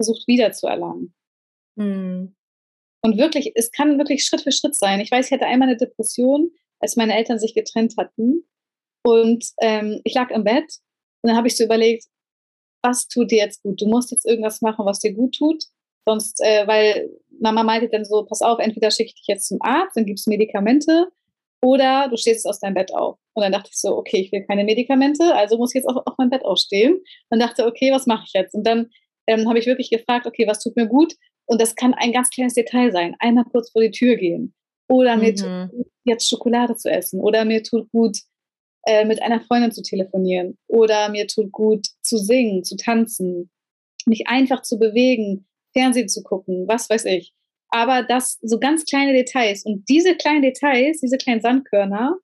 versucht 0.00 0.26
wiederzuerlangen. 0.26 1.14
Mhm. 1.76 2.34
Und 3.04 3.18
wirklich, 3.18 3.52
es 3.54 3.70
kann 3.70 3.98
wirklich 3.98 4.24
Schritt 4.24 4.40
für 4.40 4.52
Schritt 4.52 4.74
sein. 4.74 5.00
Ich 5.00 5.10
weiß, 5.10 5.26
ich 5.26 5.32
hatte 5.32 5.46
einmal 5.46 5.68
eine 5.68 5.76
Depression, 5.76 6.50
als 6.80 6.96
meine 6.96 7.14
Eltern 7.14 7.38
sich 7.38 7.54
getrennt 7.54 7.94
hatten. 7.98 8.48
Und 9.04 9.52
ähm, 9.60 10.00
ich 10.04 10.14
lag 10.14 10.30
im 10.30 10.44
Bett 10.44 10.64
und 11.22 11.28
dann 11.28 11.36
habe 11.36 11.48
ich 11.48 11.56
so 11.56 11.64
überlegt, 11.64 12.06
was 12.82 13.06
tut 13.08 13.30
dir 13.30 13.38
jetzt 13.38 13.62
gut? 13.62 13.80
Du 13.80 13.86
musst 13.86 14.10
jetzt 14.10 14.26
irgendwas 14.26 14.62
machen, 14.62 14.86
was 14.86 15.00
dir 15.00 15.12
gut 15.12 15.34
tut. 15.36 15.64
Sonst, 16.08 16.40
äh, 16.40 16.66
weil 16.66 17.10
Mama 17.38 17.62
meinte 17.62 17.90
dann 17.90 18.06
so, 18.06 18.24
pass 18.24 18.40
auf, 18.40 18.58
entweder 18.60 18.90
schicke 18.90 19.10
ich 19.10 19.14
dich 19.16 19.26
jetzt 19.26 19.46
zum 19.46 19.58
Arzt, 19.60 19.94
dann 19.94 20.06
gibst 20.06 20.26
du 20.26 20.30
Medikamente 20.30 21.08
oder 21.62 22.08
du 22.08 22.16
stehst 22.16 22.46
aus 22.46 22.60
deinem 22.60 22.72
Bett 22.72 22.94
auf. 22.94 23.18
Und 23.34 23.42
dann 23.42 23.52
dachte 23.52 23.68
ich 23.70 23.78
so, 23.78 23.94
okay, 23.94 24.22
ich 24.22 24.32
will 24.32 24.42
keine 24.46 24.64
Medikamente, 24.64 25.34
also 25.34 25.58
muss 25.58 25.74
ich 25.74 25.82
jetzt 25.82 25.86
auch 25.86 26.06
auf 26.06 26.14
mein 26.16 26.30
Bett 26.30 26.46
aufstehen. 26.46 26.98
Und 27.28 27.40
dachte, 27.40 27.66
okay, 27.66 27.92
was 27.92 28.06
mache 28.06 28.24
ich 28.26 28.32
jetzt? 28.32 28.54
Und 28.54 28.66
dann 28.66 28.88
ähm, 29.26 29.46
habe 29.48 29.58
ich 29.58 29.66
wirklich 29.66 29.90
gefragt, 29.90 30.26
okay, 30.26 30.46
was 30.46 30.60
tut 30.60 30.76
mir 30.76 30.86
gut? 30.86 31.12
Und 31.44 31.60
das 31.60 31.74
kann 31.74 31.92
ein 31.92 32.12
ganz 32.12 32.30
kleines 32.30 32.54
Detail 32.54 32.90
sein. 32.90 33.14
Einmal 33.18 33.44
kurz 33.44 33.70
vor 33.70 33.82
die 33.82 33.90
Tür 33.90 34.16
gehen. 34.16 34.54
Oder 34.88 35.18
mir 35.18 35.34
tut 35.34 35.46
mhm. 35.46 35.68
gut, 35.68 35.86
jetzt 36.04 36.26
Schokolade 36.26 36.74
zu 36.76 36.90
essen. 36.90 37.20
Oder 37.20 37.44
mir 37.44 37.62
tut 37.62 37.90
gut, 37.90 38.16
äh, 38.86 39.04
mit 39.04 39.20
einer 39.20 39.42
Freundin 39.42 39.72
zu 39.72 39.82
telefonieren. 39.82 40.56
Oder 40.68 41.10
mir 41.10 41.26
tut 41.26 41.52
gut, 41.52 41.86
zu 42.00 42.16
singen, 42.16 42.64
zu 42.64 42.76
tanzen. 42.76 43.50
Mich 44.06 44.26
einfach 44.26 44.62
zu 44.62 44.78
bewegen, 44.78 45.47
Fernsehen 45.78 46.08
zu 46.08 46.22
gucken, 46.22 46.66
was 46.66 46.90
weiß 46.90 47.04
ich. 47.04 47.32
Aber 47.70 48.02
das 48.02 48.38
so 48.42 48.58
ganz 48.58 48.84
kleine 48.84 49.12
Details. 49.12 49.64
Und 49.64 49.88
diese 49.88 50.16
kleinen 50.16 50.42
Details, 50.42 51.00
diese 51.00 51.18
kleinen 51.18 51.40
Sandkörner, 51.40 52.16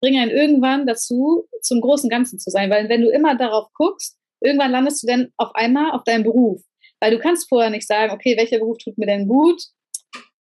bringen 0.00 0.22
einen 0.22 0.30
irgendwann 0.30 0.86
dazu, 0.86 1.46
zum 1.62 1.80
großen 1.80 2.10
Ganzen 2.10 2.38
zu 2.38 2.50
sein. 2.50 2.70
Weil 2.70 2.88
wenn 2.88 3.02
du 3.02 3.10
immer 3.10 3.36
darauf 3.36 3.68
guckst, 3.74 4.16
irgendwann 4.40 4.70
landest 4.70 5.02
du 5.02 5.06
dann 5.06 5.28
auf 5.36 5.54
einmal 5.54 5.92
auf 5.92 6.04
deinem 6.04 6.24
Beruf. 6.24 6.62
Weil 7.00 7.12
du 7.12 7.18
kannst 7.18 7.48
vorher 7.48 7.70
nicht 7.70 7.86
sagen, 7.86 8.12
okay, 8.12 8.36
welcher 8.36 8.58
Beruf 8.58 8.78
tut 8.78 8.96
mir 8.98 9.06
denn 9.06 9.28
gut? 9.28 9.62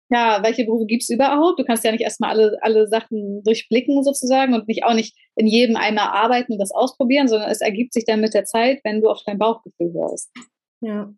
Ja, 0.09 0.41
welche 0.41 0.63
Berufe 0.63 0.85
gibt 0.85 1.03
es 1.03 1.09
überhaupt? 1.09 1.59
Du 1.59 1.65
kannst 1.65 1.83
ja 1.83 1.91
nicht 1.91 2.01
erstmal 2.01 2.29
alle, 2.29 2.57
alle 2.61 2.87
Sachen 2.87 3.43
durchblicken 3.43 4.03
sozusagen 4.03 4.53
und 4.53 4.67
nicht 4.67 4.85
auch 4.85 4.93
nicht 4.93 5.17
in 5.35 5.47
jedem 5.47 5.75
einmal 5.75 6.07
arbeiten 6.07 6.53
und 6.53 6.59
das 6.59 6.71
ausprobieren, 6.71 7.27
sondern 7.27 7.51
es 7.51 7.59
ergibt 7.59 7.93
sich 7.93 8.05
dann 8.05 8.21
mit 8.21 8.33
der 8.33 8.45
Zeit, 8.45 8.79
wenn 8.85 9.01
du 9.01 9.09
auf 9.09 9.21
dein 9.25 9.37
Bauchgefühl 9.37 9.91
hörst. 9.93 10.31
Ja. 10.79 11.13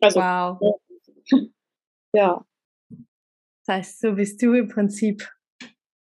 Also, 0.00 0.20
wow. 0.20 0.80
Ja. 2.12 2.44
Das 3.66 3.76
heißt, 3.76 4.00
so 4.00 4.14
bist 4.14 4.42
du 4.42 4.52
im 4.54 4.68
Prinzip 4.68 5.28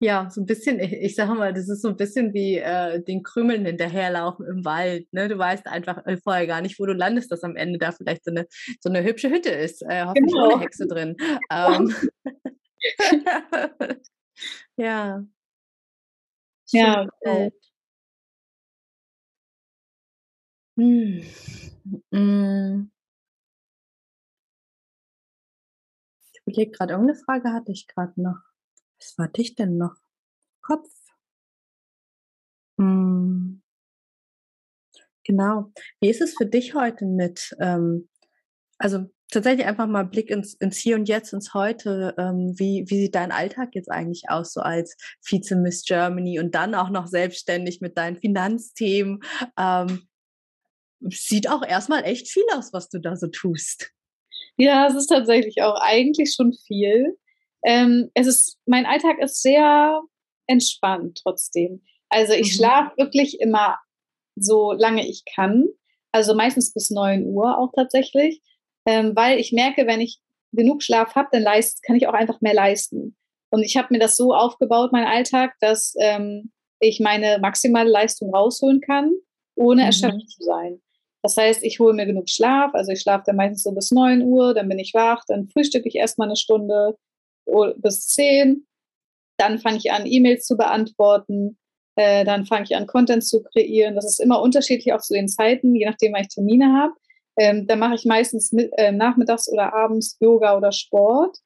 ja, 0.03 0.29
so 0.31 0.41
ein 0.41 0.47
bisschen, 0.47 0.81
ich, 0.81 0.93
ich 0.93 1.15
sage 1.15 1.33
mal, 1.35 1.53
das 1.53 1.69
ist 1.69 1.81
so 1.81 1.89
ein 1.89 1.97
bisschen 1.97 2.35
wie 2.35 2.57
äh, 2.57 3.01
den 3.05 3.23
Krümeln 3.23 3.65
hinterherlaufen 3.65 4.45
im 4.49 4.65
Wald. 4.65 5.07
Ne? 5.13 5.29
Du 5.29 5.39
weißt 5.39 5.69
einfach 5.69 6.05
äh, 6.07 6.17
vorher 6.17 6.49
gar 6.49 6.61
nicht, 6.61 6.81
wo 6.81 6.87
du 6.87 6.93
landest, 6.93 7.31
dass 7.31 7.45
am 7.45 7.55
Ende 7.55 7.79
da 7.79 7.93
vielleicht 7.93 8.25
so 8.25 8.33
eine, 8.33 8.49
so 8.81 8.91
eine 8.91 9.05
hübsche 9.05 9.31
Hütte 9.31 9.51
ist. 9.51 9.83
Äh, 9.83 10.05
hoffentlich 10.05 10.35
genau. 10.35 10.55
ohne 10.55 10.61
Hexe 10.61 10.89
drin. 10.89 11.17
Ähm. 11.53 11.95
ja. 14.77 15.25
Ja. 16.73 17.07
Hm. 20.77 21.23
Hm. 22.13 22.92
Überlege 26.47 26.73
gerade, 26.73 26.95
irgendeine 26.95 27.19
Frage 27.19 27.53
hatte 27.53 27.73
ich 27.73 27.87
gerade 27.89 28.21
noch. 28.21 28.39
Was 28.99 29.19
war 29.19 29.29
dich 29.29 29.55
denn 29.55 29.77
noch? 29.77 29.97
Kopf. 30.61 30.91
Hm. 32.79 33.63
Genau. 35.25 35.73
Wie 36.01 36.11
ist 36.11 36.21
es 36.21 36.35
für 36.37 36.47
dich 36.47 36.75
heute 36.75 37.05
mit, 37.07 37.55
ähm, 37.61 38.09
also 38.79 39.07
tatsächlich 39.31 39.67
einfach 39.67 39.87
mal 39.87 40.05
Blick 40.05 40.31
ins, 40.31 40.55
ins 40.55 40.77
Hier 40.77 40.97
und 40.97 41.09
Jetzt, 41.09 41.33
ins 41.33 41.55
Heute. 41.55 42.15
Ähm, 42.19 42.55
wie, 42.59 42.85
wie 42.89 42.99
sieht 43.03 43.15
dein 43.15 43.33
Alltag 43.33 43.71
jetzt 43.75 43.91
eigentlich 43.91 44.25
aus, 44.29 44.53
so 44.53 44.61
als 44.61 44.97
Vize-Miss 45.21 45.85
Germany 45.85 46.39
und 46.39 46.55
dann 46.55 46.75
auch 46.75 46.91
noch 46.91 47.07
selbstständig 47.07 47.81
mit 47.81 47.97
deinen 47.97 48.17
Finanzthemen? 48.17 49.21
Ähm, 49.59 50.09
sieht 51.01 51.49
auch 51.49 51.65
erstmal 51.67 52.05
echt 52.05 52.29
viel 52.29 52.45
aus, 52.55 52.73
was 52.73 52.89
du 52.89 52.99
da 52.99 53.17
so 53.17 53.29
tust. 53.29 53.93
Ja, 54.57 54.87
es 54.87 54.95
ist 54.95 55.07
tatsächlich 55.07 55.63
auch 55.63 55.81
eigentlich 55.81 56.35
schon 56.35 56.53
viel. 56.53 57.19
Ähm, 57.65 58.11
es 58.15 58.27
ist, 58.27 58.59
mein 58.67 58.87
Alltag 58.87 59.19
ist 59.21 59.43
sehr 59.43 60.03
entspannt 60.47 61.21
trotzdem. 61.23 61.83
Also 62.09 62.33
ich 62.35 62.53
mhm. 62.53 62.57
schlafe 62.57 62.97
wirklich 62.97 63.41
immer 63.41 63.79
so 64.37 64.73
lange 64.73 65.09
ich 65.09 65.25
kann. 65.25 65.67
Also 66.13 66.35
meistens 66.35 66.73
bis 66.73 66.91
9 66.91 67.27
Uhr 67.27 67.59
auch 67.59 67.73
tatsächlich. 67.75 68.43
Ähm, 68.87 69.15
weil 69.15 69.39
ich 69.39 69.53
merke, 69.53 69.87
wenn 69.87 70.01
ich 70.01 70.21
genug 70.53 70.83
Schlaf 70.83 71.15
habe, 71.15 71.29
dann 71.33 71.43
leist, 71.43 71.83
kann 71.83 71.97
ich 71.97 72.07
auch 72.07 72.15
einfach 72.15 72.41
mehr 72.41 72.55
leisten. 72.55 73.17
Und 73.51 73.63
ich 73.63 73.77
habe 73.77 73.89
mir 73.91 73.99
das 73.99 74.17
so 74.17 74.35
aufgebaut, 74.35 74.93
mein 74.93 75.07
Alltag, 75.07 75.55
dass 75.61 75.95
ähm, 76.01 76.53
ich 76.81 77.01
meine 77.01 77.39
maximale 77.39 77.91
Leistung 77.91 78.35
rausholen 78.35 78.81
kann, 78.81 79.13
ohne 79.55 79.83
mhm. 79.83 79.87
erschöpft 79.87 80.31
zu 80.31 80.43
sein. 80.43 80.83
Das 81.23 81.37
heißt, 81.37 81.63
ich 81.63 81.79
hole 81.79 81.95
mir 81.95 82.07
genug 82.07 82.29
Schlaf, 82.29 82.75
also 82.75 82.93
ich 82.93 83.01
schlafe 83.01 83.25
dann 83.27 83.37
meistens 83.37 83.63
so 83.63 83.73
bis 83.73 83.93
9 83.93 84.23
Uhr, 84.23 84.55
dann 84.55 84.69
bin 84.69 84.79
ich 84.79 84.93
wach, 84.93 85.25
dann 85.29 85.49
frühstücke 85.49 85.89
ich 85.89 85.95
erstmal 85.95 86.29
eine 86.29 86.37
Stunde, 86.37 86.97
bis 87.77 88.07
10. 88.09 88.67
Dann 89.39 89.59
fange 89.59 89.79
ich 89.79 89.91
an, 89.93 90.07
E-Mails 90.07 90.45
zu 90.47 90.57
beantworten. 90.57 91.59
Äh, 91.97 92.25
dann 92.25 92.47
fange 92.47 92.65
ich 92.65 92.77
an, 92.77 92.87
Content 92.87 93.25
zu 93.25 93.43
kreieren. 93.43 93.95
Das 93.95 94.07
ist 94.07 94.21
immer 94.21 94.41
unterschiedlich 94.41 94.93
auch 94.93 95.01
zu 95.01 95.15
den 95.15 95.29
Zeiten, 95.29 95.75
je 95.75 95.87
nachdem, 95.87 96.13
wann 96.13 96.23
ich 96.23 96.29
Termine 96.29 96.73
habe. 96.73 96.95
Ähm, 97.37 97.67
dann 97.67 97.79
mache 97.79 97.95
ich 97.95 98.05
meistens 98.05 98.53
mit, 98.53 98.71
äh, 98.77 98.93
nachmittags 98.93 99.51
oder 99.51 99.73
abends 99.75 100.17
Yoga 100.21 100.57
oder 100.57 100.73
Sport. 100.73 101.39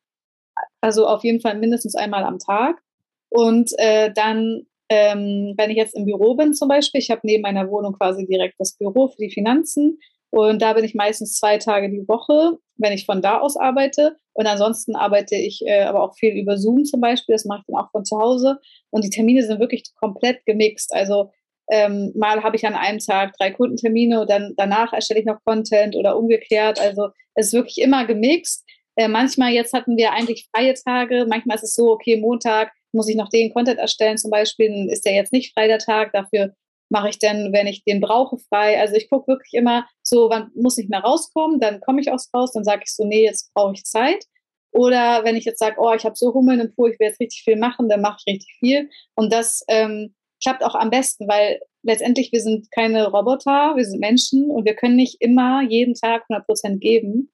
Also 0.80 1.06
auf 1.06 1.24
jeden 1.24 1.40
Fall 1.40 1.58
mindestens 1.58 1.94
einmal 1.94 2.24
am 2.24 2.38
Tag. 2.38 2.80
Und 3.28 3.72
äh, 3.78 4.12
dann, 4.12 4.66
ähm, 4.88 5.54
wenn 5.56 5.70
ich 5.70 5.76
jetzt 5.76 5.96
im 5.96 6.04
Büro 6.04 6.34
bin 6.34 6.54
zum 6.54 6.68
Beispiel, 6.68 7.00
ich 7.00 7.10
habe 7.10 7.22
neben 7.24 7.42
meiner 7.42 7.70
Wohnung 7.70 7.94
quasi 7.94 8.26
direkt 8.26 8.54
das 8.58 8.76
Büro 8.76 9.08
für 9.08 9.18
die 9.18 9.30
Finanzen. 9.30 9.98
Und 10.30 10.60
da 10.60 10.72
bin 10.74 10.84
ich 10.84 10.94
meistens 10.94 11.38
zwei 11.38 11.58
Tage 11.58 11.88
die 11.90 12.06
Woche, 12.08 12.58
wenn 12.76 12.92
ich 12.92 13.06
von 13.06 13.22
da 13.22 13.38
aus 13.38 13.56
arbeite. 13.56 14.16
Und 14.34 14.46
ansonsten 14.46 14.94
arbeite 14.94 15.34
ich 15.34 15.62
äh, 15.64 15.82
aber 15.82 16.02
auch 16.02 16.14
viel 16.14 16.34
über 16.36 16.58
Zoom 16.58 16.84
zum 16.84 17.00
Beispiel. 17.00 17.34
Das 17.34 17.44
mache 17.44 17.60
ich 17.60 17.66
dann 17.66 17.82
auch 17.82 17.90
von 17.90 18.04
zu 18.04 18.18
Hause. 18.18 18.58
Und 18.90 19.04
die 19.04 19.10
Termine 19.10 19.42
sind 19.42 19.60
wirklich 19.60 19.84
komplett 19.98 20.44
gemixt. 20.44 20.94
Also 20.94 21.30
ähm, 21.70 22.12
mal 22.14 22.42
habe 22.42 22.56
ich 22.56 22.66
an 22.66 22.74
einem 22.74 22.98
Tag 22.98 23.32
drei 23.38 23.50
Kundentermine 23.50 24.20
und 24.20 24.30
dann 24.30 24.54
danach 24.56 24.92
erstelle 24.92 25.20
ich 25.20 25.26
noch 25.26 25.42
Content 25.44 25.96
oder 25.96 26.16
umgekehrt. 26.16 26.80
Also 26.80 27.08
es 27.34 27.48
ist 27.48 27.52
wirklich 27.54 27.78
immer 27.78 28.04
gemixt. 28.06 28.64
Äh, 28.96 29.08
manchmal, 29.08 29.52
jetzt 29.52 29.72
hatten 29.72 29.96
wir 29.96 30.12
eigentlich 30.12 30.48
freie 30.54 30.74
Tage. 30.74 31.26
Manchmal 31.28 31.56
ist 31.56 31.64
es 31.64 31.74
so, 31.74 31.90
okay, 31.90 32.16
Montag 32.20 32.72
muss 32.92 33.08
ich 33.08 33.16
noch 33.16 33.28
den 33.28 33.52
Content 33.52 33.78
erstellen 33.78 34.18
zum 34.18 34.30
Beispiel. 34.30 34.68
Dann 34.68 34.88
ist 34.88 35.04
der 35.04 35.14
jetzt 35.14 35.32
nicht 35.32 35.52
frei 35.54 35.66
der 35.66 35.78
Tag. 35.78 36.12
Dafür 36.12 36.54
mache 36.88 37.08
ich 37.08 37.18
denn, 37.18 37.52
wenn 37.52 37.66
ich 37.66 37.84
den 37.84 38.00
brauche, 38.00 38.38
frei. 38.38 38.78
Also 38.80 38.94
ich 38.94 39.10
gucke 39.10 39.28
wirklich 39.28 39.54
immer 39.54 39.86
so, 40.02 40.30
wann 40.30 40.50
muss 40.54 40.78
ich 40.78 40.88
mehr 40.88 41.00
rauskommen, 41.00 41.60
dann 41.60 41.80
komme 41.80 42.00
ich 42.00 42.10
aus 42.10 42.30
raus, 42.34 42.52
dann 42.52 42.64
sage 42.64 42.82
ich 42.84 42.94
so, 42.94 43.04
nee, 43.04 43.24
jetzt 43.24 43.52
brauche 43.54 43.74
ich 43.74 43.84
Zeit. 43.84 44.24
Oder 44.72 45.24
wenn 45.24 45.36
ich 45.36 45.44
jetzt 45.44 45.58
sage, 45.58 45.76
oh, 45.78 45.92
ich 45.94 46.04
habe 46.04 46.16
so 46.16 46.34
Hummeln 46.34 46.60
im 46.60 46.74
Po, 46.74 46.86
ich 46.86 46.98
will 47.00 47.08
jetzt 47.08 47.20
richtig 47.20 47.42
viel 47.42 47.56
machen, 47.56 47.88
dann 47.88 48.02
mache 48.02 48.18
ich 48.20 48.34
richtig 48.34 48.56
viel. 48.58 48.90
Und 49.14 49.32
das 49.32 49.64
ähm, 49.68 50.14
klappt 50.42 50.62
auch 50.62 50.74
am 50.74 50.90
besten, 50.90 51.26
weil 51.28 51.60
letztendlich 51.82 52.30
wir 52.32 52.40
sind 52.40 52.70
keine 52.70 53.10
Roboter, 53.10 53.74
wir 53.76 53.84
sind 53.84 54.00
Menschen 54.00 54.50
und 54.50 54.64
wir 54.66 54.74
können 54.74 54.96
nicht 54.96 55.20
immer 55.20 55.62
jeden 55.62 55.94
Tag 55.94 56.24
100 56.28 56.46
Prozent 56.46 56.80
geben, 56.80 57.32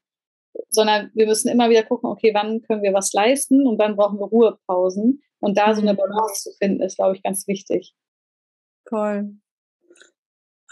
sondern 0.71 1.11
wir 1.15 1.27
müssen 1.27 1.49
immer 1.49 1.71
wieder 1.71 1.83
gucken, 1.83 2.11
okay, 2.11 2.33
wann 2.35 2.63
können 2.63 2.83
wir 2.83 2.93
was 2.93 3.13
leisten 3.13 3.67
und 3.67 3.79
wann 3.79 3.97
brauchen 3.97 4.19
wir 4.19 4.27
Ruhepausen. 4.27 5.23
Und 5.41 5.59
da 5.59 5.75
so 5.75 5.83
eine 5.83 5.93
mhm. 5.93 5.99
Balance 5.99 6.51
zu 6.51 6.57
finden, 6.59 6.83
ist, 6.83 6.97
glaube 6.97 7.17
ich, 7.17 7.23
ganz 7.23 7.47
wichtig. 7.49 7.95
Voll. 8.89 9.37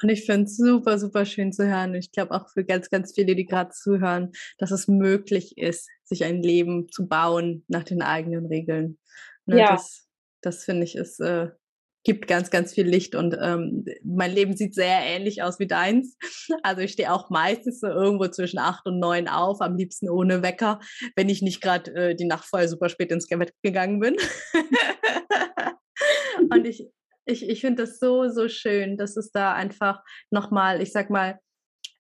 Und 0.02 0.08
ich 0.08 0.24
finde 0.24 0.44
es 0.44 0.56
super, 0.56 0.98
super 0.98 1.24
schön 1.24 1.52
zu 1.52 1.66
hören. 1.66 1.94
Ich 1.94 2.10
glaube 2.12 2.34
auch 2.34 2.48
für 2.48 2.64
ganz, 2.64 2.88
ganz 2.88 3.12
viele, 3.14 3.36
die 3.36 3.44
gerade 3.44 3.70
zuhören, 3.70 4.32
dass 4.58 4.70
es 4.70 4.88
möglich 4.88 5.58
ist, 5.58 5.88
sich 6.04 6.24
ein 6.24 6.42
Leben 6.42 6.88
zu 6.90 7.06
bauen 7.06 7.64
nach 7.68 7.84
den 7.84 8.00
eigenen 8.00 8.46
Regeln. 8.46 8.98
Ne, 9.44 9.58
ja. 9.58 9.72
Das, 9.72 10.06
das 10.40 10.64
finde 10.64 10.84
ich, 10.84 10.94
ist, 10.94 11.20
äh, 11.20 11.50
gibt 12.04 12.26
ganz, 12.26 12.50
ganz 12.50 12.72
viel 12.72 12.86
Licht 12.86 13.14
und 13.14 13.36
ähm, 13.40 13.84
mein 14.02 14.32
Leben 14.32 14.56
sieht 14.56 14.74
sehr 14.74 15.00
ähnlich 15.02 15.42
aus 15.42 15.58
wie 15.58 15.66
deins. 15.66 16.16
Also 16.62 16.82
ich 16.82 16.92
stehe 16.92 17.12
auch 17.12 17.30
meistens 17.30 17.80
so 17.80 17.88
irgendwo 17.88 18.26
zwischen 18.28 18.58
acht 18.58 18.86
und 18.86 18.98
neun 18.98 19.28
auf, 19.28 19.60
am 19.60 19.76
liebsten 19.76 20.08
ohne 20.08 20.42
Wecker, 20.42 20.80
wenn 21.16 21.28
ich 21.28 21.42
nicht 21.42 21.60
gerade 21.60 21.94
äh, 21.94 22.14
die 22.14 22.26
Nacht 22.26 22.44
vorher 22.44 22.68
super 22.68 22.88
spät 22.88 23.12
ins 23.12 23.28
Bett 23.28 23.52
gegangen 23.62 24.00
bin. 24.00 24.16
und 26.50 26.66
ich, 26.66 26.88
ich, 27.26 27.48
ich 27.48 27.60
finde 27.60 27.82
das 27.82 27.98
so, 27.98 28.28
so 28.28 28.48
schön, 28.48 28.96
dass 28.96 29.16
es 29.16 29.30
da 29.30 29.52
einfach 29.52 30.02
nochmal, 30.30 30.82
ich 30.82 30.92
sag 30.92 31.10
mal, 31.10 31.38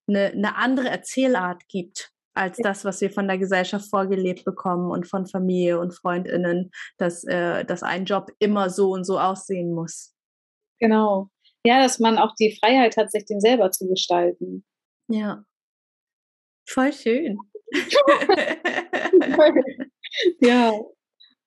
eine, 0.08 0.32
eine 0.32 0.56
andere 0.56 0.88
Erzählart 0.88 1.68
gibt. 1.68 2.10
Als 2.34 2.58
das, 2.58 2.84
was 2.84 3.00
wir 3.00 3.10
von 3.10 3.26
der 3.26 3.38
Gesellschaft 3.38 3.88
vorgelebt 3.88 4.44
bekommen 4.44 4.90
und 4.90 5.08
von 5.08 5.26
Familie 5.26 5.80
und 5.80 5.92
Freundinnen, 5.92 6.70
dass, 6.98 7.24
äh, 7.24 7.64
dass 7.64 7.82
ein 7.82 8.04
Job 8.04 8.30
immer 8.38 8.70
so 8.70 8.92
und 8.92 9.04
so 9.04 9.18
aussehen 9.18 9.74
muss. 9.74 10.14
Genau. 10.78 11.30
Ja, 11.64 11.82
dass 11.82 11.98
man 11.98 12.18
auch 12.18 12.34
die 12.38 12.56
Freiheit 12.58 12.96
hat, 12.96 13.10
sich 13.10 13.26
den 13.26 13.40
selber 13.40 13.70
zu 13.70 13.88
gestalten. 13.88 14.64
Ja. 15.08 15.44
Voll 16.68 16.92
schön. 16.92 17.38
ja. 20.40 20.72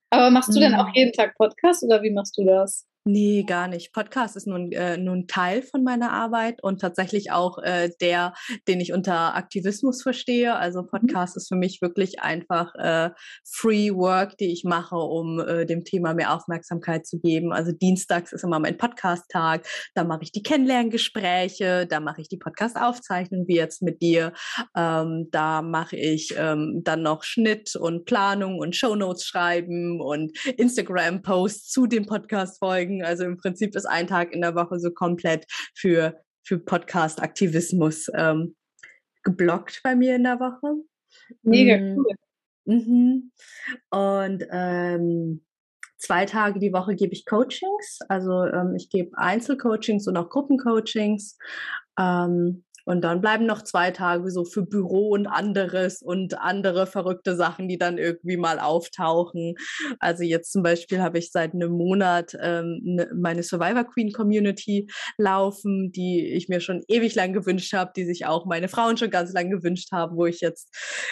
Aber 0.09 0.29
machst 0.29 0.55
du 0.55 0.59
denn 0.59 0.75
auch 0.75 0.89
mhm. 0.89 0.93
jeden 0.93 1.13
Tag 1.13 1.35
Podcast 1.37 1.83
oder 1.83 2.03
wie 2.03 2.11
machst 2.11 2.37
du 2.37 2.45
das? 2.45 2.85
Nee, 3.05 3.43
gar 3.43 3.67
nicht. 3.67 3.91
Podcast 3.91 4.37
ist 4.37 4.47
nun, 4.47 4.71
äh, 4.71 4.95
nun 4.95 5.27
Teil 5.27 5.61
von 5.61 5.83
meiner 5.83 6.13
Arbeit 6.13 6.63
und 6.63 6.79
tatsächlich 6.79 7.31
auch 7.31 7.57
äh, 7.57 7.89
der, 7.99 8.33
den 8.69 8.79
ich 8.79 8.93
unter 8.93 9.35
Aktivismus 9.35 10.01
verstehe. 10.01 10.55
Also 10.55 10.83
mhm. 10.83 10.87
Podcast 10.87 11.35
mhm. 11.35 11.39
ist 11.39 11.47
für 11.49 11.57
mich 11.57 11.81
wirklich 11.81 12.21
einfach 12.21 12.73
äh, 12.75 13.09
Free 13.45 13.93
Work, 13.93 14.37
die 14.37 14.53
ich 14.53 14.63
mache, 14.63 14.95
um 14.95 15.41
äh, 15.41 15.65
dem 15.65 15.83
Thema 15.83 16.13
mehr 16.13 16.33
Aufmerksamkeit 16.33 17.05
zu 17.05 17.19
geben. 17.19 17.51
Also 17.51 17.73
Dienstags 17.73 18.31
ist 18.31 18.45
immer 18.45 18.59
mein 18.59 18.77
Podcast-Tag. 18.77 19.67
Da 19.95 20.05
mache 20.05 20.23
ich 20.23 20.31
die 20.31 20.43
Kennenlerngespräche, 20.43 21.85
da 21.85 21.99
mache 21.99 22.21
ich 22.21 22.29
die 22.29 22.37
Podcast-Aufzeichnung, 22.37 23.49
wie 23.49 23.57
jetzt 23.57 23.81
mit 23.81 24.01
dir. 24.01 24.31
Ähm, 24.77 25.27
da 25.29 25.61
mache 25.61 25.97
ich 25.97 26.35
ähm, 26.37 26.79
dann 26.85 27.01
noch 27.01 27.23
Schnitt 27.23 27.75
und 27.75 28.05
Planung 28.05 28.59
und 28.59 28.77
Shownotes 28.77 29.25
schreiben 29.25 29.99
und 29.99 30.31
Instagram-Posts 30.47 31.69
zu 31.69 31.85
den 31.85 32.05
Podcast-Folgen 32.05 32.92
Folgen. 32.93 33.03
Also 33.03 33.23
im 33.25 33.37
Prinzip 33.37 33.75
ist 33.75 33.85
ein 33.85 34.07
Tag 34.07 34.33
in 34.33 34.41
der 34.41 34.55
Woche 34.55 34.79
so 34.79 34.91
komplett 34.91 35.45
für, 35.75 36.19
für 36.43 36.59
Podcast-Aktivismus 36.59 38.09
ähm, 38.15 38.55
geblockt 39.23 39.81
bei 39.83 39.95
mir 39.95 40.15
in 40.15 40.23
der 40.23 40.39
Woche. 40.39 40.83
Mega 41.41 41.77
mhm. 41.77 41.97
cool. 41.97 42.15
Mhm. 42.65 43.31
Und 43.89 44.45
ähm, 44.51 45.45
zwei 45.97 46.25
Tage 46.25 46.59
die 46.59 46.73
Woche 46.73 46.95
gebe 46.95 47.13
ich 47.13 47.25
Coachings. 47.25 47.99
Also 48.09 48.45
ähm, 48.45 48.75
ich 48.75 48.89
gebe 48.89 49.17
Einzelcoachings 49.17 50.07
und 50.07 50.17
auch 50.17 50.29
Gruppencoachings. 50.29 51.37
Ähm, 51.99 52.63
und 52.85 53.01
dann 53.01 53.21
bleiben 53.21 53.45
noch 53.45 53.61
zwei 53.63 53.91
Tage 53.91 54.29
so 54.29 54.43
für 54.43 54.63
Büro 54.63 55.09
und 55.09 55.27
anderes 55.27 56.01
und 56.01 56.39
andere 56.39 56.85
verrückte 56.85 57.35
Sachen, 57.35 57.67
die 57.67 57.77
dann 57.77 57.97
irgendwie 57.97 58.37
mal 58.37 58.59
auftauchen. 58.59 59.55
Also 59.99 60.23
jetzt 60.23 60.51
zum 60.51 60.63
Beispiel 60.63 61.01
habe 61.01 61.17
ich 61.17 61.31
seit 61.31 61.53
einem 61.53 61.71
Monat 61.71 62.35
ähm, 62.41 62.81
ne, 62.83 63.09
meine 63.15 63.43
Survivor 63.43 63.85
Queen 63.85 64.11
Community 64.11 64.89
laufen, 65.17 65.91
die 65.91 66.33
ich 66.33 66.49
mir 66.49 66.59
schon 66.59 66.83
ewig 66.87 67.15
lang 67.15 67.33
gewünscht 67.33 67.73
habe, 67.73 67.91
die 67.95 68.05
sich 68.05 68.25
auch 68.25 68.45
meine 68.45 68.67
Frauen 68.67 68.97
schon 68.97 69.09
ganz 69.09 69.31
lang 69.31 69.49
gewünscht 69.49 69.91
haben, 69.91 70.17
wo 70.17 70.25
ich 70.25 70.41
jetzt 70.41 70.69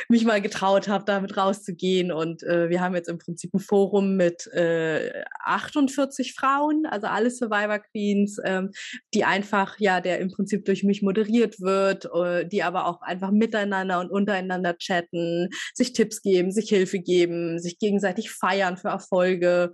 mich 0.09 0.25
mal 0.25 0.41
getraut 0.41 0.87
habe, 0.87 1.05
damit 1.05 1.37
rauszugehen. 1.37 2.11
Und 2.11 2.43
äh, 2.43 2.69
wir 2.69 2.81
haben 2.81 2.95
jetzt 2.95 3.09
im 3.09 3.17
Prinzip 3.17 3.53
ein 3.53 3.59
Forum 3.59 4.17
mit 4.17 4.47
äh, 4.47 5.23
48 5.45 6.33
Frauen, 6.33 6.85
also 6.85 7.07
alle 7.07 7.31
Survivor 7.31 7.79
Queens, 7.79 8.37
ähm, 8.43 8.71
die 9.13 9.23
einfach, 9.23 9.75
ja, 9.79 10.01
der 10.01 10.19
im 10.19 10.29
Prinzip 10.29 10.65
durch 10.65 10.83
mich 10.83 11.01
moderiert 11.01 11.60
wird, 11.61 12.09
äh, 12.13 12.47
die 12.47 12.63
aber 12.63 12.87
auch 12.87 13.01
einfach 13.01 13.31
miteinander 13.31 13.99
und 13.99 14.11
untereinander 14.11 14.77
chatten, 14.77 15.49
sich 15.73 15.93
Tipps 15.93 16.21
geben, 16.21 16.51
sich 16.51 16.69
Hilfe 16.69 16.99
geben, 16.99 17.59
sich 17.59 17.79
gegenseitig 17.79 18.31
feiern 18.31 18.77
für 18.77 18.89
Erfolge 18.89 19.73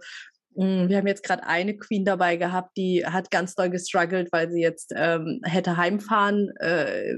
wir 0.58 0.98
haben 0.98 1.08
jetzt 1.08 1.24
gerade 1.24 1.44
eine 1.44 1.78
Queen 1.78 2.04
dabei 2.04 2.36
gehabt, 2.36 2.76
die 2.78 3.06
hat 3.06 3.30
ganz 3.30 3.54
doll 3.54 3.70
gestruggelt, 3.70 4.30
weil 4.32 4.50
sie 4.50 4.60
jetzt 4.60 4.92
ähm, 4.96 5.40
hätte 5.44 5.78
heimfahren 5.78 6.50
äh, 6.58 7.14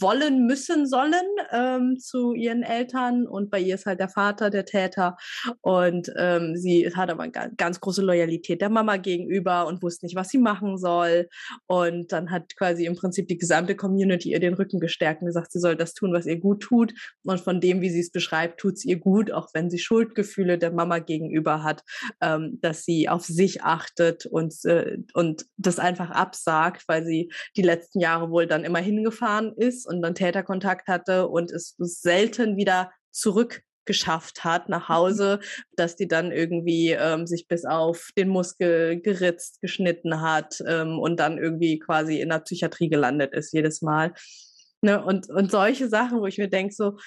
wollen, 0.00 0.46
müssen, 0.46 0.86
sollen 0.86 1.12
ähm, 1.52 1.98
zu 1.98 2.32
ihren 2.32 2.62
Eltern. 2.62 3.26
Und 3.26 3.50
bei 3.50 3.60
ihr 3.60 3.74
ist 3.74 3.84
halt 3.84 4.00
der 4.00 4.08
Vater 4.08 4.48
der 4.48 4.64
Täter. 4.64 5.18
Und 5.60 6.10
ähm, 6.16 6.56
sie 6.56 6.90
hat 6.94 7.10
aber 7.10 7.24
eine 7.24 7.52
ganz 7.58 7.78
große 7.78 8.02
Loyalität 8.02 8.62
der 8.62 8.70
Mama 8.70 8.96
gegenüber 8.96 9.66
und 9.66 9.82
wusste 9.82 10.06
nicht, 10.06 10.16
was 10.16 10.30
sie 10.30 10.38
machen 10.38 10.78
soll. 10.78 11.28
Und 11.66 12.10
dann 12.12 12.30
hat 12.30 12.56
quasi 12.56 12.86
im 12.86 12.96
Prinzip 12.96 13.28
die 13.28 13.38
gesamte 13.38 13.76
Community 13.76 14.30
ihr 14.30 14.40
den 14.40 14.54
Rücken 14.54 14.80
gestärkt 14.80 15.20
und 15.20 15.26
gesagt, 15.26 15.52
sie 15.52 15.60
soll 15.60 15.76
das 15.76 15.92
tun, 15.92 16.14
was 16.14 16.24
ihr 16.24 16.40
gut 16.40 16.62
tut. 16.62 16.94
Und 17.22 17.40
von 17.40 17.60
dem, 17.60 17.82
wie 17.82 17.90
sie 17.90 18.00
es 18.00 18.10
beschreibt, 18.10 18.60
tut 18.60 18.74
es 18.74 18.84
ihr 18.86 18.98
gut, 18.98 19.30
auch 19.30 19.50
wenn 19.52 19.68
sie 19.68 19.78
Schuldgefühle 19.78 20.56
der 20.56 20.72
Mama 20.72 21.00
gegenüber 21.00 21.62
hat 21.62 21.84
ähm, 22.36 22.58
dass 22.60 22.84
sie 22.84 23.08
auf 23.08 23.24
sich 23.24 23.62
achtet 23.62 24.26
und, 24.26 24.54
äh, 24.64 24.98
und 25.14 25.46
das 25.56 25.78
einfach 25.78 26.10
absagt, 26.10 26.84
weil 26.86 27.04
sie 27.04 27.32
die 27.56 27.62
letzten 27.62 28.00
Jahre 28.00 28.30
wohl 28.30 28.46
dann 28.46 28.64
immer 28.64 28.80
hingefahren 28.80 29.52
ist 29.56 29.86
und 29.86 30.02
dann 30.02 30.14
Täterkontakt 30.14 30.88
hatte 30.88 31.28
und 31.28 31.50
es 31.50 31.74
selten 31.78 32.56
wieder 32.56 32.90
zurück 33.10 33.62
geschafft 33.90 34.44
hat 34.44 34.68
nach 34.68 34.88
mhm. 34.88 34.94
Hause, 34.94 35.40
dass 35.76 35.96
die 35.96 36.06
dann 36.06 36.30
irgendwie 36.30 36.90
ähm, 36.90 37.26
sich 37.26 37.48
bis 37.48 37.64
auf 37.64 38.10
den 38.16 38.28
Muskel 38.28 39.00
geritzt, 39.00 39.60
geschnitten 39.60 40.20
hat 40.20 40.62
ähm, 40.66 40.98
und 40.98 41.18
dann 41.18 41.38
irgendwie 41.38 41.78
quasi 41.78 42.20
in 42.20 42.28
der 42.28 42.38
Psychiatrie 42.40 42.88
gelandet 42.88 43.34
ist 43.34 43.52
jedes 43.52 43.82
Mal. 43.82 44.12
Ne? 44.82 45.04
Und, 45.04 45.28
und 45.28 45.50
solche 45.50 45.88
Sachen, 45.88 46.20
wo 46.20 46.26
ich 46.26 46.38
mir 46.38 46.48
denke, 46.48 46.72
so, 46.72 46.98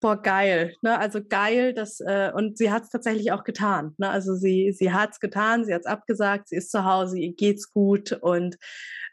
boah, 0.00 0.20
geil. 0.20 0.74
Ne? 0.82 0.98
Also 0.98 1.20
geil, 1.26 1.72
dass, 1.72 2.00
äh, 2.00 2.30
und 2.34 2.58
sie 2.58 2.70
hat 2.70 2.84
es 2.84 2.90
tatsächlich 2.90 3.32
auch 3.32 3.44
getan. 3.44 3.94
Ne? 3.98 4.08
Also 4.08 4.34
sie, 4.34 4.72
sie 4.72 4.92
hat 4.92 5.10
es 5.12 5.20
getan, 5.20 5.64
sie 5.64 5.74
hat 5.74 5.80
es 5.80 5.86
abgesagt, 5.86 6.48
sie 6.48 6.56
ist 6.56 6.70
zu 6.70 6.84
Hause, 6.84 7.18
ihr 7.18 7.34
geht's 7.34 7.72
gut 7.72 8.12
und 8.12 8.56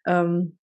ähm, 0.07 0.57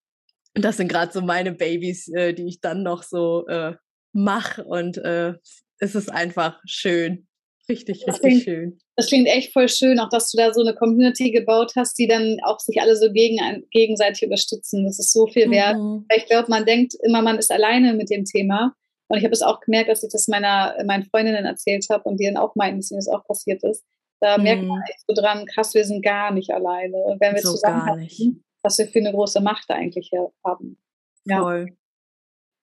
das 0.55 0.77
sind 0.77 0.89
gerade 0.89 1.13
so 1.13 1.21
meine 1.21 1.53
Babys, 1.53 2.09
äh, 2.09 2.35
die 2.35 2.49
ich 2.49 2.61
dann 2.61 2.83
noch 2.83 3.03
so 3.03 3.47
äh, 3.47 3.75
mache 4.13 4.65
und 4.65 4.99
äh, 4.99 5.35
es 5.79 5.95
ist 5.95 6.11
einfach 6.11 6.61
schön. 6.67 7.27
Richtig, 7.69 8.03
das 8.05 8.17
richtig 8.17 8.31
klingt, 8.31 8.43
schön. 8.43 8.79
Das 8.97 9.07
klingt 9.07 9.29
echt 9.29 9.53
voll 9.53 9.69
schön, 9.69 10.01
auch 10.01 10.09
dass 10.09 10.31
du 10.31 10.39
da 10.39 10.53
so 10.53 10.61
eine 10.61 10.75
Community 10.75 11.31
gebaut 11.31 11.73
hast, 11.77 11.97
die 11.99 12.09
dann 12.09 12.39
auch 12.43 12.59
sich 12.59 12.81
alle 12.81 12.97
so 12.97 13.13
gegen, 13.13 13.65
gegenseitig 13.71 14.25
unterstützen. 14.25 14.85
Das 14.85 14.99
ist 14.99 15.13
so 15.13 15.29
viel 15.29 15.49
wert. 15.51 15.79
Mhm. 15.79 16.05
Ich 16.15 16.27
glaube, 16.27 16.51
man 16.51 16.67
denkt 16.67 16.95
immer, 17.05 17.23
man 17.23 17.39
ist 17.39 17.53
alleine 17.53 17.95
mit 17.95 18.11
dem 18.11 18.25
Thema. 18.25 18.75
Und 19.11 19.19
ich 19.19 19.25
habe 19.25 19.33
es 19.33 19.43
auch 19.43 19.59
gemerkt, 19.59 19.91
dass 19.91 20.05
ich 20.05 20.13
das 20.13 20.29
meiner 20.29 20.77
meinen 20.85 21.05
Freundinnen 21.05 21.45
erzählt 21.45 21.85
habe 21.91 22.05
und 22.05 22.19
die 22.21 22.27
dann 22.27 22.37
auch 22.37 22.55
meinten, 22.55 22.79
dass 22.79 22.93
ihnen 22.93 23.01
das 23.01 23.09
auch 23.09 23.25
passiert 23.25 23.61
ist. 23.65 23.85
Da 24.21 24.39
mhm. 24.39 24.45
merkt 24.45 24.63
man 24.63 24.83
echt 24.89 25.01
so 25.05 25.15
dran, 25.15 25.47
krass, 25.47 25.75
wir 25.75 25.85
sind 25.85 26.05
gar 26.05 26.31
nicht 26.31 26.51
alleine. 26.53 26.97
Und 26.97 27.21
wenn 27.21 27.35
wir 27.35 27.43
so 27.43 27.51
zusammen 27.51 27.87
haben, 27.87 28.45
was 28.63 28.79
wir 28.79 28.87
für 28.87 29.01
eine 29.01 29.11
große 29.11 29.41
Macht 29.41 29.69
eigentlich 29.71 30.13
haben. 30.45 30.79
Ja. 31.25 31.41
Voll. 31.41 31.77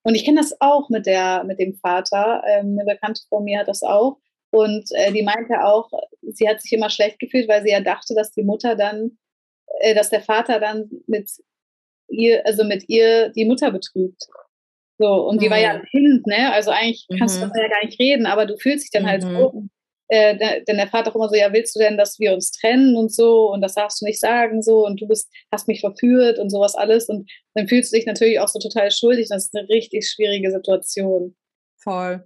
Und 0.04 0.16
ich 0.16 0.24
kenne 0.24 0.40
das 0.40 0.56
auch 0.62 0.88
mit 0.88 1.06
der, 1.06 1.44
mit 1.44 1.60
dem 1.60 1.76
Vater. 1.76 2.42
Ähm, 2.48 2.78
eine 2.80 2.94
Bekannte 2.94 3.22
von 3.28 3.44
mir 3.44 3.60
hat 3.60 3.68
das 3.68 3.84
auch. 3.84 4.18
Und 4.52 4.90
äh, 4.92 5.12
die 5.12 5.24
meinte 5.24 5.66
auch, 5.66 5.90
sie 6.22 6.48
hat 6.48 6.62
sich 6.62 6.72
immer 6.72 6.90
schlecht 6.90 7.20
gefühlt, 7.20 7.50
weil 7.50 7.62
sie 7.62 7.72
ja 7.72 7.82
dachte, 7.82 8.16
dass 8.16 8.32
die 8.32 8.44
Mutter 8.44 8.78
dann, 8.78 9.18
äh, 9.82 9.94
dass 9.94 10.10
der 10.10 10.22
Vater 10.22 10.62
dann 10.62 10.90
mit 11.08 11.30
ihr, 12.08 12.46
also 12.46 12.64
mit 12.64 12.88
ihr 12.88 13.34
die 13.34 13.44
Mutter 13.44 13.70
betrügt. 13.70 14.28
So, 15.00 15.28
und 15.28 15.42
die 15.42 15.50
war 15.50 15.60
ja 15.60 15.72
ein 15.72 15.82
mhm. 15.82 15.86
Kind, 15.86 16.28
ne? 16.28 16.52
Also 16.54 16.72
eigentlich 16.72 17.06
kannst 17.20 17.40
mhm. 17.40 17.52
du 17.54 17.62
ja 17.62 17.68
gar 17.68 17.86
nicht 17.86 18.00
reden, 18.00 18.26
aber 18.26 18.46
du 18.46 18.58
fühlst 18.58 18.86
dich 18.86 18.92
dann 18.92 19.08
halt 19.08 19.24
mhm. 19.24 19.36
halt 19.36 19.38
so. 19.38 19.64
Äh, 20.10 20.64
denn 20.64 20.78
der 20.78 20.88
Vater 20.88 21.12
auch 21.12 21.16
immer 21.16 21.28
so, 21.28 21.36
ja, 21.36 21.52
willst 21.52 21.76
du 21.76 21.80
denn, 21.80 21.98
dass 21.98 22.18
wir 22.18 22.34
uns 22.34 22.52
trennen 22.52 22.96
und 22.96 23.14
so 23.14 23.52
und 23.52 23.60
das 23.60 23.74
darfst 23.74 24.02
du 24.02 24.06
nicht 24.06 24.22
sagen 24.22 24.62
so 24.62 24.86
und 24.86 25.02
du 25.02 25.08
bist, 25.08 25.30
hast 25.52 25.68
mich 25.68 25.82
verführt 25.82 26.40
und 26.40 26.50
sowas 26.50 26.76
alles 26.76 27.10
und 27.10 27.30
dann 27.56 27.68
fühlst 27.68 27.92
du 27.92 27.98
dich 27.98 28.06
natürlich 28.06 28.40
auch 28.40 28.48
so 28.48 28.58
total 28.58 28.90
schuldig. 28.90 29.28
Das 29.30 29.46
ist 29.46 29.56
eine 29.56 29.68
richtig 29.68 30.10
schwierige 30.10 30.50
Situation. 30.50 31.36
Voll. 31.78 32.26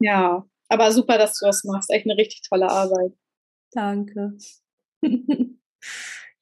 Ja, 0.00 0.46
aber 0.68 0.90
super, 0.90 1.18
dass 1.18 1.38
du 1.38 1.46
das 1.46 1.64
machst. 1.64 1.90
Echt 1.90 2.06
eine 2.06 2.16
richtig 2.16 2.42
tolle 2.48 2.68
Arbeit. 2.68 3.12
Danke. 3.72 4.32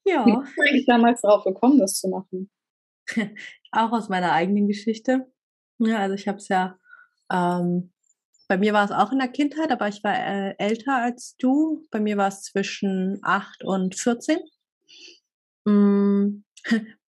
ja. 0.04 0.24
Wie 0.24 0.32
bin 0.32 0.76
ich 0.76 0.86
damals 0.86 1.20
darauf 1.22 1.44
gekommen, 1.44 1.78
das 1.78 1.98
zu 1.98 2.08
machen? 2.08 2.48
auch 3.72 3.92
aus 3.92 4.08
meiner 4.08 4.32
eigenen 4.32 4.68
Geschichte. 4.68 5.30
Ja, 5.78 5.98
also 5.98 6.14
ich 6.14 6.28
habe 6.28 6.38
es 6.38 6.48
ja, 6.48 6.78
ähm, 7.30 7.92
bei 8.48 8.58
mir 8.58 8.72
war 8.72 8.84
es 8.84 8.92
auch 8.92 9.12
in 9.12 9.18
der 9.18 9.28
Kindheit, 9.28 9.70
aber 9.70 9.88
ich 9.88 10.04
war 10.04 10.14
äh, 10.14 10.54
älter 10.58 10.96
als 10.96 11.36
du. 11.38 11.86
Bei 11.90 12.00
mir 12.00 12.16
war 12.16 12.28
es 12.28 12.42
zwischen 12.42 13.18
8 13.22 13.64
und 13.64 13.94
14. 13.98 14.38
Mm, 15.64 16.44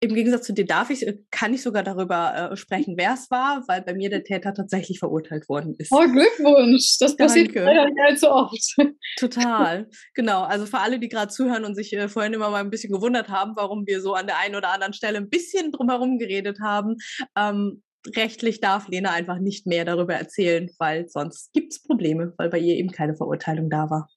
im 0.00 0.14
Gegensatz 0.14 0.46
zu 0.46 0.52
dir 0.52 0.66
darf 0.66 0.90
ich, 0.90 1.06
äh, 1.06 1.18
kann 1.30 1.54
ich 1.54 1.62
sogar 1.62 1.82
darüber 1.82 2.52
äh, 2.52 2.56
sprechen, 2.56 2.94
wer 2.96 3.14
es 3.14 3.30
war, 3.30 3.64
weil 3.66 3.82
bei 3.82 3.94
mir 3.94 4.10
der 4.10 4.24
Täter 4.24 4.52
tatsächlich 4.52 4.98
verurteilt 4.98 5.48
worden 5.48 5.74
ist. 5.78 5.90
Oh, 5.90 6.04
Glückwunsch! 6.04 6.98
Das 6.98 7.16
passiert 7.16 7.54
leider 7.54 7.86
nicht 7.86 8.00
allzu 8.00 8.30
oft. 8.30 8.76
Total, 9.18 9.88
genau. 10.14 10.42
Also 10.42 10.66
für 10.66 10.78
alle, 10.78 10.98
die 10.98 11.08
gerade 11.08 11.32
zuhören 11.32 11.64
und 11.64 11.74
sich 11.74 11.92
äh, 11.94 12.08
vorhin 12.08 12.34
immer 12.34 12.50
mal 12.50 12.60
ein 12.60 12.70
bisschen 12.70 12.92
gewundert 12.92 13.28
haben, 13.28 13.52
warum 13.56 13.86
wir 13.86 14.00
so 14.00 14.14
an 14.14 14.26
der 14.26 14.38
einen 14.38 14.54
oder 14.54 14.68
anderen 14.68 14.92
Stelle 14.92 15.18
ein 15.18 15.30
bisschen 15.30 15.72
drumherum 15.72 16.18
geredet 16.18 16.58
haben, 16.60 16.96
ähm, 17.36 17.82
rechtlich 18.14 18.60
darf 18.60 18.88
Lena 18.88 19.12
einfach 19.12 19.38
nicht 19.38 19.66
mehr 19.66 19.84
darüber 19.84 20.14
erzählen, 20.14 20.70
weil 20.78 21.08
sonst 21.08 21.52
gibt 21.52 21.72
es 21.72 21.82
Probleme, 21.82 22.34
weil 22.36 22.50
bei 22.50 22.58
ihr 22.58 22.76
eben 22.76 22.90
keine 22.90 23.16
Verurteilung 23.16 23.70
da 23.70 23.90
war. 23.90 24.08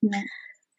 Ja. 0.00 0.20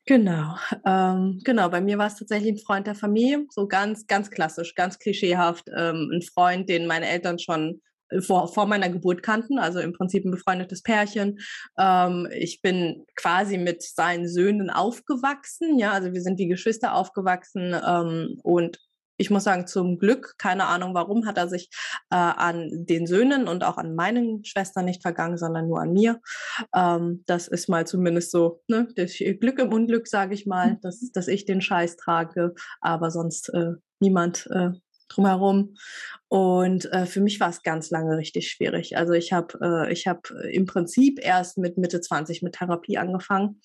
Genau, 0.08 0.56
ähm, 0.86 1.40
genau. 1.44 1.70
Bei 1.70 1.80
mir 1.80 1.98
war 1.98 2.08
es 2.08 2.16
tatsächlich 2.16 2.54
ein 2.54 2.58
Freund 2.58 2.88
der 2.88 2.96
Familie, 2.96 3.46
so 3.52 3.68
ganz, 3.68 4.08
ganz 4.08 4.32
klassisch, 4.32 4.74
ganz 4.74 4.98
klischeehaft. 4.98 5.66
Ähm, 5.78 6.10
ein 6.12 6.22
Freund, 6.24 6.70
den 6.70 6.88
meine 6.88 7.08
Eltern 7.08 7.38
schon 7.38 7.82
vor, 8.20 8.48
vor 8.52 8.66
meiner 8.66 8.90
Geburt 8.90 9.24
kannten, 9.24 9.60
also 9.60 9.80
im 9.80 9.94
Prinzip 9.94 10.26
ein 10.26 10.32
befreundetes 10.32 10.82
Pärchen. 10.82 11.40
Ähm, 11.78 12.28
ich 12.34 12.62
bin 12.62 13.06
quasi 13.16 13.58
mit 13.58 13.84
seinen 13.84 14.28
Söhnen 14.28 14.70
aufgewachsen, 14.70 15.78
ja, 15.80 15.92
also 15.92 16.12
wir 16.12 16.22
sind 16.22 16.40
wie 16.40 16.48
Geschwister 16.48 16.96
aufgewachsen 16.96 17.76
ähm, 17.88 18.38
und 18.44 18.80
ich 19.22 19.30
muss 19.30 19.44
sagen, 19.44 19.68
zum 19.68 20.00
Glück, 20.00 20.34
keine 20.38 20.66
Ahnung 20.66 20.94
warum, 20.96 21.26
hat 21.28 21.38
er 21.38 21.48
sich 21.48 21.70
äh, 22.10 22.16
an 22.16 22.70
den 22.72 23.06
Söhnen 23.06 23.48
und 23.48 23.64
auch 23.64 23.78
an 23.78 23.96
meinen 23.96 24.44
Schwestern 24.44 24.86
nicht 24.86 25.04
vergangen, 25.04 25.38
sondern 25.38 25.68
nur 25.68 25.80
an 25.80 25.94
mir. 25.94 26.20
Ähm, 26.76 27.24
das 27.28 27.48
ist 27.48 27.70
mal 27.70 27.86
zumindest 27.86 28.32
so 28.32 28.62
ne, 28.68 28.88
das 28.96 29.14
Glück 29.18 29.60
im 29.60 29.72
Unglück, 29.72 30.08
sage 30.08 30.34
ich 30.34 30.46
mal, 30.48 30.80
dass, 30.82 31.12
dass 31.12 31.28
ich 31.28 31.46
den 31.46 31.62
Scheiß 31.62 31.98
trage, 31.98 32.56
aber 32.82 33.12
sonst 33.12 33.50
äh, 33.54 33.74
niemand 34.00 34.48
äh, 34.52 34.72
drumherum. 35.16 35.76
Und 36.28 36.86
äh, 36.94 37.06
für 37.06 37.20
mich 37.20 37.42
war 37.42 37.50
es 37.50 37.62
ganz 37.62 37.90
lange 37.90 38.16
richtig 38.16 38.50
schwierig. 38.50 38.96
Also 38.96 39.12
ich 39.12 39.34
habe 39.34 39.60
äh, 39.62 39.92
ich 39.92 40.08
habe 40.08 40.22
im 40.50 40.66
Prinzip 40.66 41.20
erst 41.22 41.58
mit 41.58 41.78
Mitte 41.78 42.00
20 42.00 42.42
mit 42.42 42.54
Therapie 42.54 42.98
angefangen 42.98 43.60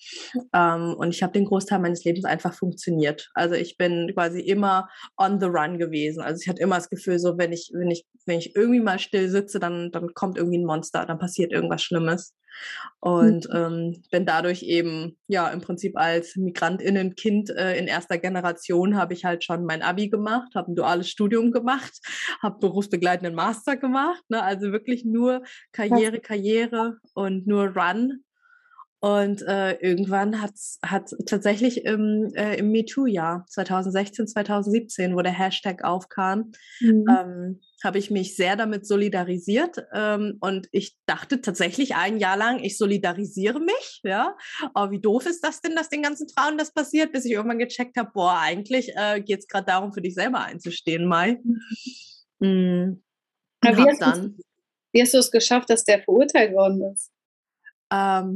ähm, 0.53 0.93
und 0.97 1.15
ich 1.15 1.23
habe 1.23 1.31
den 1.31 1.45
Großteil 1.45 1.79
meines 1.79 2.03
Lebens 2.03 2.25
einfach 2.25 2.53
funktioniert. 2.53 3.29
Also 3.33 3.55
ich 3.55 3.77
bin 3.77 4.11
quasi 4.13 4.41
immer 4.41 4.89
on 5.15 5.39
the 5.39 5.45
run 5.45 5.77
gewesen. 5.77 6.21
Also 6.21 6.41
ich 6.41 6.49
hatte 6.49 6.61
immer 6.61 6.75
das 6.75 6.89
Gefühl, 6.89 7.19
so 7.19 7.37
wenn 7.37 7.53
ich 7.53 7.71
wenn 7.73 7.89
ich 7.89 8.05
wenn 8.27 8.39
ich 8.39 8.55
irgendwie 8.55 8.81
mal 8.81 8.99
still 8.99 9.29
sitze, 9.29 9.59
dann 9.59 9.91
dann 9.91 10.13
kommt 10.13 10.37
irgendwie 10.37 10.57
ein 10.57 10.65
Monster, 10.65 11.05
dann 11.05 11.19
passiert 11.19 11.51
irgendwas 11.51 11.81
Schlimmes. 11.83 12.33
Und 12.99 13.47
mhm. 13.49 13.55
ähm, 13.55 14.03
bin 14.11 14.25
dadurch 14.25 14.63
eben, 14.63 15.17
ja, 15.27 15.47
im 15.49 15.61
Prinzip 15.61 15.97
als 15.97 16.35
Migrantinnenkind 16.35 17.51
äh, 17.51 17.77
in 17.77 17.87
erster 17.87 18.17
Generation 18.17 18.95
habe 18.95 19.13
ich 19.13 19.25
halt 19.25 19.43
schon 19.43 19.65
mein 19.65 19.81
Abi 19.81 20.09
gemacht, 20.09 20.55
habe 20.55 20.71
ein 20.71 20.75
duales 20.75 21.09
Studium 21.09 21.51
gemacht, 21.51 21.99
habe 22.41 22.59
berufsbegleitenden 22.59 23.35
Master 23.35 23.77
gemacht. 23.77 24.23
Ne? 24.29 24.41
Also 24.41 24.71
wirklich 24.71 25.05
nur 25.05 25.43
Karriere, 25.71 26.19
Karriere 26.19 26.97
und 27.13 27.47
nur 27.47 27.75
Run. 27.75 28.23
Und 29.07 29.41
äh, 29.43 29.75
irgendwann 29.75 30.41
hat 30.41 30.51
hat 30.83 31.15
tatsächlich 31.25 31.85
im, 31.85 32.29
äh, 32.35 32.57
im 32.57 32.71
MeToo-Jahr 32.71 33.45
2016, 33.47 34.27
2017, 34.27 35.15
wo 35.15 35.21
der 35.21 35.31
Hashtag 35.31 35.85
aufkam, 35.85 36.51
mhm. 36.81 37.05
ähm, 37.09 37.61
habe 37.81 37.99
ich 37.99 38.11
mich 38.11 38.35
sehr 38.35 38.57
damit 38.57 38.85
solidarisiert. 38.85 39.77
Ähm, 39.93 40.37
und 40.41 40.67
ich 40.73 40.97
dachte 41.05 41.39
tatsächlich 41.39 41.95
ein 41.95 42.17
Jahr 42.17 42.35
lang, 42.35 42.61
ich 42.61 42.77
solidarisiere 42.77 43.61
mich. 43.61 44.01
Ja, 44.03 44.35
aber 44.73 44.91
wie 44.91 44.99
doof 44.99 45.25
ist 45.25 45.41
das 45.41 45.61
denn, 45.61 45.77
dass 45.77 45.87
den 45.87 46.01
ganzen 46.01 46.27
Frauen 46.27 46.57
das 46.57 46.73
passiert, 46.73 47.13
bis 47.13 47.23
ich 47.23 47.31
irgendwann 47.31 47.59
gecheckt 47.59 47.95
habe, 47.95 48.11
boah, 48.13 48.37
eigentlich 48.41 48.91
äh, 48.97 49.21
geht 49.21 49.39
es 49.39 49.47
gerade 49.47 49.67
darum, 49.67 49.93
für 49.93 50.01
dich 50.01 50.15
selber 50.15 50.41
einzustehen, 50.41 51.05
Mai. 51.05 51.39
Mhm. 51.41 51.61
Mhm. 52.39 53.03
Wie, 53.63 53.89
hast 53.89 54.01
dann, 54.01 54.37
wie 54.91 55.01
hast 55.01 55.13
du 55.13 55.19
es 55.19 55.31
geschafft, 55.31 55.69
dass 55.69 55.85
der 55.85 56.01
verurteilt 56.01 56.53
worden 56.53 56.91
ist? 56.91 57.09
Ähm, 57.89 58.35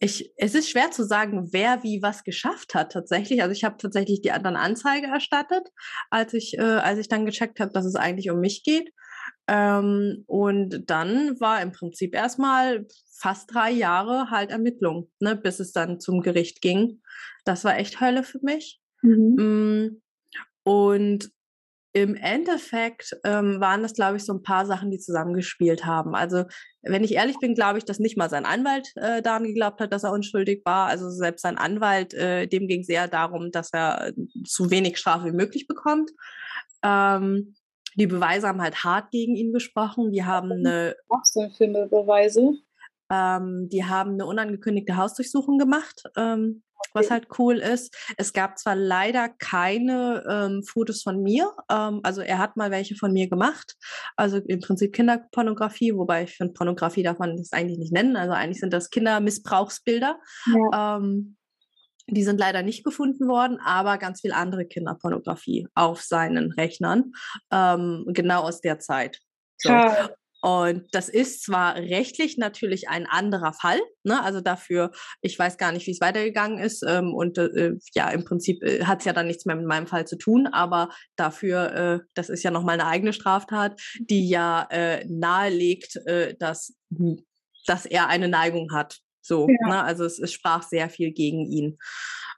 ich, 0.00 0.32
es 0.36 0.54
ist 0.54 0.70
schwer 0.70 0.90
zu 0.90 1.04
sagen, 1.04 1.48
wer 1.52 1.82
wie 1.82 2.02
was 2.02 2.24
geschafft 2.24 2.74
hat 2.74 2.92
tatsächlich. 2.92 3.42
Also 3.42 3.52
ich 3.52 3.64
habe 3.64 3.76
tatsächlich 3.78 4.20
die 4.22 4.32
anderen 4.32 4.56
Anzeige 4.56 5.06
erstattet, 5.06 5.68
als 6.10 6.34
ich, 6.34 6.58
äh, 6.58 6.62
als 6.62 6.98
ich 6.98 7.08
dann 7.08 7.26
gecheckt 7.26 7.60
habe, 7.60 7.72
dass 7.72 7.84
es 7.84 7.96
eigentlich 7.96 8.30
um 8.30 8.40
mich 8.40 8.62
geht. 8.62 8.92
Ähm, 9.46 10.24
und 10.26 10.90
dann 10.90 11.38
war 11.40 11.60
im 11.62 11.72
Prinzip 11.72 12.14
erstmal 12.14 12.86
fast 13.10 13.54
drei 13.54 13.70
Jahre 13.70 14.30
halt 14.30 14.50
Ermittlung, 14.50 15.10
ne, 15.20 15.36
bis 15.36 15.60
es 15.60 15.72
dann 15.72 16.00
zum 16.00 16.20
Gericht 16.20 16.60
ging. 16.60 17.02
Das 17.44 17.64
war 17.64 17.76
echt 17.76 18.00
Hölle 18.00 18.22
für 18.22 18.40
mich. 18.42 18.80
Mhm. 19.02 19.34
Mm, 19.36 20.02
und 20.62 21.30
im 21.94 22.16
Endeffekt 22.16 23.16
ähm, 23.22 23.60
waren 23.60 23.82
das, 23.82 23.94
glaube 23.94 24.16
ich, 24.16 24.24
so 24.24 24.32
ein 24.32 24.42
paar 24.42 24.66
Sachen, 24.66 24.90
die 24.90 24.98
zusammengespielt 24.98 25.86
haben. 25.86 26.16
Also, 26.16 26.44
wenn 26.82 27.04
ich 27.04 27.14
ehrlich 27.14 27.38
bin, 27.38 27.54
glaube 27.54 27.78
ich, 27.78 27.84
dass 27.84 28.00
nicht 28.00 28.16
mal 28.16 28.28
sein 28.28 28.44
Anwalt 28.44 28.90
äh, 28.96 29.22
daran 29.22 29.44
geglaubt 29.44 29.80
hat, 29.80 29.92
dass 29.92 30.02
er 30.02 30.10
unschuldig 30.10 30.62
war. 30.64 30.88
Also 30.88 31.08
selbst 31.08 31.42
sein 31.42 31.56
Anwalt, 31.56 32.12
äh, 32.12 32.48
dem 32.48 32.66
ging 32.66 32.80
es 32.80 32.88
eher 32.88 33.06
darum, 33.06 33.52
dass 33.52 33.72
er 33.72 34.12
so 34.44 34.72
wenig 34.72 34.98
Strafe 34.98 35.26
wie 35.26 35.36
möglich 35.36 35.68
bekommt. 35.68 36.10
Ähm, 36.82 37.54
die 37.94 38.08
Beweise 38.08 38.48
haben 38.48 38.60
halt 38.60 38.82
hart 38.82 39.12
gegen 39.12 39.36
ihn 39.36 39.52
gesprochen. 39.52 40.10
Die 40.10 40.24
haben 40.24 40.50
eine. 40.50 40.96
Was 41.06 41.30
denn 41.30 41.52
für 41.52 41.64
eine 41.64 41.86
Beweise? 41.86 42.54
Ähm, 43.08 43.68
die 43.70 43.84
haben 43.84 44.14
eine 44.14 44.26
unangekündigte 44.26 44.96
Hausdurchsuchung 44.96 45.58
gemacht. 45.58 46.02
Ähm, 46.16 46.63
was 46.94 47.10
halt 47.10 47.26
cool 47.38 47.58
ist. 47.58 47.94
Es 48.16 48.32
gab 48.32 48.58
zwar 48.58 48.76
leider 48.76 49.28
keine 49.28 50.24
ähm, 50.28 50.62
Fotos 50.62 51.02
von 51.02 51.22
mir, 51.22 51.52
ähm, 51.70 52.00
also 52.02 52.20
er 52.20 52.38
hat 52.38 52.56
mal 52.56 52.70
welche 52.70 52.94
von 52.94 53.12
mir 53.12 53.28
gemacht, 53.28 53.74
also 54.16 54.38
im 54.38 54.60
Prinzip 54.60 54.94
Kinderpornografie, 54.94 55.94
wobei 55.94 56.24
ich 56.24 56.36
finde, 56.36 56.54
Pornografie 56.54 57.02
darf 57.02 57.18
man 57.18 57.36
das 57.36 57.52
eigentlich 57.52 57.78
nicht 57.78 57.92
nennen, 57.92 58.16
also 58.16 58.32
eigentlich 58.32 58.60
sind 58.60 58.72
das 58.72 58.90
Kindermissbrauchsbilder. 58.90 60.18
Ja. 60.46 60.96
Ähm, 60.96 61.36
die 62.06 62.22
sind 62.22 62.38
leider 62.38 62.62
nicht 62.62 62.84
gefunden 62.84 63.28
worden, 63.28 63.58
aber 63.64 63.96
ganz 63.96 64.20
viel 64.20 64.32
andere 64.32 64.66
Kinderpornografie 64.66 65.68
auf 65.74 66.02
seinen 66.02 66.52
Rechnern, 66.52 67.12
ähm, 67.50 68.04
genau 68.08 68.42
aus 68.42 68.60
der 68.60 68.78
Zeit. 68.78 69.20
So. 69.56 69.70
Und 70.44 70.88
das 70.92 71.08
ist 71.08 71.42
zwar 71.42 71.76
rechtlich 71.76 72.36
natürlich 72.36 72.90
ein 72.90 73.06
anderer 73.06 73.54
Fall, 73.54 73.80
ne? 74.02 74.22
also 74.22 74.42
dafür, 74.42 74.90
ich 75.22 75.38
weiß 75.38 75.56
gar 75.56 75.72
nicht, 75.72 75.86
wie 75.86 75.92
es 75.92 76.02
weitergegangen 76.02 76.58
ist 76.58 76.84
ähm, 76.86 77.14
und 77.14 77.38
äh, 77.38 77.72
ja, 77.94 78.10
im 78.10 78.26
Prinzip 78.26 78.62
äh, 78.62 78.84
hat 78.84 78.98
es 78.98 79.06
ja 79.06 79.14
dann 79.14 79.26
nichts 79.26 79.46
mehr 79.46 79.56
mit 79.56 79.64
meinem 79.64 79.86
Fall 79.86 80.06
zu 80.06 80.18
tun, 80.18 80.46
aber 80.46 80.90
dafür, 81.16 81.72
äh, 81.72 82.00
das 82.12 82.28
ist 82.28 82.42
ja 82.42 82.50
nochmal 82.50 82.78
eine 82.78 82.86
eigene 82.86 83.14
Straftat, 83.14 83.80
die 83.98 84.28
ja 84.28 84.66
äh, 84.68 85.06
nahelegt, 85.08 85.96
äh, 86.04 86.34
dass, 86.38 86.74
dass 87.66 87.86
er 87.86 88.08
eine 88.08 88.28
Neigung 88.28 88.68
hat. 88.70 88.98
So, 89.24 89.48
ja. 89.48 89.68
ne? 89.68 89.82
also 89.82 90.04
es, 90.04 90.18
es 90.18 90.32
sprach 90.32 90.62
sehr 90.62 90.90
viel 90.90 91.12
gegen 91.12 91.46
ihn. 91.46 91.78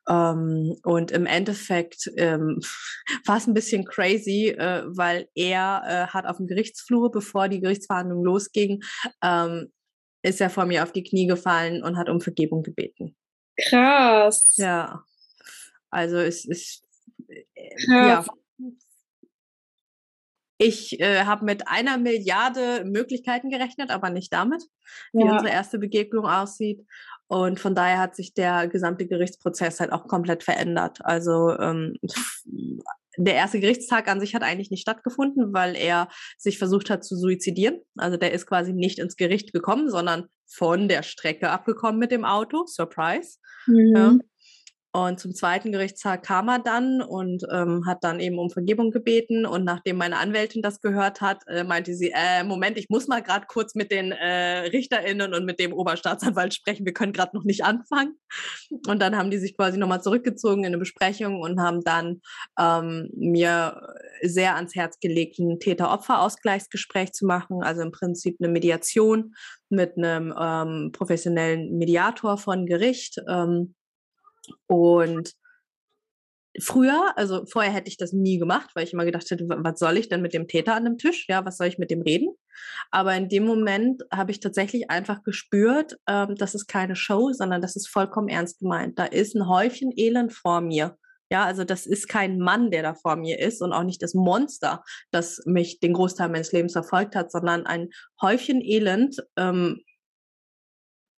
Ähm, 0.08 0.76
und 0.84 1.10
im 1.10 1.26
Endeffekt 1.26 2.10
ähm, 2.16 2.60
war 3.26 3.38
es 3.38 3.46
ein 3.46 3.54
bisschen 3.54 3.84
crazy, 3.84 4.50
äh, 4.50 4.84
weil 4.86 5.28
er 5.34 5.82
äh, 5.84 6.06
hat 6.12 6.26
auf 6.26 6.36
dem 6.36 6.46
Gerichtsflur, 6.46 7.10
bevor 7.10 7.48
die 7.48 7.60
Gerichtsverhandlung 7.60 8.24
losging, 8.24 8.82
ähm, 9.22 9.72
ist 10.22 10.40
er 10.40 10.50
vor 10.50 10.66
mir 10.66 10.82
auf 10.82 10.92
die 10.92 11.04
Knie 11.04 11.26
gefallen 11.26 11.82
und 11.82 11.96
hat 11.96 12.08
um 12.08 12.20
Vergebung 12.20 12.62
gebeten. 12.62 13.16
Krass. 13.68 14.54
Ja. 14.56 15.02
Also 15.90 16.18
es 16.18 16.44
ist 16.44 16.84
äh, 17.28 17.42
ja. 17.86 18.24
Ich 20.58 21.00
äh, 21.00 21.24
habe 21.24 21.44
mit 21.44 21.68
einer 21.68 21.98
Milliarde 21.98 22.84
Möglichkeiten 22.84 23.50
gerechnet, 23.50 23.90
aber 23.90 24.10
nicht 24.10 24.32
damit, 24.32 24.62
wie 25.12 25.24
ja. 25.24 25.32
unsere 25.32 25.50
erste 25.50 25.78
Begegnung 25.78 26.26
aussieht. 26.26 26.86
Und 27.28 27.58
von 27.58 27.74
daher 27.74 27.98
hat 27.98 28.14
sich 28.16 28.34
der 28.34 28.68
gesamte 28.68 29.06
Gerichtsprozess 29.06 29.80
halt 29.80 29.92
auch 29.92 30.06
komplett 30.06 30.44
verändert. 30.44 30.98
Also 31.02 31.50
ähm, 31.58 31.96
der 33.18 33.34
erste 33.34 33.60
Gerichtstag 33.60 34.08
an 34.08 34.20
sich 34.20 34.34
hat 34.34 34.42
eigentlich 34.42 34.70
nicht 34.70 34.82
stattgefunden, 34.82 35.52
weil 35.52 35.74
er 35.74 36.08
sich 36.38 36.58
versucht 36.58 36.90
hat 36.90 37.04
zu 37.04 37.16
suizidieren. 37.16 37.80
Also 37.96 38.16
der 38.16 38.32
ist 38.32 38.46
quasi 38.46 38.72
nicht 38.72 38.98
ins 38.98 39.16
Gericht 39.16 39.52
gekommen, 39.52 39.90
sondern 39.90 40.28
von 40.46 40.88
der 40.88 41.02
Strecke 41.02 41.50
abgekommen 41.50 41.98
mit 41.98 42.12
dem 42.12 42.24
Auto. 42.24 42.64
Surprise. 42.66 43.38
Mhm. 43.66 43.92
Ja. 43.94 44.18
Und 44.96 45.20
zum 45.20 45.34
zweiten 45.34 45.72
Gerichtstag 45.72 46.22
kam 46.22 46.48
er 46.48 46.58
dann 46.58 47.02
und 47.02 47.46
ähm, 47.52 47.84
hat 47.86 48.02
dann 48.02 48.18
eben 48.18 48.38
um 48.38 48.48
Vergebung 48.48 48.90
gebeten. 48.92 49.44
Und 49.44 49.62
nachdem 49.62 49.98
meine 49.98 50.16
Anwältin 50.16 50.62
das 50.62 50.80
gehört 50.80 51.20
hat, 51.20 51.42
äh, 51.48 51.64
meinte 51.64 51.94
sie, 51.94 52.12
äh, 52.14 52.42
Moment, 52.44 52.78
ich 52.78 52.88
muss 52.88 53.06
mal 53.06 53.22
gerade 53.22 53.44
kurz 53.46 53.74
mit 53.74 53.92
den 53.92 54.12
äh, 54.12 54.68
RichterInnen 54.68 55.34
und 55.34 55.44
mit 55.44 55.60
dem 55.60 55.74
Oberstaatsanwalt 55.74 56.54
sprechen. 56.54 56.86
Wir 56.86 56.94
können 56.94 57.12
gerade 57.12 57.36
noch 57.36 57.44
nicht 57.44 57.62
anfangen. 57.62 58.14
Und 58.88 59.02
dann 59.02 59.18
haben 59.18 59.30
die 59.30 59.36
sich 59.36 59.54
quasi 59.54 59.76
nochmal 59.76 60.00
zurückgezogen 60.00 60.62
in 60.62 60.68
eine 60.68 60.78
Besprechung 60.78 61.42
und 61.42 61.60
haben 61.60 61.82
dann 61.84 62.22
ähm, 62.58 63.10
mir 63.14 63.94
sehr 64.22 64.56
ans 64.56 64.74
Herz 64.74 64.98
gelegt, 64.98 65.38
ein 65.38 65.60
Täter-Opfer-Ausgleichsgespräch 65.60 67.12
zu 67.12 67.26
machen. 67.26 67.62
Also 67.62 67.82
im 67.82 67.92
Prinzip 67.92 68.38
eine 68.40 68.50
Mediation 68.50 69.34
mit 69.68 69.98
einem 69.98 70.32
ähm, 70.40 70.90
professionellen 70.92 71.76
Mediator 71.76 72.38
von 72.38 72.64
Gericht. 72.64 73.20
Ähm, 73.28 73.74
und 74.66 75.32
früher, 76.60 77.12
also 77.16 77.44
vorher 77.46 77.72
hätte 77.72 77.88
ich 77.88 77.96
das 77.96 78.12
nie 78.12 78.38
gemacht, 78.38 78.70
weil 78.74 78.84
ich 78.84 78.92
immer 78.92 79.04
gedacht 79.04 79.30
hätte, 79.30 79.46
was 79.48 79.78
soll 79.78 79.96
ich 79.96 80.08
denn 80.08 80.22
mit 80.22 80.34
dem 80.34 80.48
Täter 80.48 80.74
an 80.74 80.84
dem 80.84 80.98
Tisch? 80.98 81.26
Ja, 81.28 81.44
was 81.44 81.56
soll 81.56 81.66
ich 81.66 81.78
mit 81.78 81.90
dem 81.90 82.02
reden? 82.02 82.34
Aber 82.90 83.14
in 83.14 83.28
dem 83.28 83.44
Moment 83.44 84.02
habe 84.12 84.30
ich 84.30 84.40
tatsächlich 84.40 84.90
einfach 84.90 85.22
gespürt, 85.22 85.96
ähm, 86.08 86.34
das 86.36 86.54
ist 86.54 86.66
keine 86.66 86.96
Show, 86.96 87.32
sondern 87.32 87.60
das 87.60 87.76
ist 87.76 87.88
vollkommen 87.88 88.28
ernst 88.28 88.60
gemeint. 88.60 88.98
Da 88.98 89.04
ist 89.04 89.34
ein 89.34 89.48
Häufchen 89.48 89.92
Elend 89.96 90.32
vor 90.32 90.60
mir. 90.60 90.96
Ja, 91.30 91.44
also 91.44 91.64
das 91.64 91.86
ist 91.86 92.08
kein 92.08 92.38
Mann, 92.38 92.70
der 92.70 92.82
da 92.82 92.94
vor 92.94 93.16
mir 93.16 93.40
ist 93.40 93.60
und 93.60 93.72
auch 93.72 93.82
nicht 93.82 94.00
das 94.00 94.14
Monster, 94.14 94.84
das 95.10 95.42
mich 95.44 95.80
den 95.80 95.92
Großteil 95.92 96.28
meines 96.28 96.52
Lebens 96.52 96.72
verfolgt 96.72 97.16
hat, 97.16 97.32
sondern 97.32 97.66
ein 97.66 97.88
Häufchen 98.22 98.60
Elend, 98.62 99.16
ähm, 99.36 99.80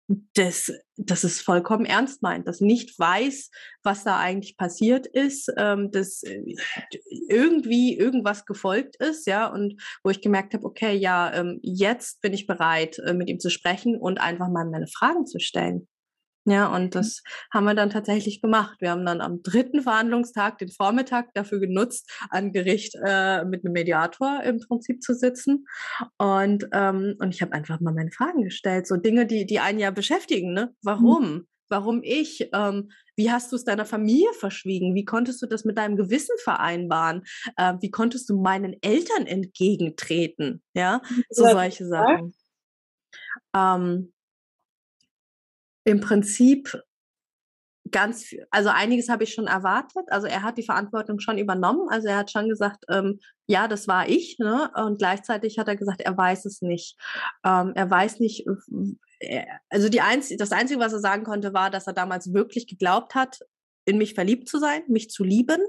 das, 0.08 0.72
das 0.96 1.22
ist 1.22 1.42
vollkommen 1.42 1.84
ernst 1.84 2.22
meint, 2.22 2.48
das 2.48 2.60
nicht 2.60 2.98
weiß, 2.98 3.50
was 3.82 4.04
da 4.04 4.18
eigentlich 4.18 4.56
passiert 4.56 5.06
ist, 5.06 5.52
ähm, 5.58 5.90
dass 5.90 6.22
äh, 6.22 6.42
irgendwie 7.28 7.96
irgendwas 7.96 8.46
gefolgt 8.46 8.96
ist, 8.96 9.26
ja, 9.26 9.46
und 9.46 9.80
wo 10.02 10.10
ich 10.10 10.22
gemerkt 10.22 10.54
habe, 10.54 10.64
okay, 10.64 10.96
ja, 10.96 11.32
ähm, 11.34 11.60
jetzt 11.62 12.22
bin 12.22 12.32
ich 12.32 12.46
bereit, 12.46 12.98
äh, 13.00 13.12
mit 13.12 13.28
ihm 13.28 13.38
zu 13.38 13.50
sprechen 13.50 13.98
und 13.98 14.18
einfach 14.18 14.48
mal 14.48 14.64
meine 14.64 14.86
Fragen 14.86 15.26
zu 15.26 15.38
stellen. 15.40 15.88
Ja, 16.48 16.74
und 16.74 16.84
mhm. 16.84 16.90
das 16.90 17.22
haben 17.52 17.64
wir 17.64 17.74
dann 17.74 17.90
tatsächlich 17.90 18.40
gemacht. 18.40 18.78
Wir 18.80 18.90
haben 18.90 19.04
dann 19.04 19.20
am 19.20 19.42
dritten 19.42 19.82
Verhandlungstag 19.82 20.56
den 20.58 20.70
Vormittag 20.70 21.34
dafür 21.34 21.60
genutzt, 21.60 22.10
an 22.30 22.52
Gericht 22.52 22.94
äh, 23.04 23.44
mit 23.44 23.64
einem 23.64 23.74
Mediator 23.74 24.42
im 24.42 24.58
Prinzip 24.58 25.02
zu 25.02 25.14
sitzen. 25.14 25.66
Und, 26.16 26.66
ähm, 26.72 27.16
und 27.18 27.34
ich 27.34 27.42
habe 27.42 27.52
einfach 27.52 27.80
mal 27.80 27.92
meine 27.92 28.10
Fragen 28.10 28.44
gestellt. 28.44 28.86
So 28.86 28.96
Dinge, 28.96 29.26
die, 29.26 29.44
die 29.44 29.60
einen 29.60 29.78
ja 29.78 29.90
beschäftigen. 29.90 30.54
Ne? 30.54 30.74
Warum? 30.82 31.32
Mhm. 31.32 31.46
Warum 31.68 32.00
ich? 32.02 32.48
Ähm, 32.54 32.90
wie 33.14 33.30
hast 33.30 33.52
du 33.52 33.56
es 33.56 33.64
deiner 33.64 33.84
Familie 33.84 34.32
verschwiegen? 34.32 34.94
Wie 34.94 35.04
konntest 35.04 35.42
du 35.42 35.46
das 35.46 35.66
mit 35.66 35.76
deinem 35.76 35.96
Gewissen 35.96 36.34
vereinbaren? 36.42 37.24
Äh, 37.58 37.74
wie 37.80 37.90
konntest 37.90 38.30
du 38.30 38.40
meinen 38.40 38.74
Eltern 38.80 39.26
entgegentreten? 39.26 40.62
Ja, 40.72 41.02
so 41.28 41.44
solche 41.44 41.86
Sachen. 41.86 42.32
Ähm, 43.54 44.12
im 45.88 46.00
Prinzip 46.00 46.80
ganz, 47.90 48.34
also 48.50 48.68
einiges 48.68 49.08
habe 49.08 49.24
ich 49.24 49.32
schon 49.32 49.46
erwartet. 49.46 50.04
Also 50.08 50.26
er 50.26 50.42
hat 50.42 50.58
die 50.58 50.62
Verantwortung 50.62 51.18
schon 51.20 51.38
übernommen. 51.38 51.88
Also 51.88 52.08
er 52.08 52.18
hat 52.18 52.30
schon 52.30 52.48
gesagt, 52.48 52.84
ähm, 52.90 53.20
ja, 53.46 53.66
das 53.68 53.88
war 53.88 54.06
ich. 54.06 54.38
Ne? 54.38 54.70
Und 54.74 54.98
gleichzeitig 54.98 55.58
hat 55.58 55.68
er 55.68 55.76
gesagt, 55.76 56.02
er 56.02 56.16
weiß 56.16 56.44
es 56.44 56.60
nicht. 56.60 56.98
Ähm, 57.44 57.72
er 57.74 57.90
weiß 57.90 58.20
nicht. 58.20 58.46
Also 59.70 59.88
die 59.88 60.02
einz 60.02 60.28
das 60.36 60.52
Einzige, 60.52 60.80
was 60.80 60.92
er 60.92 61.00
sagen 61.00 61.24
konnte, 61.24 61.54
war, 61.54 61.70
dass 61.70 61.86
er 61.86 61.94
damals 61.94 62.34
wirklich 62.34 62.66
geglaubt 62.66 63.14
hat, 63.14 63.38
in 63.86 63.96
mich 63.96 64.12
verliebt 64.12 64.48
zu 64.48 64.58
sein, 64.58 64.82
mich 64.88 65.08
zu 65.08 65.24
lieben. 65.24 65.62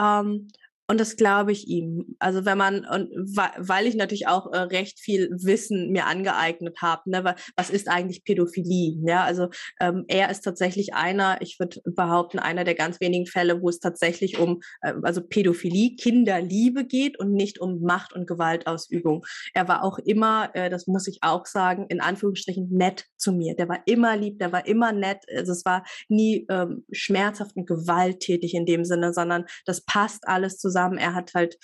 Ähm, 0.00 0.48
und 0.86 1.00
das 1.00 1.16
glaube 1.16 1.52
ich 1.52 1.66
ihm. 1.66 2.14
Also 2.18 2.44
wenn 2.44 2.58
man, 2.58 2.84
und 2.84 3.08
weil 3.56 3.86
ich 3.86 3.94
natürlich 3.94 4.28
auch 4.28 4.52
äh, 4.52 4.58
recht 4.58 5.00
viel 5.00 5.30
Wissen 5.30 5.90
mir 5.90 6.06
angeeignet 6.06 6.76
habe, 6.82 7.10
ne, 7.10 7.34
was 7.56 7.70
ist 7.70 7.88
eigentlich 7.88 8.22
Pädophilie? 8.24 9.00
Ja, 9.06 9.24
also 9.24 9.48
ähm, 9.80 10.04
er 10.08 10.30
ist 10.30 10.42
tatsächlich 10.42 10.92
einer, 10.92 11.40
ich 11.40 11.58
würde 11.58 11.80
behaupten, 11.84 12.38
einer 12.38 12.64
der 12.64 12.74
ganz 12.74 13.00
wenigen 13.00 13.26
Fälle, 13.26 13.62
wo 13.62 13.70
es 13.70 13.80
tatsächlich 13.80 14.38
um, 14.38 14.60
äh, 14.82 14.92
also 15.02 15.22
Pädophilie, 15.22 15.96
Kinderliebe 15.96 16.84
geht 16.84 17.18
und 17.18 17.32
nicht 17.32 17.60
um 17.60 17.80
Macht- 17.80 18.12
und 18.12 18.26
Gewaltausübung. 18.26 19.24
Er 19.54 19.68
war 19.68 19.84
auch 19.84 19.98
immer, 19.98 20.50
äh, 20.54 20.68
das 20.68 20.86
muss 20.86 21.08
ich 21.08 21.18
auch 21.22 21.46
sagen, 21.46 21.86
in 21.88 22.02
Anführungsstrichen 22.02 22.68
nett 22.70 23.06
zu 23.16 23.32
mir. 23.32 23.56
Der 23.56 23.70
war 23.70 23.78
immer 23.86 24.18
lieb, 24.18 24.38
der 24.38 24.52
war 24.52 24.66
immer 24.66 24.92
nett. 24.92 25.24
Also 25.34 25.52
es 25.52 25.64
war 25.64 25.82
nie 26.08 26.46
ähm, 26.50 26.84
schmerzhaft 26.92 27.56
und 27.56 27.66
gewalttätig 27.66 28.52
in 28.52 28.66
dem 28.66 28.84
Sinne, 28.84 29.14
sondern 29.14 29.46
das 29.64 29.82
passt 29.86 30.28
alles 30.28 30.58
zusammen 30.58 30.73
zusammen. 30.74 30.98
Er 30.98 31.14
hat 31.14 31.32
halt 31.34 31.56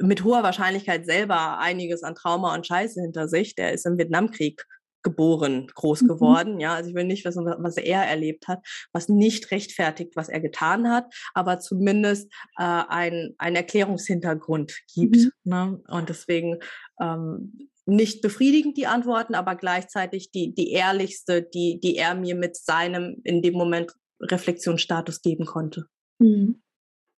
mit 0.00 0.24
hoher 0.24 0.42
Wahrscheinlichkeit 0.42 1.04
selber 1.04 1.58
einiges 1.58 2.02
an 2.02 2.14
Trauma 2.14 2.54
und 2.54 2.66
Scheiße 2.66 3.00
hinter 3.00 3.28
sich. 3.28 3.54
Der 3.54 3.72
ist 3.72 3.86
im 3.86 3.98
Vietnamkrieg 3.98 4.64
geboren, 5.02 5.66
groß 5.74 6.02
mhm. 6.02 6.08
geworden. 6.08 6.60
Ja, 6.60 6.74
also 6.74 6.90
ich 6.90 6.94
will 6.94 7.04
nicht 7.04 7.24
wissen, 7.24 7.44
was 7.44 7.76
er 7.76 8.02
erlebt 8.02 8.46
hat, 8.48 8.60
was 8.92 9.08
nicht 9.08 9.50
rechtfertigt, 9.50 10.12
was 10.14 10.28
er 10.28 10.40
getan 10.40 10.88
hat, 10.88 11.12
aber 11.34 11.58
zumindest 11.58 12.32
äh, 12.56 12.62
ein, 12.88 13.34
ein 13.38 13.56
Erklärungshintergrund 13.56 14.72
gibt. 14.94 15.16
Mhm. 15.16 15.30
Ne? 15.44 15.82
Und 15.88 16.08
deswegen 16.08 16.58
ähm, 17.00 17.68
nicht 17.84 18.22
befriedigend 18.22 18.76
die 18.76 18.86
Antworten, 18.86 19.34
aber 19.34 19.56
gleichzeitig 19.56 20.30
die, 20.30 20.54
die 20.54 20.70
ehrlichste, 20.70 21.42
die, 21.42 21.80
die 21.82 21.96
er 21.96 22.14
mir 22.14 22.36
mit 22.36 22.56
seinem 22.56 23.20
in 23.24 23.42
dem 23.42 23.54
Moment 23.54 23.92
Reflexionsstatus 24.20 25.20
geben 25.20 25.46
konnte. 25.46 25.86
Mhm. 26.20 26.62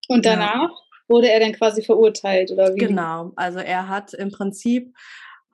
Und 0.08 0.26
danach? 0.26 0.70
Ja 0.70 0.83
wurde 1.14 1.32
er 1.32 1.40
dann 1.40 1.54
quasi 1.54 1.84
verurteilt 1.84 2.52
oder 2.52 2.74
wie? 2.74 2.80
Genau, 2.80 3.32
also 3.36 3.60
er 3.60 3.88
hat 3.88 4.14
im 4.14 4.32
Prinzip 4.32 4.94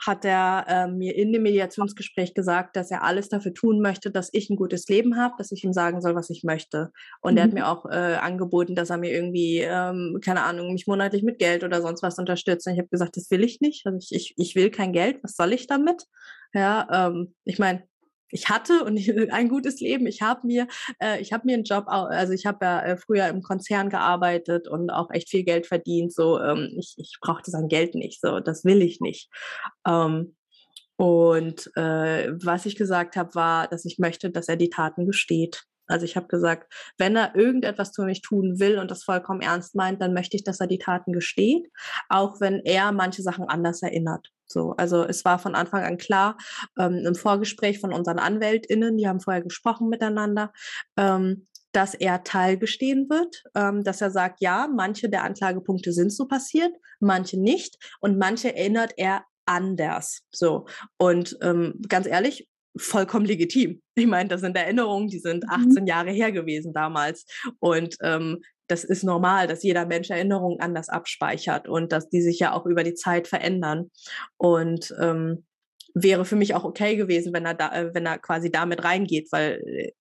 hat 0.06 0.24
er 0.24 0.66
äh, 0.68 0.88
mir 0.88 1.16
in 1.16 1.34
dem 1.34 1.44
Mediationsgespräch 1.44 2.34
gesagt, 2.34 2.78
dass 2.78 2.90
er 2.90 3.04
alles 3.04 3.28
dafür 3.28 3.54
tun 3.54 3.82
möchte, 3.82 4.12
dass 4.12 4.30
ich 4.32 4.50
ein 4.50 4.56
gutes 4.56 4.88
Leben 4.88 5.18
habe, 5.18 5.36
dass 5.38 5.52
ich 5.52 5.64
ihm 5.64 5.74
sagen 5.74 6.02
soll, 6.02 6.16
was 6.16 6.30
ich 6.30 6.44
möchte. 6.44 6.92
Und 7.22 7.34
mhm. 7.34 7.38
er 7.38 7.44
hat 7.44 7.52
mhm. 7.52 7.58
mir 7.58 7.68
auch 7.68 7.86
äh, 7.86 8.16
angeboten, 8.16 8.76
dass 8.76 8.90
er 8.90 8.98
mir 8.98 9.12
irgendwie, 9.12 9.60
ähm, 9.60 10.20
keine 10.24 10.44
Ahnung, 10.44 10.72
mich 10.72 10.88
monatlich 10.88 11.24
mit 11.24 11.38
Geld 11.38 11.66
oder 11.66 11.82
sonst 11.82 12.02
was 12.02 12.18
unterstützt. 12.18 12.66
Und 12.66 12.74
ich 12.74 12.80
habe 12.80 12.88
gesagt, 12.88 13.18
das 13.18 13.30
will 13.30 13.44
ich 13.44 13.60
nicht. 13.60 13.86
Also 13.86 13.98
ich, 13.98 14.12
ich, 14.12 14.34
ich 14.38 14.56
will 14.56 14.70
kein 14.70 14.94
Geld. 14.94 15.20
Was 15.22 15.36
soll 15.36 15.52
ich 15.52 15.68
damit? 15.68 16.06
Ja, 16.54 16.88
ähm, 17.08 17.36
ich 17.44 17.60
meine, 17.60 17.84
ich 18.32 18.50
hatte 18.50 18.84
und 18.84 19.00
ein 19.32 19.50
gutes 19.50 19.80
Leben. 19.80 20.08
Ich 20.08 20.22
habe 20.22 20.46
mir, 20.46 20.68
äh, 21.02 21.22
ich 21.22 21.34
habe 21.34 21.46
mir 21.46 21.56
einen 21.56 21.64
Job, 21.64 21.86
also 21.88 22.34
ich 22.34 22.46
habe 22.46 22.66
ja 22.66 22.82
äh, 22.82 22.98
früher 22.98 23.28
im 23.28 23.42
Konzern 23.42 23.90
gearbeitet 23.90 24.68
und 24.68 24.90
auch 24.90 25.10
echt 25.12 25.30
viel 25.30 25.44
Geld 25.44 25.68
verdient. 25.68 26.14
So, 26.14 26.40
ähm, 26.40 26.76
ich, 26.78 26.94
ich 26.98 27.18
brauchte 27.22 27.52
sein 27.52 27.68
Geld 27.68 27.96
nicht. 27.96 28.22
So, 28.22 28.40
das 28.40 28.66
will 28.66 28.82
ich 28.82 29.00
nicht. 29.02 29.30
Ähm, 29.88 30.36
und 30.98 31.72
äh, 31.78 32.34
was 32.44 32.66
ich 32.66 32.76
gesagt 32.76 33.16
habe, 33.16 33.34
war, 33.34 33.68
dass 33.68 33.86
ich 33.86 34.00
möchte, 34.00 34.30
dass 34.32 34.50
er 34.50 34.58
die 34.58 34.70
Taten 34.70 35.06
gesteht. 35.06 35.64
Also 35.90 36.06
ich 36.06 36.16
habe 36.16 36.28
gesagt, 36.28 36.72
wenn 36.98 37.16
er 37.16 37.36
irgendetwas 37.36 37.92
für 37.94 38.06
mich 38.06 38.22
tun 38.22 38.60
will 38.60 38.80
und 38.80 38.90
das 38.92 39.04
vollkommen 39.04 39.42
ernst 39.42 39.76
meint, 39.76 40.02
dann 40.02 40.14
möchte 40.14 40.38
ich, 40.38 40.44
dass 40.44 40.60
er 40.60 40.68
die 40.68 40.78
Taten 40.78 41.12
gesteht, 41.12 41.68
auch 42.08 42.40
wenn 42.40 42.62
er 42.64 42.92
manche 42.92 43.22
Sachen 43.22 43.46
anders 43.50 43.82
erinnert. 43.82 44.30
So, 44.46 44.74
also 44.78 45.04
es 45.04 45.26
war 45.26 45.38
von 45.38 45.54
Anfang 45.54 45.84
an 45.84 45.98
klar, 45.98 46.38
ähm, 46.80 47.04
im 47.06 47.16
Vorgespräch 47.16 47.80
von 47.80 47.94
unseren 47.94 48.18
AnwältInnen, 48.18 48.98
die 48.98 49.08
haben 49.08 49.20
vorher 49.20 49.44
gesprochen 49.44 49.90
miteinander, 49.90 50.52
ähm, 50.98 51.48
dass 51.72 51.94
er 51.94 52.24
teilgestehen 52.24 53.10
wird, 53.10 53.44
ähm, 53.56 53.84
dass 53.84 54.02
er 54.02 54.10
sagt, 54.10 54.42
ja, 54.42 54.68
manche 54.68 55.08
der 55.08 55.24
Anklagepunkte 55.24 55.94
sind 55.94 56.12
so 56.12 56.28
passiert, 56.28 56.76
manche 57.00 57.40
nicht 57.40 57.78
und 58.00 58.18
manche 58.18 58.56
erinnert 58.56 58.94
er 58.98 59.24
anders. 59.46 60.22
So. 60.32 60.66
Und 60.98 61.38
ähm, 61.42 61.80
ganz 61.88 62.08
ehrlich, 62.08 62.49
vollkommen 62.78 63.26
legitim. 63.26 63.82
Ich 63.96 64.08
meine, 64.08 64.30
das 64.30 64.42
sind 64.42 64.56
Erinnerungen, 64.56 65.08
die 65.08 65.20
sind 65.20 65.46
18 65.50 65.84
mhm. 65.84 65.88
Jahre 65.88 66.12
her 66.12 66.32
gewesen 66.32 66.74
damals. 66.74 67.26
Und 67.60 67.98
ähm, 68.02 68.42
das 68.68 68.84
ist 68.84 69.04
normal, 69.04 69.48
dass 69.48 69.64
jeder 69.64 69.86
Mensch 69.86 70.10
Erinnerungen 70.10 70.60
anders 70.60 70.90
abspeichert 70.90 71.68
und 71.68 71.92
dass 71.92 72.10
die 72.10 72.22
sich 72.22 72.40
ja 72.40 72.54
auch 72.54 72.66
über 72.66 72.84
die 72.84 72.94
Zeit 72.94 73.28
verändern. 73.28 73.90
Und 74.38 74.94
ähm, 75.00 75.46
wäre 75.94 76.24
für 76.26 76.36
mich 76.36 76.54
auch 76.54 76.64
okay 76.64 76.96
gewesen, 76.96 77.34
wenn 77.34 77.46
er 77.46 77.56
da, 77.56 77.74
äh, 77.74 77.94
wenn 77.94 78.06
er 78.06 78.20
quasi 78.20 78.52
damit 78.52 78.84
reingeht, 78.84 79.28
weil 79.32 79.62
äh, 79.66 79.92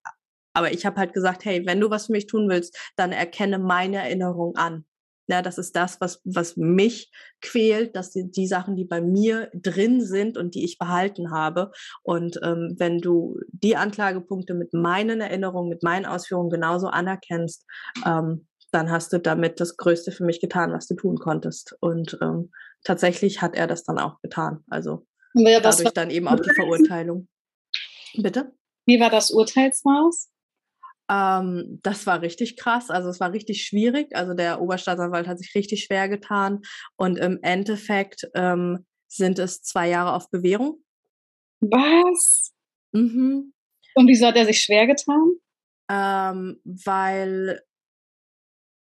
aber 0.54 0.72
ich 0.72 0.84
habe 0.84 0.96
halt 0.96 1.12
gesagt, 1.12 1.44
hey, 1.44 1.64
wenn 1.66 1.78
du 1.78 1.88
was 1.88 2.06
für 2.06 2.12
mich 2.12 2.26
tun 2.26 2.48
willst, 2.48 2.76
dann 2.96 3.12
erkenne 3.12 3.60
meine 3.60 3.98
Erinnerung 3.98 4.56
an. 4.56 4.84
Ja, 5.28 5.42
das 5.42 5.58
ist 5.58 5.76
das, 5.76 6.00
was, 6.00 6.20
was 6.24 6.56
mich 6.56 7.12
quält, 7.42 7.94
dass 7.94 8.10
die, 8.10 8.30
die 8.30 8.46
Sachen, 8.46 8.76
die 8.76 8.86
bei 8.86 9.02
mir 9.02 9.50
drin 9.52 10.00
sind 10.00 10.38
und 10.38 10.54
die 10.54 10.64
ich 10.64 10.78
behalten 10.78 11.30
habe. 11.30 11.70
Und 12.02 12.40
ähm, 12.42 12.74
wenn 12.78 12.98
du 12.98 13.38
die 13.52 13.76
Anklagepunkte 13.76 14.54
mit 14.54 14.72
meinen 14.72 15.20
Erinnerungen, 15.20 15.68
mit 15.68 15.82
meinen 15.82 16.06
Ausführungen 16.06 16.48
genauso 16.48 16.86
anerkennst, 16.88 17.66
ähm, 18.06 18.46
dann 18.70 18.90
hast 18.90 19.12
du 19.12 19.18
damit 19.18 19.60
das 19.60 19.76
Größte 19.76 20.12
für 20.12 20.24
mich 20.24 20.40
getan, 20.40 20.72
was 20.72 20.86
du 20.86 20.94
tun 20.94 21.18
konntest. 21.18 21.76
Und 21.80 22.18
ähm, 22.22 22.50
tatsächlich 22.84 23.42
hat 23.42 23.54
er 23.54 23.66
das 23.66 23.84
dann 23.84 23.98
auch 23.98 24.20
getan. 24.22 24.64
Also 24.68 25.06
ja, 25.34 25.60
dadurch 25.60 25.90
dann 25.90 26.10
eben 26.10 26.26
auch 26.26 26.40
die 26.40 26.54
Verurteilung. 26.54 27.28
Bitte? 28.14 28.52
Wie 28.86 28.98
war 28.98 29.10
das 29.10 29.30
Urteilsmaß? 29.30 30.30
Ähm, 31.10 31.80
das 31.82 32.06
war 32.06 32.22
richtig 32.22 32.56
krass. 32.56 32.90
Also 32.90 33.08
es 33.08 33.20
war 33.20 33.32
richtig 33.32 33.64
schwierig. 33.64 34.14
Also 34.14 34.34
der 34.34 34.60
Oberstaatsanwalt 34.60 35.26
hat 35.26 35.38
sich 35.38 35.54
richtig 35.54 35.84
schwer 35.84 36.08
getan. 36.08 36.60
Und 36.96 37.18
im 37.18 37.38
Endeffekt 37.42 38.28
ähm, 38.34 38.86
sind 39.08 39.38
es 39.38 39.62
zwei 39.62 39.88
Jahre 39.88 40.12
auf 40.12 40.30
Bewährung. 40.30 40.82
Was? 41.60 42.52
Mhm. 42.92 43.52
Und 43.94 44.06
wieso 44.06 44.26
hat 44.26 44.36
er 44.36 44.46
sich 44.46 44.60
schwer 44.60 44.86
getan? 44.86 45.32
Ähm, 45.90 46.60
weil 46.64 47.62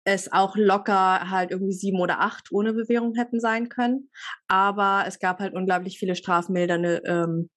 es 0.05 0.31
auch 0.31 0.55
locker 0.55 1.29
halt 1.29 1.51
irgendwie 1.51 1.73
sieben 1.73 1.99
oder 1.99 2.19
acht 2.19 2.51
ohne 2.51 2.73
Bewährung 2.73 3.15
hätten 3.15 3.39
sein 3.39 3.69
können. 3.69 4.09
Aber 4.47 5.05
es 5.07 5.19
gab 5.19 5.39
halt 5.39 5.53
unglaublich 5.53 5.97
viele 5.97 6.15
strafmildernde, 6.15 7.01
ähm, 7.05 7.49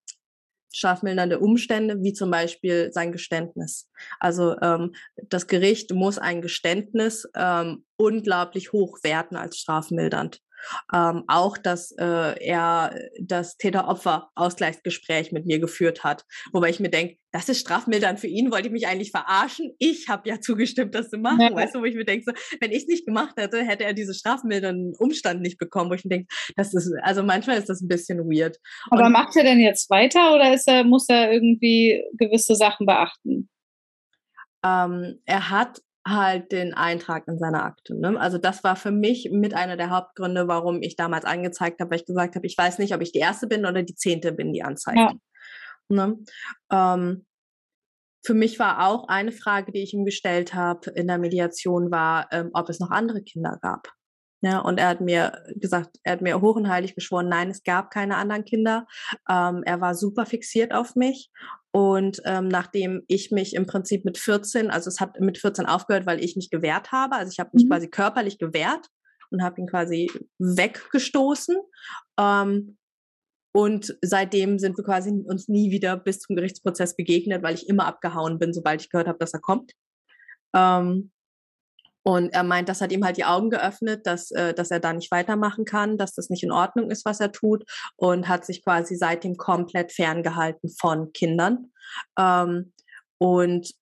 strafmildernde 0.76 1.38
Umstände, 1.38 1.96
wie 2.02 2.12
zum 2.12 2.30
Beispiel 2.30 2.92
sein 2.92 3.12
Geständnis. 3.12 3.88
Also 4.20 4.56
ähm, 4.60 4.94
das 5.28 5.46
Gericht 5.46 5.92
muss 5.92 6.18
ein 6.18 6.42
Geständnis 6.42 7.28
ähm, 7.34 7.84
unglaublich 7.96 8.72
hoch 8.72 8.98
werten 9.02 9.36
als 9.36 9.58
strafmildernd. 9.58 10.40
Ähm, 10.92 11.24
auch, 11.28 11.58
dass 11.58 11.92
äh, 11.92 12.44
er 12.44 12.94
das 13.20 13.56
Täter-Opfer-Ausgleichsgespräch 13.56 15.32
mit 15.32 15.46
mir 15.46 15.58
geführt 15.58 16.04
hat, 16.04 16.24
wobei 16.52 16.70
ich 16.70 16.80
mir 16.80 16.90
denke, 16.90 17.16
das 17.32 17.48
ist 17.48 17.60
strafmildernd 17.60 18.18
für 18.18 18.28
ihn, 18.28 18.50
wollte 18.50 18.68
ich 18.68 18.72
mich 18.72 18.86
eigentlich 18.86 19.10
verarschen. 19.10 19.74
Ich 19.78 20.08
habe 20.08 20.28
ja 20.28 20.40
zugestimmt, 20.40 20.94
das 20.94 21.10
zu 21.10 21.18
machen. 21.18 21.40
Ja. 21.40 21.54
Weißt 21.54 21.74
du, 21.74 21.80
wo 21.80 21.84
ich 21.84 21.94
mir 21.94 22.04
denke, 22.04 22.24
so, 22.26 22.32
wenn 22.60 22.70
ich 22.72 22.84
es 22.84 22.86
nicht 22.86 23.06
gemacht 23.06 23.34
hätte, 23.36 23.62
hätte 23.62 23.84
er 23.84 23.92
diese 23.92 24.14
strafmildernden 24.14 24.94
Umstand 24.98 25.42
nicht 25.42 25.58
bekommen, 25.58 25.90
wo 25.90 25.94
ich 25.94 26.04
mir 26.04 26.10
denke, 26.10 26.28
das 26.56 26.72
ist, 26.72 26.90
also 27.02 27.22
manchmal 27.22 27.58
ist 27.58 27.68
das 27.68 27.82
ein 27.82 27.88
bisschen 27.88 28.18
weird. 28.20 28.56
Aber 28.90 29.06
Und, 29.06 29.12
macht 29.12 29.36
er 29.36 29.44
denn 29.44 29.60
jetzt 29.60 29.90
weiter 29.90 30.34
oder 30.34 30.54
ist 30.54 30.66
er, 30.66 30.84
muss 30.84 31.08
er 31.08 31.30
irgendwie 31.30 32.02
gewisse 32.14 32.54
Sachen 32.54 32.86
beachten? 32.86 33.50
Ähm, 34.64 35.20
er 35.26 35.50
hat 35.50 35.80
halt 36.06 36.52
den 36.52 36.72
Eintrag 36.72 37.26
in 37.26 37.38
seiner 37.38 37.64
Akte. 37.64 37.98
Ne? 37.98 38.18
Also 38.18 38.38
das 38.38 38.62
war 38.62 38.76
für 38.76 38.92
mich 38.92 39.28
mit 39.32 39.54
einer 39.54 39.76
der 39.76 39.90
Hauptgründe, 39.90 40.46
warum 40.46 40.80
ich 40.80 40.94
damals 40.94 41.24
angezeigt 41.24 41.80
habe, 41.80 41.90
weil 41.90 41.98
ich 41.98 42.06
gesagt 42.06 42.36
habe, 42.36 42.46
ich 42.46 42.56
weiß 42.56 42.78
nicht, 42.78 42.94
ob 42.94 43.02
ich 43.02 43.10
die 43.10 43.18
erste 43.18 43.48
bin 43.48 43.66
oder 43.66 43.82
die 43.82 43.96
zehnte 43.96 44.32
bin, 44.32 44.52
die 44.52 44.62
anzeigt. 44.62 44.98
Ja. 44.98 45.12
Ne? 45.88 46.16
Ähm, 46.70 47.26
für 48.24 48.34
mich 48.34 48.58
war 48.58 48.86
auch 48.88 49.08
eine 49.08 49.32
Frage, 49.32 49.72
die 49.72 49.82
ich 49.82 49.94
ihm 49.94 50.04
gestellt 50.04 50.54
habe 50.54 50.90
in 50.90 51.06
der 51.06 51.18
Mediation, 51.18 51.90
war, 51.90 52.28
ähm, 52.32 52.50
ob 52.54 52.68
es 52.68 52.80
noch 52.80 52.90
andere 52.90 53.22
Kinder 53.22 53.58
gab. 53.60 53.88
Ja, 54.46 54.60
und 54.60 54.78
er 54.78 54.86
hat 54.86 55.00
mir 55.00 55.42
gesagt, 55.56 55.96
er 56.04 56.12
hat 56.12 56.20
mir 56.20 56.40
hoch 56.40 56.54
und 56.54 56.68
heilig 56.68 56.94
geschworen, 56.94 57.28
nein, 57.28 57.50
es 57.50 57.64
gab 57.64 57.90
keine 57.90 58.16
anderen 58.16 58.44
Kinder. 58.44 58.86
Ähm, 59.28 59.64
er 59.64 59.80
war 59.80 59.96
super 59.96 60.24
fixiert 60.24 60.72
auf 60.72 60.94
mich. 60.94 61.32
Und 61.72 62.22
ähm, 62.24 62.46
nachdem 62.46 63.02
ich 63.08 63.32
mich 63.32 63.56
im 63.56 63.66
Prinzip 63.66 64.04
mit 64.04 64.18
14, 64.18 64.70
also 64.70 64.88
es 64.88 65.00
hat 65.00 65.18
mit 65.18 65.38
14 65.38 65.66
aufgehört, 65.66 66.06
weil 66.06 66.22
ich 66.22 66.36
mich 66.36 66.48
gewehrt 66.48 66.92
habe, 66.92 67.16
also 67.16 67.32
ich 67.32 67.40
habe 67.40 67.50
mich 67.54 67.64
mhm. 67.64 67.70
quasi 67.70 67.88
körperlich 67.88 68.38
gewehrt 68.38 68.86
und 69.32 69.42
habe 69.42 69.60
ihn 69.60 69.66
quasi 69.66 70.08
weggestoßen. 70.38 71.56
Ähm, 72.16 72.78
und 73.52 73.98
seitdem 74.00 74.60
sind 74.60 74.78
wir 74.78 74.84
quasi 74.84 75.10
uns 75.10 75.48
nie 75.48 75.72
wieder 75.72 75.96
bis 75.96 76.20
zum 76.20 76.36
Gerichtsprozess 76.36 76.94
begegnet, 76.94 77.42
weil 77.42 77.56
ich 77.56 77.68
immer 77.68 77.86
abgehauen 77.86 78.38
bin, 78.38 78.52
sobald 78.52 78.80
ich 78.80 78.90
gehört 78.90 79.08
habe, 79.08 79.18
dass 79.18 79.34
er 79.34 79.40
kommt. 79.40 79.72
Ähm, 80.54 81.10
und 82.06 82.32
er 82.34 82.44
meint, 82.44 82.68
das 82.68 82.80
hat 82.80 82.92
ihm 82.92 83.04
halt 83.04 83.16
die 83.16 83.24
Augen 83.24 83.50
geöffnet, 83.50 84.06
dass, 84.06 84.30
äh, 84.30 84.54
dass 84.54 84.70
er 84.70 84.78
da 84.78 84.92
nicht 84.92 85.10
weitermachen 85.10 85.64
kann, 85.64 85.98
dass 85.98 86.14
das 86.14 86.30
nicht 86.30 86.44
in 86.44 86.52
Ordnung 86.52 86.88
ist, 86.88 87.04
was 87.04 87.18
er 87.18 87.32
tut 87.32 87.64
und 87.96 88.28
hat 88.28 88.46
sich 88.46 88.62
quasi 88.62 88.94
seitdem 88.94 89.36
komplett 89.36 89.90
ferngehalten 89.90 90.70
von 90.70 91.12
Kindern. 91.12 91.72
Ähm, 92.16 92.72
und 93.18 93.72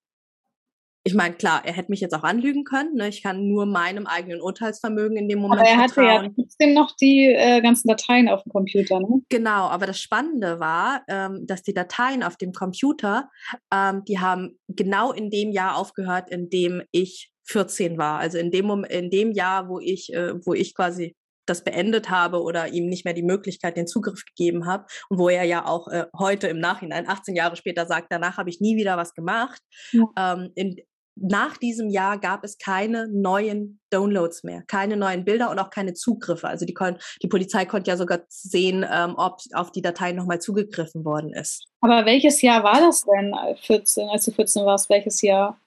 ich 1.06 1.12
meine, 1.12 1.34
klar, 1.34 1.60
er 1.66 1.74
hätte 1.74 1.90
mich 1.90 2.00
jetzt 2.00 2.14
auch 2.14 2.22
anlügen 2.22 2.64
können. 2.64 2.94
Ne? 2.94 3.08
Ich 3.08 3.22
kann 3.22 3.46
nur 3.46 3.66
meinem 3.66 4.06
eigenen 4.06 4.40
Urteilsvermögen 4.40 5.18
in 5.18 5.28
dem 5.28 5.40
Moment 5.40 5.60
Aber 5.60 5.68
er 5.68 5.76
hatte 5.76 5.92
vertrauen. 5.92 6.24
ja 6.24 6.30
trotzdem 6.34 6.72
noch 6.72 6.96
die 6.96 7.26
äh, 7.26 7.60
ganzen 7.60 7.88
Dateien 7.88 8.30
auf 8.30 8.42
dem 8.44 8.52
Computer. 8.52 9.00
Ne? 9.00 9.20
Genau, 9.28 9.66
aber 9.68 9.84
das 9.84 10.00
Spannende 10.00 10.60
war, 10.60 11.02
ähm, 11.08 11.46
dass 11.46 11.62
die 11.62 11.74
Dateien 11.74 12.22
auf 12.22 12.38
dem 12.38 12.52
Computer, 12.52 13.28
ähm, 13.70 14.02
die 14.08 14.18
haben 14.18 14.58
genau 14.66 15.12
in 15.12 15.28
dem 15.28 15.52
Jahr 15.52 15.76
aufgehört, 15.76 16.30
in 16.30 16.48
dem 16.48 16.82
ich 16.90 17.33
14 17.44 17.98
war. 17.98 18.18
Also 18.18 18.38
in 18.38 18.50
dem, 18.50 18.84
in 18.84 19.10
dem 19.10 19.32
Jahr, 19.32 19.68
wo 19.68 19.80
ich, 19.80 20.12
äh, 20.12 20.34
wo 20.44 20.54
ich 20.54 20.74
quasi 20.74 21.14
das 21.46 21.62
beendet 21.62 22.10
habe 22.10 22.42
oder 22.42 22.68
ihm 22.68 22.86
nicht 22.86 23.04
mehr 23.04 23.14
die 23.14 23.22
Möglichkeit, 23.22 23.76
den 23.76 23.86
Zugriff 23.86 24.24
gegeben 24.24 24.66
habe 24.66 24.86
und 25.08 25.18
wo 25.18 25.28
er 25.28 25.44
ja 25.44 25.66
auch 25.66 25.88
äh, 25.88 26.06
heute 26.18 26.48
im 26.48 26.58
Nachhinein, 26.58 27.08
18 27.08 27.36
Jahre 27.36 27.56
später 27.56 27.86
sagt, 27.86 28.06
danach 28.10 28.38
habe 28.38 28.50
ich 28.50 28.60
nie 28.60 28.76
wieder 28.76 28.96
was 28.96 29.14
gemacht. 29.14 29.60
Ja. 29.92 30.06
Ähm, 30.16 30.50
in, 30.54 30.76
nach 31.16 31.56
diesem 31.56 31.90
Jahr 31.90 32.18
gab 32.18 32.42
es 32.42 32.58
keine 32.58 33.06
neuen 33.08 33.80
Downloads 33.90 34.42
mehr, 34.42 34.64
keine 34.66 34.96
neuen 34.96 35.24
Bilder 35.24 35.50
und 35.50 35.60
auch 35.60 35.70
keine 35.70 35.94
Zugriffe. 35.94 36.48
Also 36.48 36.66
die, 36.66 36.74
die 37.22 37.28
Polizei 37.28 37.66
konnte 37.66 37.90
ja 37.90 37.96
sogar 37.96 38.22
sehen, 38.28 38.84
ähm, 38.90 39.14
ob 39.16 39.38
auf 39.52 39.70
die 39.70 39.82
Dateien 39.82 40.16
nochmal 40.16 40.40
zugegriffen 40.40 41.04
worden 41.04 41.32
ist. 41.32 41.66
Aber 41.80 42.04
welches 42.04 42.42
Jahr 42.42 42.64
war 42.64 42.80
das 42.80 43.02
denn, 43.02 43.32
14, 43.60 44.08
als 44.08 44.24
du 44.24 44.32
14 44.32 44.64
warst? 44.64 44.90
Welches 44.90 45.22
Jahr? 45.22 45.60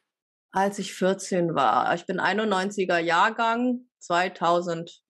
Als 0.58 0.80
ich 0.80 0.93
14 0.93 1.53
war. 1.53 1.93
Ich 1.93 2.08
bin 2.08 2.20
91er 2.20 2.97
Jahrgang, 2.97 3.82
2005. 3.99 5.03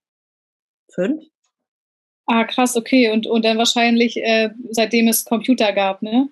Ah, 2.25 2.43
krass, 2.43 2.75
okay. 2.75 3.11
Und, 3.11 3.27
und 3.27 3.45
dann 3.45 3.57
wahrscheinlich, 3.57 4.17
äh, 4.17 4.49
seitdem 4.71 5.07
es 5.07 5.23
Computer 5.23 5.71
gab, 5.71 6.01
ne? 6.01 6.27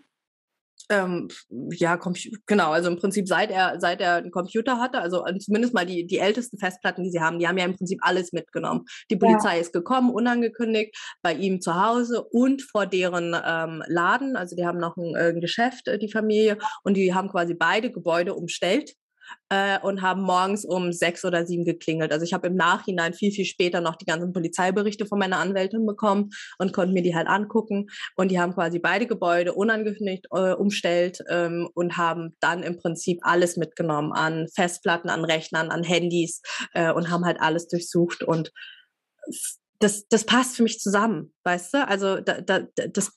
Ähm, 0.90 1.30
ja, 1.72 1.98
genau, 2.46 2.72
also 2.72 2.90
im 2.90 2.98
Prinzip 2.98 3.28
seit 3.28 3.50
er, 3.50 3.80
seit 3.80 4.02
er 4.02 4.16
einen 4.16 4.30
Computer 4.30 4.80
hatte, 4.80 5.00
also 5.00 5.26
äh, 5.26 5.40
zumindest 5.40 5.74
mal 5.74 5.86
die, 5.86 6.06
die 6.06 6.20
ältesten 6.20 6.60
Festplatten, 6.60 7.04
die 7.04 7.10
sie 7.10 7.22
haben, 7.22 7.40
die 7.40 7.48
haben 7.48 7.58
ja 7.58 7.66
im 7.66 7.76
Prinzip 7.76 8.00
alles 8.02 8.34
mitgenommen. 8.34 8.86
Die 9.10 9.16
Polizei 9.16 9.56
ja. 9.56 9.62
ist 9.62 9.74
gekommen, 9.74 10.12
unangekündigt, 10.12 10.96
bei 11.24 11.34
ihm 11.34 11.62
zu 11.62 11.74
Hause 11.82 12.22
und 12.22 12.62
vor 12.62 12.86
deren 12.86 13.34
ähm, 13.34 13.82
Laden. 13.88 14.36
Also 14.36 14.56
die 14.58 14.66
haben 14.66 14.78
noch 14.78 14.98
ein, 14.98 15.16
äh, 15.16 15.30
ein 15.30 15.40
Geschäft, 15.40 15.88
äh, 15.88 15.98
die 15.98 16.12
Familie, 16.12 16.58
und 16.84 16.98
die 16.98 17.14
haben 17.16 17.30
quasi 17.30 17.56
beide 17.56 17.92
Gebäude 17.92 18.36
umstellt 18.36 18.94
äh, 19.50 19.80
und 19.80 20.02
haben 20.02 20.22
morgens 20.22 20.66
um 20.66 20.92
sechs 20.92 21.24
oder 21.26 21.46
sieben 21.46 21.66
geklingelt. 21.66 22.12
Also 22.12 22.24
ich 22.24 22.34
habe 22.34 22.48
im 22.48 22.56
Nachhinein 22.56 23.14
viel, 23.14 23.32
viel 23.32 23.46
später 23.46 23.82
noch 23.82 23.96
die 23.96 24.06
ganzen 24.06 24.34
Polizeiberichte 24.34 25.06
von 25.06 25.20
meiner 25.20 25.38
Anwältin 25.38 25.86
bekommen 25.86 26.32
und 26.58 26.74
konnte 26.74 26.94
mir 26.94 27.04
die 27.04 27.16
halt 27.16 27.28
angucken. 27.28 27.88
Und 28.16 28.32
die 28.32 28.40
haben 28.40 28.54
quasi 28.54 28.80
beide 28.80 29.08
Gebäude 29.08 29.54
unangekündigt 29.54 30.28
äh, 30.32 30.54
umstellt 30.54 31.20
ähm, 31.30 31.70
und 31.74 31.98
haben 31.98 32.36
dann 32.40 32.64
im 32.64 32.78
Prinzip 32.78 33.20
alles 33.22 33.58
mitgenommen 33.58 34.12
an 34.14 34.48
Festplatten, 34.54 35.10
an 35.10 35.26
Rechnern, 35.26 35.70
an 35.70 35.84
Handys 35.84 36.42
äh, 36.74 36.92
und 36.92 37.10
haben 37.10 37.26
halt 37.26 37.40
alles 37.40 37.68
durchsucht 37.68 38.24
und 38.24 38.52
das, 39.80 40.08
das 40.08 40.26
passt 40.26 40.56
für 40.56 40.64
mich 40.64 40.80
zusammen, 40.80 41.34
weißt 41.44 41.74
du? 41.74 41.88
Also 41.88 42.22
da, 42.22 42.42
da, 42.42 42.62
das 42.88 43.12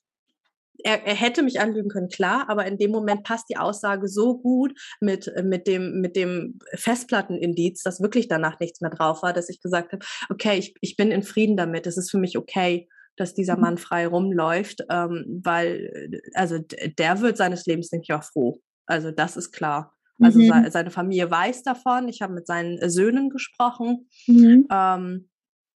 er, 0.85 1.05
er 1.07 1.15
hätte 1.15 1.43
mich 1.43 1.61
anlügen 1.61 1.89
können, 1.89 2.09
klar, 2.09 2.49
aber 2.49 2.67
in 2.67 2.79
dem 2.79 2.91
Moment 2.91 3.25
passt 3.25 3.49
die 3.51 3.57
Aussage 3.57 4.09
so 4.09 4.39
gut 4.39 4.79
mit, 5.01 5.33
mit 5.43 5.67
dem, 5.67 6.01
mit 6.01 6.17
dem 6.17 6.59
Festplattenindiz, 6.75 7.83
dass 7.83 8.01
wirklich 8.01 8.29
danach 8.29 8.61
nichts 8.61 8.81
mehr 8.81 8.91
drauf 8.91 9.23
war, 9.23 9.33
dass 9.33 9.49
ich 9.49 9.61
gesagt 9.61 9.93
habe, 9.93 10.05
okay, 10.31 10.59
ich, 10.59 10.75
ich 10.81 10.97
bin 10.97 11.11
in 11.11 11.23
Frieden 11.23 11.57
damit, 11.57 11.87
es 11.87 11.97
ist 11.97 12.11
für 12.11 12.19
mich 12.19 12.39
okay, 12.39 12.89
dass 13.17 13.35
dieser 13.35 13.57
mhm. 13.57 13.63
Mann 13.63 13.79
frei 13.79 14.07
rumläuft, 14.07 14.85
ähm, 14.91 15.41
weil, 15.45 16.23
also 16.35 16.59
der 16.59 17.21
wird 17.21 17.37
seines 17.37 17.67
Lebens 17.67 17.91
nicht 17.93 18.13
auch 18.13 18.25
froh. 18.25 18.61
Also 18.87 19.11
das 19.11 19.37
ist 19.37 19.53
klar. 19.53 19.95
Also 20.21 20.41
mhm. 20.41 20.69
seine 20.71 20.91
Familie 20.91 21.31
weiß 21.31 21.63
davon. 21.63 22.09
Ich 22.09 22.23
habe 22.23 22.33
mit 22.33 22.47
seinen 22.47 22.91
Söhnen 22.91 23.31
gesprochen. 23.31 24.09
Mhm. 24.27 24.67
Ähm, 24.71 25.29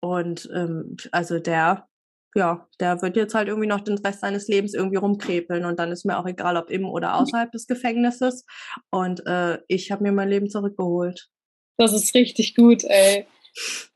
und 0.00 0.48
ähm, 0.54 0.96
also 1.12 1.38
der 1.38 1.86
ja, 2.34 2.68
der 2.78 3.02
wird 3.02 3.16
jetzt 3.16 3.34
halt 3.34 3.48
irgendwie 3.48 3.68
noch 3.68 3.80
den 3.80 3.98
Rest 3.98 4.20
seines 4.20 4.46
Lebens 4.48 4.74
irgendwie 4.74 4.96
rumkrepeln 4.96 5.64
und 5.64 5.78
dann 5.78 5.90
ist 5.90 6.04
mir 6.04 6.18
auch 6.18 6.26
egal, 6.26 6.56
ob 6.56 6.70
im 6.70 6.84
oder 6.84 7.16
außerhalb 7.16 7.50
des 7.50 7.66
Gefängnisses. 7.66 8.44
Und 8.90 9.26
äh, 9.26 9.58
ich 9.68 9.90
habe 9.90 10.04
mir 10.04 10.12
mein 10.12 10.28
Leben 10.28 10.48
zurückgeholt. 10.48 11.28
Das 11.76 11.92
ist 11.92 12.14
richtig 12.14 12.54
gut, 12.54 12.84
ey. 12.84 13.26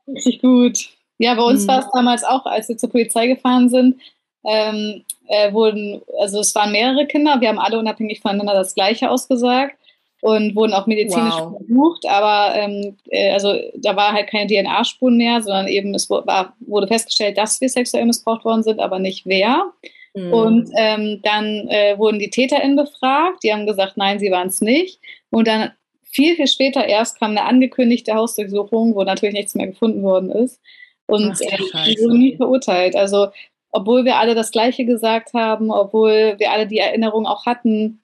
Richtig 0.07 0.41
gut. 0.41 0.89
Ja, 1.17 1.35
bei 1.35 1.43
uns 1.43 1.61
hm. 1.61 1.67
war 1.69 1.79
es 1.79 1.85
damals 1.93 2.23
auch, 2.23 2.45
als 2.45 2.67
wir 2.67 2.77
zur 2.77 2.89
Polizei 2.89 3.27
gefahren 3.27 3.69
sind, 3.69 4.01
ähm, 4.43 5.05
äh, 5.27 5.53
wurden, 5.53 6.01
also 6.19 6.39
es 6.39 6.53
waren 6.53 6.71
mehrere 6.71 7.07
Kinder, 7.07 7.39
wir 7.41 7.47
haben 7.49 7.59
alle 7.59 7.79
unabhängig 7.79 8.21
voneinander 8.21 8.53
das 8.53 8.75
Gleiche 8.75 9.09
ausgesagt 9.09 9.77
und 10.25 10.55
wurden 10.55 10.73
auch 10.73 10.87
medizinisch 10.87 11.35
wow. 11.35 11.51
untersucht, 11.51 12.07
aber 12.07 12.55
ähm, 12.55 12.97
äh, 13.11 13.31
also 13.31 13.53
da 13.75 13.95
war 13.95 14.11
halt 14.11 14.27
keine 14.27 14.47
DNA-Spuren 14.47 15.17
mehr, 15.17 15.43
sondern 15.43 15.67
eben 15.67 15.93
es 15.93 16.09
war, 16.09 16.55
wurde 16.61 16.87
festgestellt, 16.87 17.37
dass 17.37 17.61
wir 17.61 17.69
sexuell 17.69 18.05
missbraucht 18.05 18.43
worden 18.43 18.63
sind, 18.63 18.79
aber 18.79 18.97
nicht 18.97 19.27
wer. 19.27 19.71
Mhm. 20.15 20.33
Und 20.33 20.69
ähm, 20.77 21.19
dann 21.21 21.67
äh, 21.67 21.95
wurden 21.99 22.17
die 22.17 22.31
TäterInnen 22.31 22.75
befragt, 22.75 23.43
die 23.43 23.53
haben 23.53 23.67
gesagt, 23.67 23.97
nein, 23.97 24.17
sie 24.17 24.31
waren 24.31 24.47
es 24.47 24.61
nicht. 24.61 24.99
Und 25.29 25.47
dann 25.47 25.73
viel, 26.01 26.35
viel 26.35 26.47
später 26.47 26.83
erst 26.83 27.19
kam 27.19 27.31
eine 27.31 27.43
angekündigte 27.43 28.15
Hausdurchsuchung, 28.15 28.95
wo 28.95 29.03
natürlich 29.03 29.35
nichts 29.35 29.53
mehr 29.53 29.67
gefunden 29.67 30.01
worden 30.01 30.31
ist. 30.31 30.59
Und 31.05 31.39
äh, 31.39 31.57
die 31.85 32.01
wurden 32.01 32.17
nie 32.17 32.35
verurteilt. 32.35 32.95
Also 32.95 33.27
obwohl 33.71 34.05
wir 34.05 34.15
alle 34.15 34.33
das 34.33 34.49
Gleiche 34.49 34.85
gesagt 34.85 35.35
haben, 35.35 35.69
obwohl 35.69 36.33
wir 36.39 36.51
alle 36.51 36.65
die 36.65 36.79
Erinnerung 36.79 37.27
auch 37.27 37.45
hatten, 37.45 38.01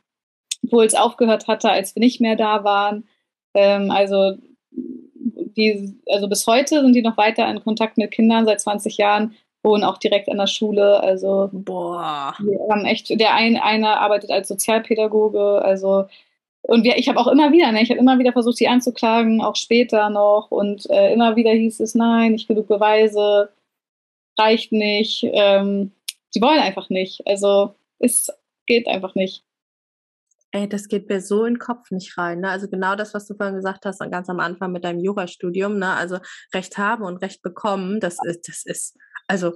es 0.64 0.96
aufgehört 0.96 1.48
hatte, 1.48 1.70
als 1.70 1.96
wir 1.96 2.02
nicht 2.02 2.22
mehr 2.22 2.36
da 2.36 2.64
waren. 2.64 3.08
Ähm, 3.54 3.92
also, 3.92 4.38
die, 4.72 5.96
also 6.10 6.30
bis 6.30 6.48
heute 6.48 6.82
sind 6.82 6.94
die 6.94 7.02
noch 7.02 7.18
weiter 7.18 7.50
in 7.50 7.64
Kontakt 7.64 7.98
mit 7.98 8.12
Kindern, 8.12 8.46
seit 8.46 8.62
20 8.62 8.98
Jahren, 8.98 9.36
wohnen 9.64 9.84
auch 9.84 9.98
direkt 9.98 10.30
an 10.30 10.38
der 10.38 10.48
Schule. 10.48 11.02
Also 11.02 11.50
Boah. 11.52 12.36
Wir 12.40 12.60
haben 12.70 12.86
echt, 12.86 13.10
der 13.20 13.36
eine, 13.36 13.64
eine 13.64 14.00
arbeitet 14.00 14.32
als 14.32 14.48
Sozialpädagoge, 14.48 15.62
also 15.62 16.06
und 16.64 16.84
wir, 16.84 16.98
ich 16.98 17.10
habe 17.10 17.20
auch 17.20 17.28
immer 17.28 17.52
wieder, 17.52 17.72
ne, 17.72 17.82
ich 17.82 17.90
habe 17.90 18.00
immer 18.00 18.20
wieder 18.20 18.34
versucht, 18.34 18.58
sie 18.58 18.68
anzuklagen, 18.68 19.42
auch 19.42 19.56
später 19.56 20.10
noch. 20.10 20.52
Und 20.52 20.90
äh, 20.90 21.14
immer 21.14 21.36
wieder 21.36 21.52
hieß 21.52 21.80
es, 21.80 21.96
nein, 21.96 22.34
nicht 22.34 22.48
genug 22.48 22.68
Beweise, 22.68 23.50
reicht 24.38 24.72
nicht. 24.72 25.28
Ähm, 25.34 25.92
die 26.36 26.42
wollen 26.42 26.60
einfach 26.60 26.90
nicht. 26.90 27.26
Also 27.28 27.76
es 28.00 28.32
geht 28.68 28.88
einfach 28.88 29.16
nicht. 29.16 29.44
Ey, 30.54 30.68
das 30.68 30.88
geht 30.88 31.08
mir 31.08 31.22
so 31.22 31.46
in 31.46 31.54
den 31.54 31.60
Kopf 31.60 31.92
nicht 31.92 32.18
rein. 32.18 32.42
Ne? 32.42 32.50
Also 32.50 32.68
genau 32.68 32.96
das, 32.96 33.14
was 33.14 33.26
du 33.26 33.36
vorhin 33.36 33.56
gesagt 33.56 33.86
hast, 33.86 34.00
ganz 34.12 34.30
am 34.30 34.40
Anfang 34.40 34.72
mit 34.72 34.84
deinem 34.84 35.00
Jurastudium, 35.00 35.80
ne? 35.80 35.94
Also 35.94 36.18
Recht 36.54 36.78
haben 36.78 37.04
und 37.04 37.18
Recht 37.18 37.42
bekommen, 37.42 38.02
das 38.02 38.18
ist, 38.26 38.50
das 38.50 38.66
ist, 38.66 38.98
also 39.28 39.54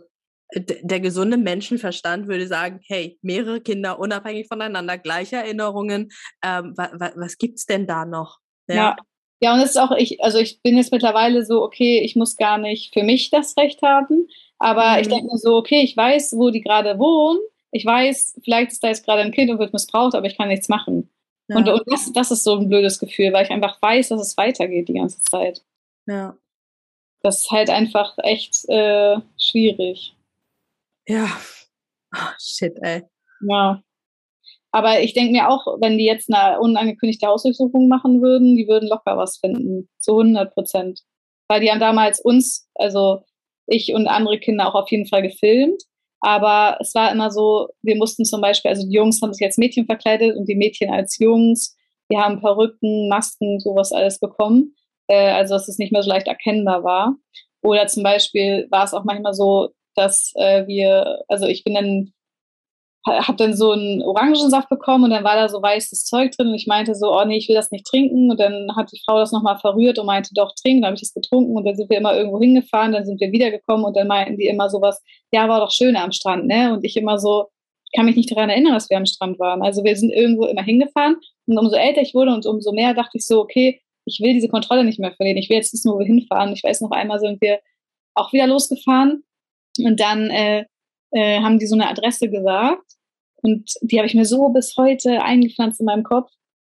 der 0.54 1.00
gesunde 1.00 1.38
Menschenverstand 1.38 2.28
würde 2.28 2.48
sagen, 2.48 2.80
hey, 2.88 3.18
mehrere 3.22 3.62
Kinder 3.62 4.00
unabhängig 4.00 4.48
voneinander, 4.48 4.98
gleiche 4.98 5.38
Erinnerungen, 5.38 6.12
ähm, 6.44 6.74
wa, 6.78 6.90
wa, 6.94 7.12
was 7.16 7.38
gibt's 7.38 7.66
denn 7.66 7.88
da 7.88 8.06
noch? 8.06 8.38
Ja. 8.68 8.76
ja. 8.76 8.96
ja. 9.42 9.54
und 9.54 9.60
es 9.60 9.72
ist 9.72 9.78
auch, 9.78 9.92
ich, 9.98 10.24
also 10.24 10.38
ich 10.38 10.62
bin 10.62 10.78
jetzt 10.78 10.92
mittlerweile 10.92 11.46
so, 11.46 11.64
okay, 11.64 12.02
ich 12.02 12.16
muss 12.16 12.38
gar 12.38 12.58
nicht 12.58 12.94
für 12.94 13.04
mich 13.04 13.32
das 13.32 13.58
Recht 13.58 13.82
haben, 13.82 14.28
aber 14.60 14.94
mhm. 14.94 15.02
ich 15.02 15.08
denke 15.08 15.26
mir 15.26 15.38
so, 15.38 15.56
okay, 15.56 15.82
ich 15.82 15.98
weiß, 15.98 16.34
wo 16.38 16.52
die 16.52 16.62
gerade 16.62 17.00
wohnen, 17.00 17.40
ich 17.76 17.86
weiß, 17.86 18.40
vielleicht 18.42 18.72
ist 18.72 18.82
da 18.82 18.88
jetzt 18.88 19.04
gerade 19.04 19.22
ein 19.22 19.34
Kind 19.34 19.52
und 19.52 19.60
wird 19.60 19.74
missbraucht, 19.74 20.16
aber 20.16 20.28
ich 20.28 20.38
kann 20.38 20.48
nichts 20.48 20.70
machen. 20.70 21.10
Ja. 21.50 21.58
Und, 21.58 21.68
und 21.68 21.84
das, 21.88 22.12
das 22.14 22.32
ist 22.32 22.46
so 22.46 22.56
ein 22.56 22.70
blödes 22.70 23.00
Gefühl, 23.00 23.34
weil 23.34 23.44
ich 23.44 23.52
einfach 23.52 23.82
weiß, 23.82 24.10
dass 24.10 24.22
es 24.22 24.38
weitergeht 24.38 24.88
die 24.88 24.94
ganze 24.94 25.22
Zeit. 25.24 25.62
Ja. 26.08 26.38
Das 27.22 27.40
ist 27.40 27.52
halt 27.52 27.70
einfach 27.70 28.18
echt 28.20 28.64
äh, 28.70 29.18
schwierig. 29.38 30.16
Ja. 31.06 31.28
Oh, 32.16 32.32
shit, 32.40 32.78
ey. 32.82 33.04
Ja. 33.42 33.84
Aber 34.72 35.02
ich 35.02 35.14
denke 35.14 35.34
mir 35.34 35.50
auch, 35.50 35.66
wenn 35.82 35.98
die 35.98 36.06
jetzt 36.06 36.34
eine 36.34 36.62
unangekündigte 36.62 37.28
Hausdurchsuchung 37.28 37.90
machen 37.90 38.22
würden, 38.22 38.56
die 38.56 38.70
würden 38.70 38.88
locker 38.88 39.18
was 39.18 39.38
finden. 39.38 39.90
Zu 40.00 40.14
100 40.14 40.54
Prozent. 40.54 41.02
Weil 41.50 41.60
die 41.60 41.70
haben 41.70 41.82
damals 41.82 42.22
uns, 42.22 42.70
also 42.76 43.26
ich 43.68 43.94
und 43.94 44.08
andere 44.08 44.40
Kinder 44.40 44.66
auch 44.68 44.76
auf 44.76 44.90
jeden 44.92 45.08
Fall 45.08 45.24
gefilmt. 45.24 45.84
Aber 46.26 46.78
es 46.80 46.96
war 46.96 47.12
immer 47.12 47.30
so, 47.30 47.70
wir 47.84 47.96
mussten 47.98 48.26
zum 48.26 48.42
Beispiel, 48.42 48.70
also 48.72 48.84
die 48.88 48.96
Jungs 48.96 49.22
haben 49.22 49.32
sich 49.32 49.46
als 49.46 49.58
Mädchen 49.58 49.86
verkleidet 49.86 50.36
und 50.36 50.50
die 50.50 50.56
Mädchen 50.56 50.92
als 50.92 51.20
Jungs. 51.20 51.78
Wir 52.10 52.20
haben 52.20 52.42
Perücken, 52.42 53.08
Masken, 53.10 53.60
sowas 53.60 53.92
alles 53.92 54.20
bekommen. 54.20 54.74
Äh, 55.06 55.30
also 55.30 55.54
dass 55.54 55.68
es 55.68 55.78
nicht 55.78 55.92
mehr 55.92 56.02
so 56.02 56.10
leicht 56.10 56.26
erkennbar 56.26 56.84
war. 56.84 57.16
Oder 57.62 57.86
zum 57.86 58.02
Beispiel 58.02 58.66
war 58.72 58.86
es 58.86 58.96
auch 58.96 59.04
manchmal 59.04 59.36
so, 59.36 59.70
dass 59.94 60.32
äh, 60.34 60.66
wir, 60.66 61.22
also 61.28 61.46
ich 61.46 61.64
bin 61.64 61.76
dann, 61.76 62.12
habe 63.06 63.38
dann 63.38 63.56
so 63.56 63.72
einen 63.72 64.02
Orangensaft 64.02 64.68
bekommen 64.70 65.06
und 65.06 65.10
dann 65.12 65.24
war 65.24 65.36
da 65.36 65.48
so 65.48 65.62
weißes 65.62 66.06
Zeug 66.06 66.32
drin 66.32 66.48
und 66.48 66.56
ich 66.56 66.66
meinte 66.66 66.96
so, 66.96 67.12
oh 67.12 67.24
nee, 67.26 67.38
ich 67.38 67.48
will 67.48 67.56
das 67.56 67.72
nicht 67.72 67.86
trinken 67.86 68.32
und 68.32 68.40
dann 68.40 68.76
hat 68.76 68.92
die 68.92 69.02
Frau 69.06 69.20
das 69.20 69.32
nochmal 69.32 69.60
verrührt 69.60 70.00
und 70.00 70.08
meinte, 70.08 70.32
doch 70.34 70.54
trinken, 70.56 70.82
dann 70.82 70.90
habe 70.90 70.96
ich 70.96 71.02
das 71.02 71.14
getrunken 71.14 71.56
und 71.56 71.66
dann 71.66 71.76
sind 71.76 71.90
wir 71.90 71.98
immer 71.98 72.16
irgendwo 72.16 72.40
hingefahren, 72.40 72.94
dann 72.94 73.06
sind 73.06 73.22
wir 73.22 73.32
wiedergekommen 73.32 73.86
und 73.86 73.96
dann 73.96 74.08
meinten 74.08 74.38
die 74.38 74.48
immer 74.48 74.70
sowas, 74.70 75.02
ja, 75.32 75.48
war 75.48 75.60
doch 75.60 75.72
schöner 75.72 76.04
am 76.04 76.12
Strand, 76.12 76.48
ne? 76.48 76.74
Und 76.74 76.84
ich 76.84 76.98
immer 76.98 77.20
so, 77.20 77.48
ich 77.86 77.96
kann 77.96 78.06
mich 78.06 78.16
nicht 78.16 78.32
daran 78.32 78.50
erinnern, 78.50 78.74
dass 78.74 78.90
wir 78.90 78.98
am 78.98 79.06
Strand 79.06 79.40
waren. 79.40 79.62
Also 79.62 79.84
wir 79.84 79.96
sind 79.96 80.12
irgendwo 80.12 80.46
immer 80.46 80.64
hingefahren 80.64 81.18
und 81.46 81.58
umso 81.58 81.76
älter 81.76 82.02
ich 82.02 82.16
wurde 82.16 82.34
und 82.34 82.46
umso 82.46 82.72
mehr 82.72 82.96
dachte 82.96 83.18
ich 83.18 83.26
so, 83.26 83.40
okay, 83.42 83.82
ich 84.06 84.20
will 84.20 84.34
diese 84.34 84.50
Kontrolle 84.50 84.84
nicht 84.84 85.00
mehr 85.00 85.14
verlieren. 85.14 85.38
Ich 85.38 85.50
will 85.50 85.58
jetzt 85.58 85.86
nur 85.86 86.04
hinfahren. 86.04 86.54
Ich 86.54 86.64
weiß 86.64 86.82
noch 86.82 86.92
einmal 86.92 87.20
sind 87.20 87.42
wir 87.42 87.60
auch 88.16 88.34
wieder 88.34 88.48
losgefahren 88.48 89.24
und 89.80 90.00
dann 90.00 90.30
äh, 90.30 90.66
äh, 91.16 91.40
haben 91.40 91.60
die 91.60 91.66
so 91.66 91.76
eine 91.76 91.88
Adresse 91.88 92.30
gesagt. 92.30 92.84
Und 93.42 93.72
die 93.82 93.98
habe 93.98 94.08
ich 94.08 94.14
mir 94.14 94.26
so 94.26 94.50
bis 94.50 94.76
heute 94.78 95.24
eingepflanzt 95.24 95.80
in 95.80 95.86
meinem 95.86 96.04
Kopf. 96.04 96.30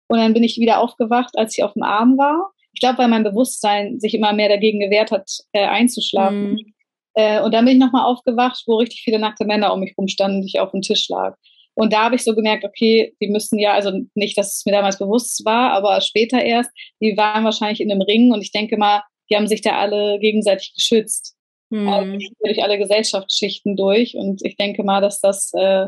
Und 0.07 0.19
dann 0.19 0.33
bin 0.33 0.43
ich 0.43 0.57
wieder 0.57 0.79
aufgewacht, 0.79 1.37
als 1.37 1.57
ich 1.57 1.63
auf 1.63 1.73
dem 1.73 1.83
Arm 1.83 2.17
war. 2.17 2.51
Ich 2.73 2.79
glaube, 2.79 2.99
weil 2.99 3.09
mein 3.09 3.23
Bewusstsein 3.23 3.99
sich 3.99 4.13
immer 4.13 4.33
mehr 4.33 4.47
dagegen 4.47 4.79
gewehrt 4.79 5.11
hat, 5.11 5.29
äh, 5.51 5.65
einzuschlafen. 5.65 6.53
Mhm. 6.53 6.73
Äh, 7.15 7.41
und 7.41 7.53
dann 7.53 7.65
bin 7.65 7.75
ich 7.75 7.79
nochmal 7.79 8.05
aufgewacht, 8.05 8.63
wo 8.65 8.77
richtig 8.77 9.01
viele 9.01 9.19
nackte 9.19 9.45
Männer 9.45 9.73
um 9.73 9.81
mich 9.81 9.95
rumstanden 9.97 10.41
und 10.41 10.47
ich 10.47 10.59
auf 10.59 10.71
dem 10.71 10.81
Tisch 10.81 11.09
lag. 11.09 11.35
Und 11.73 11.91
da 11.91 12.03
habe 12.05 12.15
ich 12.15 12.23
so 12.23 12.33
gemerkt, 12.33 12.63
okay, 12.63 13.13
die 13.21 13.27
müssen 13.27 13.59
ja, 13.59 13.73
also 13.73 13.91
nicht, 14.13 14.37
dass 14.37 14.57
es 14.57 14.65
mir 14.65 14.71
damals 14.71 14.97
bewusst 14.97 15.43
war, 15.45 15.71
aber 15.71 15.99
später 16.01 16.41
erst, 16.41 16.71
die 17.01 17.17
waren 17.17 17.43
wahrscheinlich 17.43 17.81
in 17.81 17.91
einem 17.91 18.01
Ring 18.01 18.31
und 18.31 18.41
ich 18.41 18.51
denke 18.51 18.77
mal, 18.77 19.01
die 19.29 19.35
haben 19.35 19.47
sich 19.47 19.61
da 19.61 19.77
alle 19.77 20.19
gegenseitig 20.19 20.73
geschützt. 20.75 21.35
Mhm. 21.69 22.19
Durch 22.43 22.63
alle 22.63 22.77
Gesellschaftsschichten 22.77 23.75
durch. 23.75 24.15
Und 24.15 24.43
ich 24.43 24.57
denke 24.57 24.83
mal, 24.83 25.01
dass 25.01 25.21
das, 25.21 25.51
äh, 25.53 25.87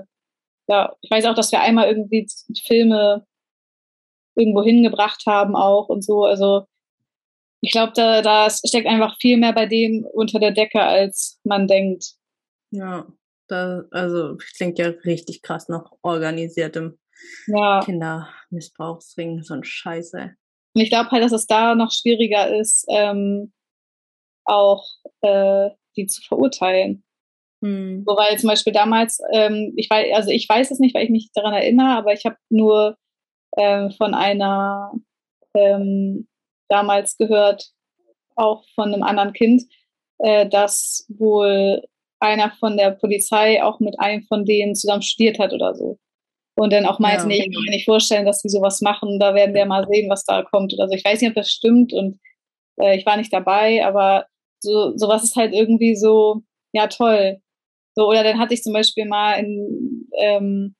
ja, 0.67 0.95
ich 1.01 1.09
weiß 1.09 1.25
auch, 1.25 1.35
dass 1.35 1.51
wir 1.51 1.61
einmal 1.61 1.87
irgendwie 1.87 2.27
Filme 2.65 3.25
irgendwo 4.35 4.63
hingebracht 4.63 5.23
haben 5.25 5.55
auch 5.55 5.89
und 5.89 6.03
so. 6.03 6.23
Also 6.23 6.65
ich 7.61 7.71
glaube, 7.71 7.93
da, 7.95 8.21
da 8.21 8.49
steckt 8.49 8.87
einfach 8.87 9.17
viel 9.19 9.37
mehr 9.37 9.53
bei 9.53 9.65
dem 9.65 10.05
unter 10.13 10.39
der 10.39 10.51
Decke, 10.51 10.81
als 10.81 11.39
man 11.43 11.67
denkt. 11.67 12.15
Ja, 12.71 13.07
da, 13.47 13.83
also 13.91 14.37
klingt 14.55 14.79
ja 14.79 14.87
richtig 15.05 15.41
krass 15.41 15.67
nach 15.67 15.91
organisiertem 16.01 16.97
ja. 17.47 17.81
Kindermissbrauchsring, 17.83 19.43
so 19.43 19.53
ein 19.53 19.63
Scheiße. 19.63 20.31
Und 20.73 20.81
ich 20.81 20.89
glaube 20.89 21.11
halt, 21.11 21.23
dass 21.23 21.33
es 21.33 21.47
da 21.47 21.75
noch 21.75 21.91
schwieriger 21.91 22.55
ist, 22.57 22.85
ähm, 22.89 23.51
auch 24.51 24.85
äh, 25.21 25.69
die 25.95 26.05
zu 26.05 26.21
verurteilen. 26.21 27.03
Hm. 27.63 28.03
So, 28.07 28.15
weil 28.15 28.37
zum 28.37 28.49
Beispiel 28.49 28.73
damals, 28.73 29.19
ähm, 29.33 29.73
ich 29.75 29.89
weiß, 29.89 30.13
also 30.15 30.31
ich 30.31 30.47
weiß 30.47 30.71
es 30.71 30.79
nicht, 30.79 30.95
weil 30.95 31.05
ich 31.05 31.09
mich 31.09 31.29
daran 31.33 31.53
erinnere, 31.53 31.97
aber 31.97 32.13
ich 32.13 32.25
habe 32.25 32.37
nur 32.49 32.97
ähm, 33.57 33.91
von 33.91 34.13
einer 34.13 34.91
ähm, 35.55 36.27
damals 36.69 37.17
gehört, 37.17 37.69
auch 38.35 38.63
von 38.75 38.93
einem 38.93 39.03
anderen 39.03 39.33
Kind, 39.33 39.63
äh, 40.19 40.47
dass 40.47 41.05
wohl 41.09 41.83
einer 42.19 42.51
von 42.59 42.77
der 42.77 42.91
Polizei 42.91 43.63
auch 43.63 43.79
mit 43.79 43.99
einem 43.99 44.23
von 44.23 44.45
denen 44.45 44.75
zusammen 44.75 45.01
studiert 45.01 45.39
hat 45.39 45.53
oder 45.53 45.75
so. 45.75 45.97
Und 46.55 46.73
dann 46.73 46.85
auch 46.85 46.99
meinte, 46.99 47.23
ja. 47.23 47.27
nee, 47.27 47.45
ich 47.45 47.53
kann 47.53 47.63
mir 47.63 47.71
nicht 47.71 47.85
vorstellen, 47.85 48.25
dass 48.25 48.41
die 48.41 48.49
sowas 48.49 48.81
machen, 48.81 49.19
da 49.19 49.33
werden 49.33 49.55
wir 49.55 49.65
mal 49.65 49.87
sehen, 49.87 50.09
was 50.09 50.23
da 50.25 50.43
kommt 50.43 50.73
oder 50.73 50.87
so. 50.87 50.93
Ich 50.93 51.05
weiß 51.05 51.21
nicht, 51.21 51.29
ob 51.29 51.35
das 51.35 51.49
stimmt 51.49 51.93
und 51.93 52.19
äh, 52.79 52.97
ich 52.97 53.05
war 53.05 53.17
nicht 53.17 53.33
dabei, 53.33 53.85
aber 53.85 54.25
so 54.61 54.97
sowas 54.97 55.23
ist 55.23 55.35
halt 55.35 55.53
irgendwie 55.53 55.95
so, 55.95 56.43
ja, 56.73 56.87
toll. 56.87 57.41
So, 57.95 58.07
oder 58.07 58.23
dann 58.23 58.39
hatte 58.39 58.53
ich 58.53 58.63
zum 58.63 58.73
Beispiel 58.73 59.05
mal 59.05 59.33
in, 59.33 60.07
ähm, 60.17 60.75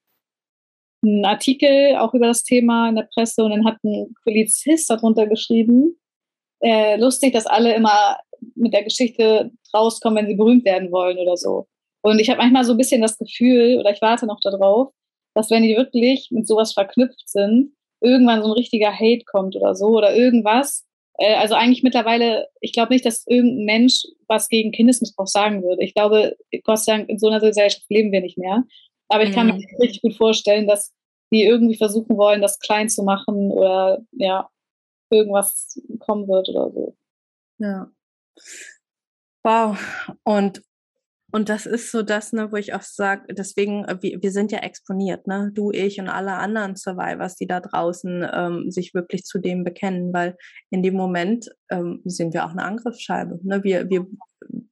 einen 1.04 1.26
Artikel 1.26 1.96
auch 1.98 2.14
über 2.14 2.28
das 2.28 2.44
Thema 2.44 2.90
in 2.90 2.96
der 2.96 3.10
Presse 3.14 3.44
und 3.44 3.52
dann 3.52 3.66
hat 3.66 3.84
ein 3.84 4.14
Polizist 4.24 4.90
darunter 4.90 5.28
geschrieben, 5.28 6.00
äh, 6.62 6.98
lustig, 6.98 7.34
dass 7.34 7.48
alle 7.48 7.74
immer 7.76 8.18
mit 8.56 8.74
der 8.74 8.84
Geschichte 8.84 9.52
rauskommen, 9.74 10.18
wenn 10.18 10.28
sie 10.28 10.36
berühmt 10.36 10.66
werden 10.66 10.92
wollen 10.92 11.18
oder 11.18 11.38
so. 11.38 11.68
Und 12.04 12.20
ich 12.20 12.30
habe 12.30 12.40
manchmal 12.40 12.66
so 12.66 12.74
ein 12.74 12.78
bisschen 12.78 13.02
das 13.02 13.18
Gefühl, 13.18 13.78
oder 13.80 13.92
ich 13.92 14.02
warte 14.02 14.26
noch 14.26 14.40
darauf, 14.42 14.94
dass 15.36 15.50
wenn 15.50 15.64
die 15.64 15.76
wirklich 15.76 16.30
mit 16.32 16.48
sowas 16.48 16.74
verknüpft 16.74 17.30
sind, 17.30 17.74
irgendwann 18.02 18.42
so 18.42 18.50
ein 18.50 18.54
richtiger 18.54 18.92
Hate 18.92 19.24
kommt 19.26 19.56
oder 19.56 19.76
so 19.76 19.88
oder 19.90 20.16
irgendwas, 20.16 20.86
also 21.38 21.56
eigentlich 21.56 21.84
mittlerweile, 21.84 22.48
ich 22.60 22.74
glaube 22.74 22.94
nicht, 22.94 23.06
dass 23.06 23.26
irgendein 23.28 23.66
Mensch 23.66 24.04
was 24.28 24.48
gegen 24.48 24.72
Kindesmissbrauch 24.72 25.28
sagen 25.28 25.64
würde. 25.64 25.84
Ich 25.84 25.94
glaube, 25.94 26.38
Gott 26.64 26.80
sei 26.80 26.98
Dank, 26.98 27.10
in 27.10 27.20
so 27.20 27.28
einer 27.28 27.40
Gesellschaft 27.40 27.86
leben 27.90 28.12
wir 28.12 28.22
nicht 28.22 28.38
mehr. 28.38 28.64
Aber 29.10 29.24
ich 29.24 29.34
kann 29.34 29.48
mhm. 29.48 29.58
mir 29.58 29.80
richtig 29.80 30.02
gut 30.02 30.16
vorstellen, 30.16 30.68
dass 30.68 30.94
die 31.34 31.44
irgendwie 31.44 31.76
versuchen 31.76 32.18
wollen, 32.18 32.42
das 32.42 32.60
klein 32.60 32.90
zu 32.90 33.04
machen 33.04 33.52
oder 33.52 34.02
ja, 34.12 34.50
irgendwas 35.10 35.80
kommen 36.00 36.28
wird 36.28 36.50
oder 36.50 36.72
so. 36.72 36.96
Ja. 37.58 37.92
Wow. 39.44 39.78
Und 40.24 40.62
und 41.32 41.50
das 41.50 41.66
ist 41.66 41.92
so 41.92 42.02
das, 42.02 42.34
ne, 42.34 42.52
wo 42.52 42.58
ich 42.58 42.74
auch 42.74 42.82
sage, 42.82 43.34
deswegen, 43.34 43.86
äh, 43.86 43.98
wir, 44.02 44.22
wir 44.22 44.32
sind 44.32 44.52
ja 44.52 44.60
exponiert, 44.60 45.28
ne? 45.28 45.52
Du, 45.54 45.72
ich 45.72 46.00
und 46.00 46.10
alle 46.10 46.34
anderen 46.34 46.76
Survivors, 46.76 47.36
die 47.36 47.48
da 47.48 47.60
draußen 47.60 48.28
ähm, 48.34 48.72
sich 48.72 48.94
wirklich 48.94 49.24
zu 49.24 49.40
dem 49.40 49.64
bekennen, 49.64 50.14
weil 50.14 50.36
in 50.70 50.84
dem 50.84 50.96
Moment 50.96 51.50
ähm, 51.70 52.02
sind 52.06 52.34
wir 52.34 52.46
auch 52.46 52.52
eine 52.52 52.64
Angriffsscheibe. 52.64 53.40
Ne? 53.44 53.64
Wir, 53.64 53.90
wir, 53.90 54.08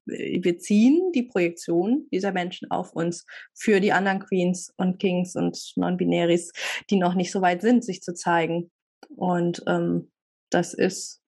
wir 0.06 0.58
ziehen 0.60 1.12
die 1.14 1.24
Projektion 1.24 2.08
dieser 2.12 2.32
Menschen 2.32 2.70
auf 2.72 2.94
uns 2.94 3.26
für 3.54 3.80
die 3.80 3.94
anderen 3.94 4.20
Queens 4.20 4.74
und 4.78 5.00
Kings 5.00 5.36
und 5.36 5.58
Non-Binaries, 5.76 6.52
die 6.90 6.98
noch 6.98 7.14
nicht 7.14 7.32
so 7.32 7.42
weit 7.42 7.62
sind, 7.62 7.84
sich 7.84 8.02
zu 8.02 8.14
zeigen. 8.14 8.72
Und 9.16 9.64
ähm, 9.68 10.12
das 10.50 10.74
ist 10.74 11.22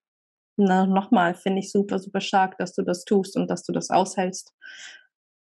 na, 0.56 0.86
nochmal, 0.86 1.34
finde 1.34 1.60
ich 1.60 1.72
super, 1.72 1.98
super 1.98 2.20
stark, 2.20 2.58
dass 2.58 2.74
du 2.74 2.82
das 2.82 3.04
tust 3.04 3.36
und 3.36 3.50
dass 3.50 3.62
du 3.64 3.72
das 3.72 3.90
aushältst. 3.90 4.52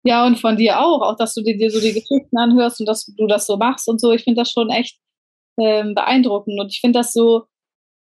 Ja, 0.03 0.27
und 0.27 0.39
von 0.39 0.57
dir 0.57 0.81
auch, 0.81 1.03
auch 1.03 1.17
dass 1.17 1.35
du 1.35 1.43
dir, 1.43 1.57
dir 1.57 1.71
so 1.71 1.81
die 1.81 1.93
Geschichten 1.93 2.37
anhörst 2.37 2.81
und 2.81 2.87
dass 2.87 3.07
du 3.07 3.27
das 3.27 3.47
so 3.47 3.57
machst 3.57 3.89
und 3.89 4.01
so. 4.01 4.13
Ich 4.13 4.25
finde 4.25 4.41
das 4.41 4.51
schon 4.51 4.71
echt 4.71 4.99
ähm, 5.59 5.95
beeindruckend. 5.95 6.59
Und 6.59 6.73
ich 6.73 6.81
finde 6.81 7.01
das 7.01 7.13
so, 7.13 7.45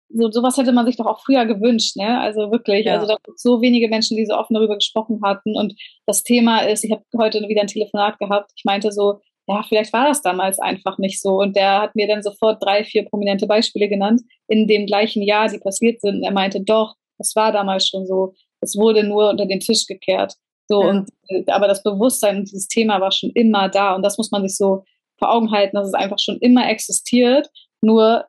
so, 0.08 0.30
sowas 0.30 0.56
hätte 0.56 0.72
man 0.72 0.86
sich 0.86 0.96
doch 0.96 1.06
auch 1.06 1.20
früher 1.24 1.46
gewünscht, 1.46 1.96
ne? 1.96 2.20
Also 2.20 2.50
wirklich. 2.50 2.86
Ja. 2.86 2.94
Also 2.94 3.06
da 3.06 3.16
gibt 3.22 3.38
so 3.38 3.60
wenige 3.60 3.88
Menschen, 3.88 4.16
die 4.16 4.26
so 4.26 4.34
offen 4.34 4.54
darüber 4.54 4.76
gesprochen 4.76 5.20
hatten. 5.22 5.56
Und 5.56 5.74
das 6.06 6.22
Thema 6.22 6.60
ist, 6.60 6.84
ich 6.84 6.92
habe 6.92 7.02
heute 7.16 7.40
wieder 7.48 7.62
ein 7.62 7.66
Telefonat 7.66 8.18
gehabt. 8.18 8.52
Ich 8.56 8.64
meinte 8.64 8.92
so, 8.92 9.20
ja, 9.48 9.62
vielleicht 9.62 9.92
war 9.92 10.06
das 10.06 10.22
damals 10.22 10.58
einfach 10.58 10.98
nicht 10.98 11.20
so. 11.20 11.40
Und 11.40 11.56
der 11.56 11.82
hat 11.82 11.94
mir 11.94 12.06
dann 12.06 12.22
sofort 12.22 12.62
drei, 12.62 12.84
vier 12.84 13.04
prominente 13.04 13.46
Beispiele 13.46 13.88
genannt, 13.88 14.22
in 14.48 14.66
dem 14.66 14.86
gleichen 14.86 15.22
Jahr, 15.22 15.48
die 15.48 15.58
passiert 15.58 16.00
sind. 16.00 16.16
Und 16.16 16.22
er 16.22 16.32
meinte, 16.32 16.62
doch, 16.62 16.94
das 17.18 17.34
war 17.36 17.52
damals 17.52 17.88
schon 17.88 18.06
so. 18.06 18.34
Es 18.60 18.76
wurde 18.76 19.04
nur 19.04 19.30
unter 19.30 19.46
den 19.46 19.60
Tisch 19.60 19.86
gekehrt. 19.86 20.34
So, 20.72 20.82
ja. 20.82 20.88
und, 20.88 21.10
äh, 21.28 21.44
aber 21.48 21.68
das 21.68 21.82
Bewusstsein 21.82 22.38
und 22.38 22.50
dieses 22.50 22.66
Thema 22.66 22.98
war 22.98 23.12
schon 23.12 23.30
immer 23.34 23.68
da 23.68 23.94
und 23.94 24.02
das 24.02 24.16
muss 24.16 24.30
man 24.30 24.40
sich 24.40 24.56
so 24.56 24.84
vor 25.18 25.30
Augen 25.30 25.50
halten, 25.50 25.76
dass 25.76 25.86
es 25.86 25.92
einfach 25.92 26.18
schon 26.18 26.38
immer 26.38 26.66
existiert 26.70 27.50
Nur 27.82 28.24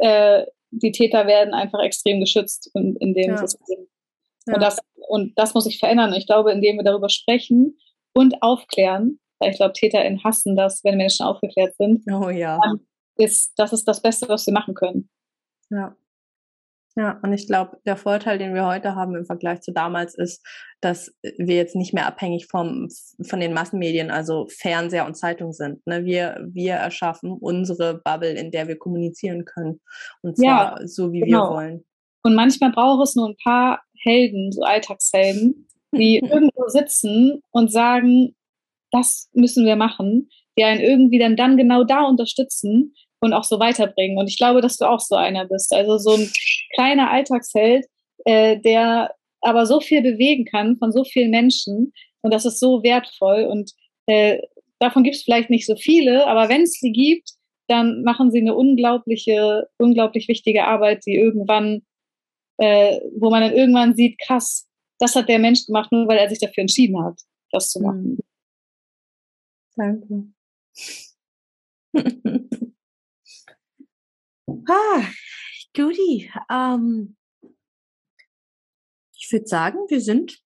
äh, 0.00 0.46
die 0.70 0.92
Täter 0.92 1.26
werden 1.26 1.54
einfach 1.54 1.80
extrem 1.80 2.20
geschützt 2.20 2.70
in, 2.74 2.94
in 3.00 3.14
dem 3.14 3.30
ja. 3.30 3.38
System. 3.38 3.88
Ja. 4.46 4.54
Und, 4.54 4.62
das, 4.62 4.78
und 5.08 5.32
das 5.36 5.54
muss 5.54 5.64
sich 5.64 5.80
verändern. 5.80 6.10
Und 6.10 6.16
ich 6.16 6.26
glaube, 6.26 6.52
indem 6.52 6.76
wir 6.76 6.84
darüber 6.84 7.08
sprechen 7.08 7.76
und 8.14 8.42
aufklären, 8.42 9.18
weil 9.40 9.50
ich 9.50 9.56
glaube, 9.56 9.72
TäterInnen 9.72 10.22
hassen 10.22 10.54
das, 10.54 10.84
wenn 10.84 10.98
Menschen 10.98 11.26
aufgeklärt 11.26 11.74
sind. 11.76 12.04
Oh 12.12 12.28
ja. 12.28 12.60
Ist, 13.16 13.54
das 13.56 13.72
ist 13.72 13.88
das 13.88 14.02
Beste, 14.02 14.28
was 14.28 14.46
wir 14.46 14.54
machen 14.54 14.74
können. 14.74 15.08
Ja. 15.70 15.96
Ja, 16.98 17.20
und 17.22 17.32
ich 17.32 17.46
glaube, 17.46 17.78
der 17.86 17.96
Vorteil, 17.96 18.38
den 18.38 18.54
wir 18.54 18.66
heute 18.66 18.96
haben 18.96 19.14
im 19.14 19.24
Vergleich 19.24 19.60
zu 19.60 19.72
damals, 19.72 20.16
ist, 20.16 20.44
dass 20.80 21.14
wir 21.36 21.54
jetzt 21.54 21.76
nicht 21.76 21.94
mehr 21.94 22.06
abhängig 22.06 22.46
vom, 22.46 22.88
von 23.22 23.38
den 23.38 23.54
Massenmedien, 23.54 24.10
also 24.10 24.48
Fernseher 24.48 25.06
und 25.06 25.14
Zeitung 25.14 25.52
sind. 25.52 25.86
Ne? 25.86 26.04
Wir, 26.04 26.44
wir 26.50 26.74
erschaffen 26.74 27.30
unsere 27.30 28.00
Bubble, 28.02 28.32
in 28.32 28.50
der 28.50 28.66
wir 28.66 28.76
kommunizieren 28.76 29.44
können. 29.44 29.80
Und 30.22 30.38
zwar 30.38 30.80
ja, 30.80 30.86
so, 30.88 31.12
wie 31.12 31.20
genau. 31.20 31.50
wir 31.50 31.56
wollen. 31.56 31.84
Und 32.24 32.34
manchmal 32.34 32.72
braucht 32.72 33.06
es 33.06 33.14
nur 33.14 33.28
ein 33.28 33.36
paar 33.44 33.80
Helden, 34.02 34.50
so 34.50 34.62
Alltagshelden, 34.62 35.68
die 35.94 36.18
irgendwo 36.28 36.66
sitzen 36.66 37.42
und 37.52 37.70
sagen, 37.70 38.34
das 38.90 39.30
müssen 39.34 39.64
wir 39.66 39.76
machen, 39.76 40.30
die 40.58 40.64
einen 40.64 40.80
irgendwie 40.80 41.20
dann, 41.20 41.36
dann 41.36 41.56
genau 41.56 41.84
da 41.84 42.02
unterstützen 42.02 42.92
und 43.20 43.32
auch 43.32 43.44
so 43.44 43.58
weiterbringen. 43.58 44.18
Und 44.18 44.28
ich 44.28 44.36
glaube, 44.36 44.60
dass 44.60 44.76
du 44.76 44.84
auch 44.84 45.00
so 45.00 45.16
einer 45.16 45.46
bist. 45.46 45.72
Also 45.74 45.98
so 45.98 46.12
ein 46.12 46.30
kleiner 46.74 47.10
Alltagsheld, 47.10 47.86
äh, 48.24 48.58
der 48.60 49.14
aber 49.40 49.66
so 49.66 49.80
viel 49.80 50.02
bewegen 50.02 50.44
kann 50.44 50.76
von 50.76 50.92
so 50.92 51.04
vielen 51.04 51.30
Menschen. 51.30 51.92
Und 52.22 52.32
das 52.32 52.44
ist 52.44 52.60
so 52.60 52.82
wertvoll. 52.82 53.44
Und 53.44 53.72
äh, 54.06 54.40
davon 54.78 55.02
gibt 55.02 55.16
es 55.16 55.22
vielleicht 55.22 55.50
nicht 55.50 55.66
so 55.66 55.76
viele, 55.76 56.26
aber 56.26 56.48
wenn 56.48 56.62
es 56.62 56.78
die 56.80 56.92
gibt, 56.92 57.30
dann 57.68 58.02
machen 58.02 58.30
sie 58.30 58.40
eine 58.40 58.54
unglaubliche, 58.54 59.68
unglaublich 59.78 60.26
wichtige 60.28 60.64
Arbeit, 60.64 61.04
die 61.06 61.14
irgendwann, 61.14 61.82
äh, 62.58 62.98
wo 63.16 63.30
man 63.30 63.42
dann 63.42 63.52
irgendwann 63.52 63.94
sieht, 63.94 64.18
krass, 64.18 64.66
das 64.98 65.14
hat 65.14 65.28
der 65.28 65.38
Mensch 65.38 65.66
gemacht, 65.66 65.92
nur 65.92 66.08
weil 66.08 66.18
er 66.18 66.28
sich 66.28 66.40
dafür 66.40 66.62
entschieden 66.62 67.02
hat, 67.02 67.20
das 67.52 67.70
zu 67.70 67.80
machen. 67.80 68.18
Danke. 69.76 70.24
ah, 74.68 75.04
Judy, 75.76 76.30
ähm, 76.50 77.16
ich 79.16 79.32
würde 79.32 79.46
sagen, 79.46 79.78
wir 79.88 80.00
sind 80.00 80.38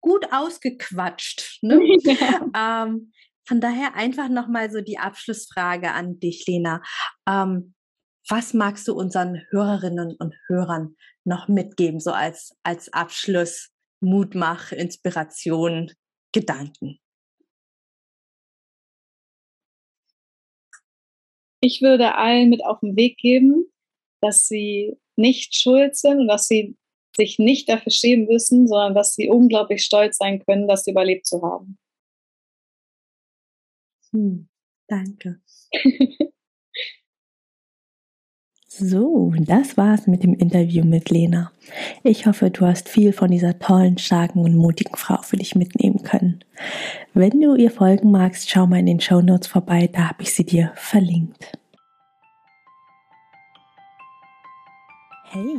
gut 0.00 0.26
ausgequatscht. 0.32 1.58
Ne? 1.62 1.78
Ja. 2.04 2.84
Ähm, 2.84 3.12
von 3.46 3.60
daher 3.60 3.94
einfach 3.94 4.28
nochmal 4.28 4.70
so 4.70 4.80
die 4.80 4.98
Abschlussfrage 4.98 5.92
an 5.92 6.20
dich, 6.20 6.46
Lena. 6.46 6.82
Ähm, 7.26 7.74
was 8.28 8.52
magst 8.52 8.86
du 8.88 8.94
unseren 8.94 9.42
Hörerinnen 9.50 10.14
und 10.18 10.34
Hörern 10.48 10.96
noch 11.24 11.48
mitgeben, 11.48 11.98
so 11.98 12.12
als, 12.12 12.54
als 12.62 12.92
Abschluss, 12.92 13.70
Mutmach, 14.00 14.72
Inspiration, 14.72 15.90
Gedanken? 16.32 16.98
Ich 21.60 21.82
würde 21.82 22.14
allen 22.14 22.50
mit 22.50 22.64
auf 22.64 22.80
den 22.80 22.96
Weg 22.96 23.18
geben, 23.18 23.66
dass 24.20 24.46
sie 24.46 24.96
nicht 25.16 25.56
schuld 25.56 25.96
sind 25.96 26.20
und 26.20 26.28
dass 26.28 26.46
sie 26.48 26.76
sich 27.16 27.38
nicht 27.38 27.68
dafür 27.68 27.90
schämen 27.90 28.26
müssen, 28.26 28.68
sondern 28.68 28.94
dass 28.94 29.14
sie 29.14 29.28
unglaublich 29.28 29.84
stolz 29.84 30.18
sein 30.18 30.44
können, 30.44 30.68
das 30.68 30.86
überlebt 30.86 31.26
zu 31.26 31.42
haben. 31.42 31.78
Hm, 34.12 34.48
danke. 34.88 35.40
So, 38.80 39.32
das 39.40 39.76
war's 39.76 40.06
mit 40.06 40.22
dem 40.22 40.34
Interview 40.34 40.84
mit 40.84 41.10
Lena. 41.10 41.50
Ich 42.04 42.26
hoffe, 42.26 42.48
du 42.48 42.64
hast 42.64 42.88
viel 42.88 43.12
von 43.12 43.28
dieser 43.28 43.58
tollen, 43.58 43.98
starken 43.98 44.38
und 44.38 44.54
mutigen 44.54 44.94
Frau 44.96 45.20
für 45.22 45.36
dich 45.36 45.56
mitnehmen 45.56 46.04
können. 46.04 46.44
Wenn 47.12 47.40
du 47.40 47.56
ihr 47.56 47.72
folgen 47.72 48.12
magst, 48.12 48.48
schau 48.48 48.68
mal 48.68 48.78
in 48.78 48.86
den 48.86 49.00
Show 49.00 49.20
Notes 49.20 49.48
vorbei, 49.48 49.90
da 49.92 50.10
habe 50.10 50.22
ich 50.22 50.32
sie 50.32 50.44
dir 50.44 50.70
verlinkt. 50.76 51.58
Hey, 55.24 55.58